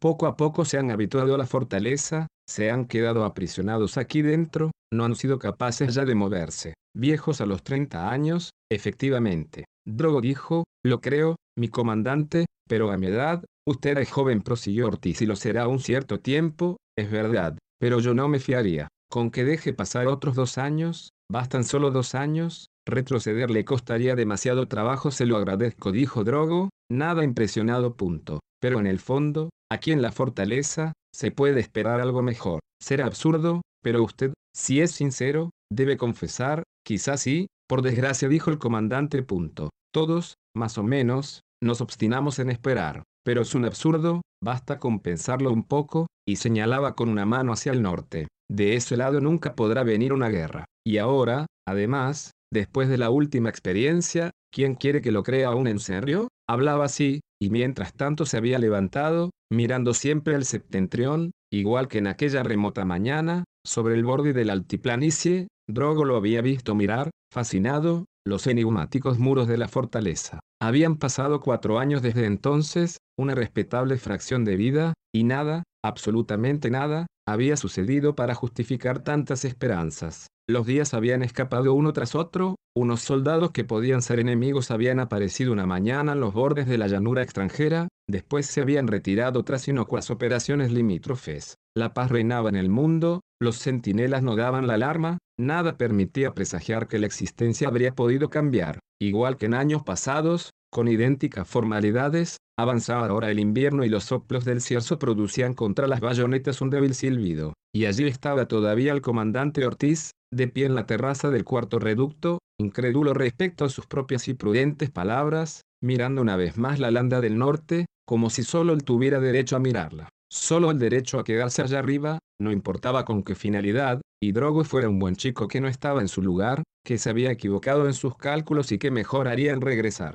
Poco 0.00 0.26
a 0.26 0.36
poco 0.36 0.64
se 0.64 0.78
han 0.78 0.90
habituado 0.90 1.34
a 1.34 1.38
la 1.38 1.46
fortaleza, 1.46 2.28
se 2.48 2.70
han 2.70 2.86
quedado 2.86 3.24
aprisionados 3.24 3.98
aquí 3.98 4.22
dentro, 4.22 4.70
no 4.92 5.04
han 5.04 5.14
sido 5.14 5.38
capaces 5.38 5.94
ya 5.94 6.04
de 6.04 6.14
moverse. 6.14 6.74
Viejos 6.96 7.40
a 7.40 7.46
los 7.46 7.62
30 7.62 8.10
años, 8.10 8.50
efectivamente. 8.70 9.64
Drogo 9.86 10.20
dijo, 10.20 10.64
lo 10.84 11.00
creo, 11.00 11.36
mi 11.58 11.68
comandante, 11.68 12.46
pero 12.68 12.90
a 12.90 12.98
mi 12.98 13.06
edad, 13.06 13.44
usted 13.66 13.98
es 13.98 14.10
joven, 14.10 14.42
prosiguió 14.42 14.86
Ortiz 14.86 15.22
y 15.22 15.26
lo 15.26 15.36
será 15.36 15.68
un 15.68 15.80
cierto 15.80 16.20
tiempo, 16.20 16.76
es 16.98 17.10
verdad, 17.10 17.56
pero 17.80 18.00
yo 18.00 18.14
no 18.14 18.28
me 18.28 18.38
fiaría. 18.38 18.88
Con 19.10 19.30
que 19.30 19.44
deje 19.44 19.72
pasar 19.72 20.06
otros 20.06 20.34
dos 20.34 20.58
años, 20.58 21.10
bastan 21.30 21.64
solo 21.64 21.90
dos 21.90 22.14
años, 22.14 22.66
retroceder 22.86 23.50
le 23.50 23.64
costaría 23.64 24.14
demasiado 24.14 24.68
trabajo, 24.68 25.10
se 25.10 25.26
lo 25.26 25.36
agradezco, 25.36 25.92
dijo 25.92 26.24
Drogo, 26.24 26.70
nada 26.90 27.24
impresionado. 27.24 27.94
Punto. 27.96 28.40
Pero 28.60 28.80
en 28.80 28.86
el 28.86 28.98
fondo, 28.98 29.50
aquí 29.70 29.92
en 29.92 30.02
la 30.02 30.12
fortaleza, 30.12 30.92
se 31.14 31.30
puede 31.30 31.60
esperar 31.60 32.00
algo 32.00 32.22
mejor. 32.22 32.60
Será 32.82 33.06
absurdo, 33.06 33.62
pero 33.82 34.02
usted, 34.02 34.32
si 34.54 34.80
es 34.80 34.92
sincero, 34.92 35.50
debe 35.70 35.96
confesar, 35.96 36.62
quizás 36.84 37.20
sí, 37.20 37.48
por 37.68 37.82
desgracia 37.82 38.28
dijo 38.28 38.50
el 38.50 38.58
comandante. 38.58 39.22
Punto. 39.22 39.70
Todos, 39.92 40.34
más 40.56 40.78
o 40.78 40.82
menos, 40.82 41.42
nos 41.62 41.80
obstinamos 41.80 42.38
en 42.38 42.50
esperar, 42.50 43.02
pero 43.24 43.42
es 43.42 43.54
un 43.54 43.64
absurdo, 43.64 44.22
basta 44.42 44.78
con 44.78 45.00
pensarlo 45.00 45.52
un 45.52 45.64
poco, 45.64 46.06
y 46.26 46.36
señalaba 46.36 46.94
con 46.94 47.08
una 47.08 47.26
mano 47.26 47.52
hacia 47.52 47.72
el 47.72 47.82
norte. 47.82 48.28
De 48.50 48.74
ese 48.74 48.96
lado 48.96 49.20
nunca 49.20 49.54
podrá 49.54 49.82
venir 49.82 50.12
una 50.12 50.28
guerra. 50.28 50.64
Y 50.86 50.98
ahora, 50.98 51.46
además, 51.66 52.32
después 52.52 52.88
de 52.88 52.98
la 52.98 53.10
última 53.10 53.50
experiencia, 53.50 54.30
¿quién 54.52 54.74
quiere 54.74 55.02
que 55.02 55.12
lo 55.12 55.22
crea 55.22 55.48
aún 55.48 55.66
en 55.66 55.78
serio? 55.78 56.28
Hablaba 56.48 56.86
así, 56.86 57.20
y 57.40 57.50
mientras 57.50 57.92
tanto 57.92 58.24
se 58.24 58.36
había 58.36 58.58
levantado, 58.58 59.30
mirando 59.52 59.94
siempre 59.94 60.34
al 60.34 60.44
septentrión, 60.44 61.32
igual 61.52 61.88
que 61.88 61.98
en 61.98 62.06
aquella 62.06 62.42
remota 62.42 62.84
mañana, 62.84 63.44
sobre 63.68 63.94
el 63.94 64.04
borde 64.04 64.32
de 64.32 64.44
la 64.44 64.54
altiplanicie, 64.54 65.48
Drogo 65.68 66.06
lo 66.06 66.16
había 66.16 66.40
visto 66.40 66.74
mirar, 66.74 67.10
fascinado, 67.30 68.06
los 68.26 68.46
enigmáticos 68.46 69.18
muros 69.18 69.46
de 69.46 69.58
la 69.58 69.68
fortaleza. 69.68 70.40
Habían 70.60 70.96
pasado 70.96 71.40
cuatro 71.40 71.78
años 71.78 72.00
desde 72.00 72.24
entonces, 72.24 72.96
una 73.18 73.34
respetable 73.34 73.98
fracción 73.98 74.44
de 74.44 74.56
vida, 74.56 74.94
y 75.14 75.24
nada, 75.24 75.64
absolutamente 75.84 76.70
nada, 76.70 77.06
había 77.28 77.58
sucedido 77.58 78.16
para 78.16 78.34
justificar 78.34 79.00
tantas 79.04 79.44
esperanzas. 79.44 80.28
Los 80.48 80.66
días 80.66 80.94
habían 80.94 81.22
escapado 81.22 81.74
uno 81.74 81.92
tras 81.92 82.14
otro, 82.14 82.54
unos 82.74 83.02
soldados 83.02 83.50
que 83.50 83.64
podían 83.64 84.00
ser 84.00 84.18
enemigos 84.18 84.70
habían 84.70 84.98
aparecido 84.98 85.52
una 85.52 85.66
mañana 85.66 86.12
en 86.12 86.20
los 86.20 86.32
bordes 86.32 86.66
de 86.66 86.78
la 86.78 86.88
llanura 86.88 87.22
extranjera, 87.22 87.88
después 88.08 88.46
se 88.46 88.62
habían 88.62 88.86
retirado 88.86 89.44
tras 89.44 89.68
inocuas 89.68 90.10
operaciones 90.10 90.72
limítrofes. 90.72 91.56
La 91.76 91.92
paz 91.92 92.10
reinaba 92.10 92.48
en 92.48 92.56
el 92.56 92.70
mundo, 92.70 93.20
Los 93.40 93.58
centinelas 93.58 94.22
no 94.22 94.34
daban 94.34 94.66
la 94.66 94.74
alarma, 94.74 95.18
nada 95.38 95.76
permitía 95.76 96.34
presagiar 96.34 96.88
que 96.88 96.98
la 96.98 97.06
existencia 97.06 97.68
habría 97.68 97.94
podido 97.94 98.30
cambiar. 98.30 98.80
Igual 99.00 99.36
que 99.36 99.46
en 99.46 99.54
años 99.54 99.84
pasados, 99.84 100.50
con 100.72 100.88
idénticas 100.88 101.46
formalidades, 101.46 102.38
avanzaba 102.58 103.06
ahora 103.06 103.30
el 103.30 103.38
invierno 103.38 103.84
y 103.84 103.88
los 103.88 104.04
soplos 104.04 104.44
del 104.44 104.60
cierzo 104.60 104.98
producían 104.98 105.54
contra 105.54 105.86
las 105.86 106.00
bayonetas 106.00 106.60
un 106.60 106.70
débil 106.70 106.94
silbido. 106.94 107.54
Y 107.72 107.84
allí 107.84 108.08
estaba 108.08 108.48
todavía 108.48 108.92
el 108.92 109.02
comandante 109.02 109.64
Ortiz, 109.64 110.10
de 110.32 110.48
pie 110.48 110.66
en 110.66 110.74
la 110.74 110.86
terraza 110.86 111.30
del 111.30 111.44
cuarto 111.44 111.78
reducto, 111.78 112.38
incrédulo 112.60 113.14
respecto 113.14 113.64
a 113.64 113.68
sus 113.68 113.86
propias 113.86 114.26
y 114.26 114.34
prudentes 114.34 114.90
palabras, 114.90 115.62
mirando 115.80 116.22
una 116.22 116.34
vez 116.34 116.58
más 116.58 116.80
la 116.80 116.90
landa 116.90 117.20
del 117.20 117.38
norte, 117.38 117.86
como 118.04 118.30
si 118.30 118.42
solo 118.42 118.72
él 118.72 118.82
tuviera 118.82 119.20
derecho 119.20 119.54
a 119.54 119.60
mirarla. 119.60 120.08
Solo 120.30 120.72
el 120.72 120.78
derecho 120.78 121.20
a 121.20 121.24
quedarse 121.24 121.62
allá 121.62 121.78
arriba, 121.78 122.18
no 122.38 122.52
importaba 122.52 123.04
con 123.04 123.22
qué 123.22 123.34
finalidad, 123.34 124.00
y 124.20 124.32
Drogo 124.32 124.64
fuera 124.64 124.88
un 124.88 124.98
buen 124.98 125.16
chico 125.16 125.48
que 125.48 125.60
no 125.60 125.68
estaba 125.68 126.00
en 126.00 126.08
su 126.08 126.22
lugar, 126.22 126.62
que 126.84 126.98
se 126.98 127.10
había 127.10 127.30
equivocado 127.30 127.86
en 127.86 127.94
sus 127.94 128.16
cálculos 128.16 128.72
y 128.72 128.78
que 128.78 128.90
mejor 128.90 129.28
haría 129.28 129.52
en 129.52 129.60
regresar. 129.60 130.14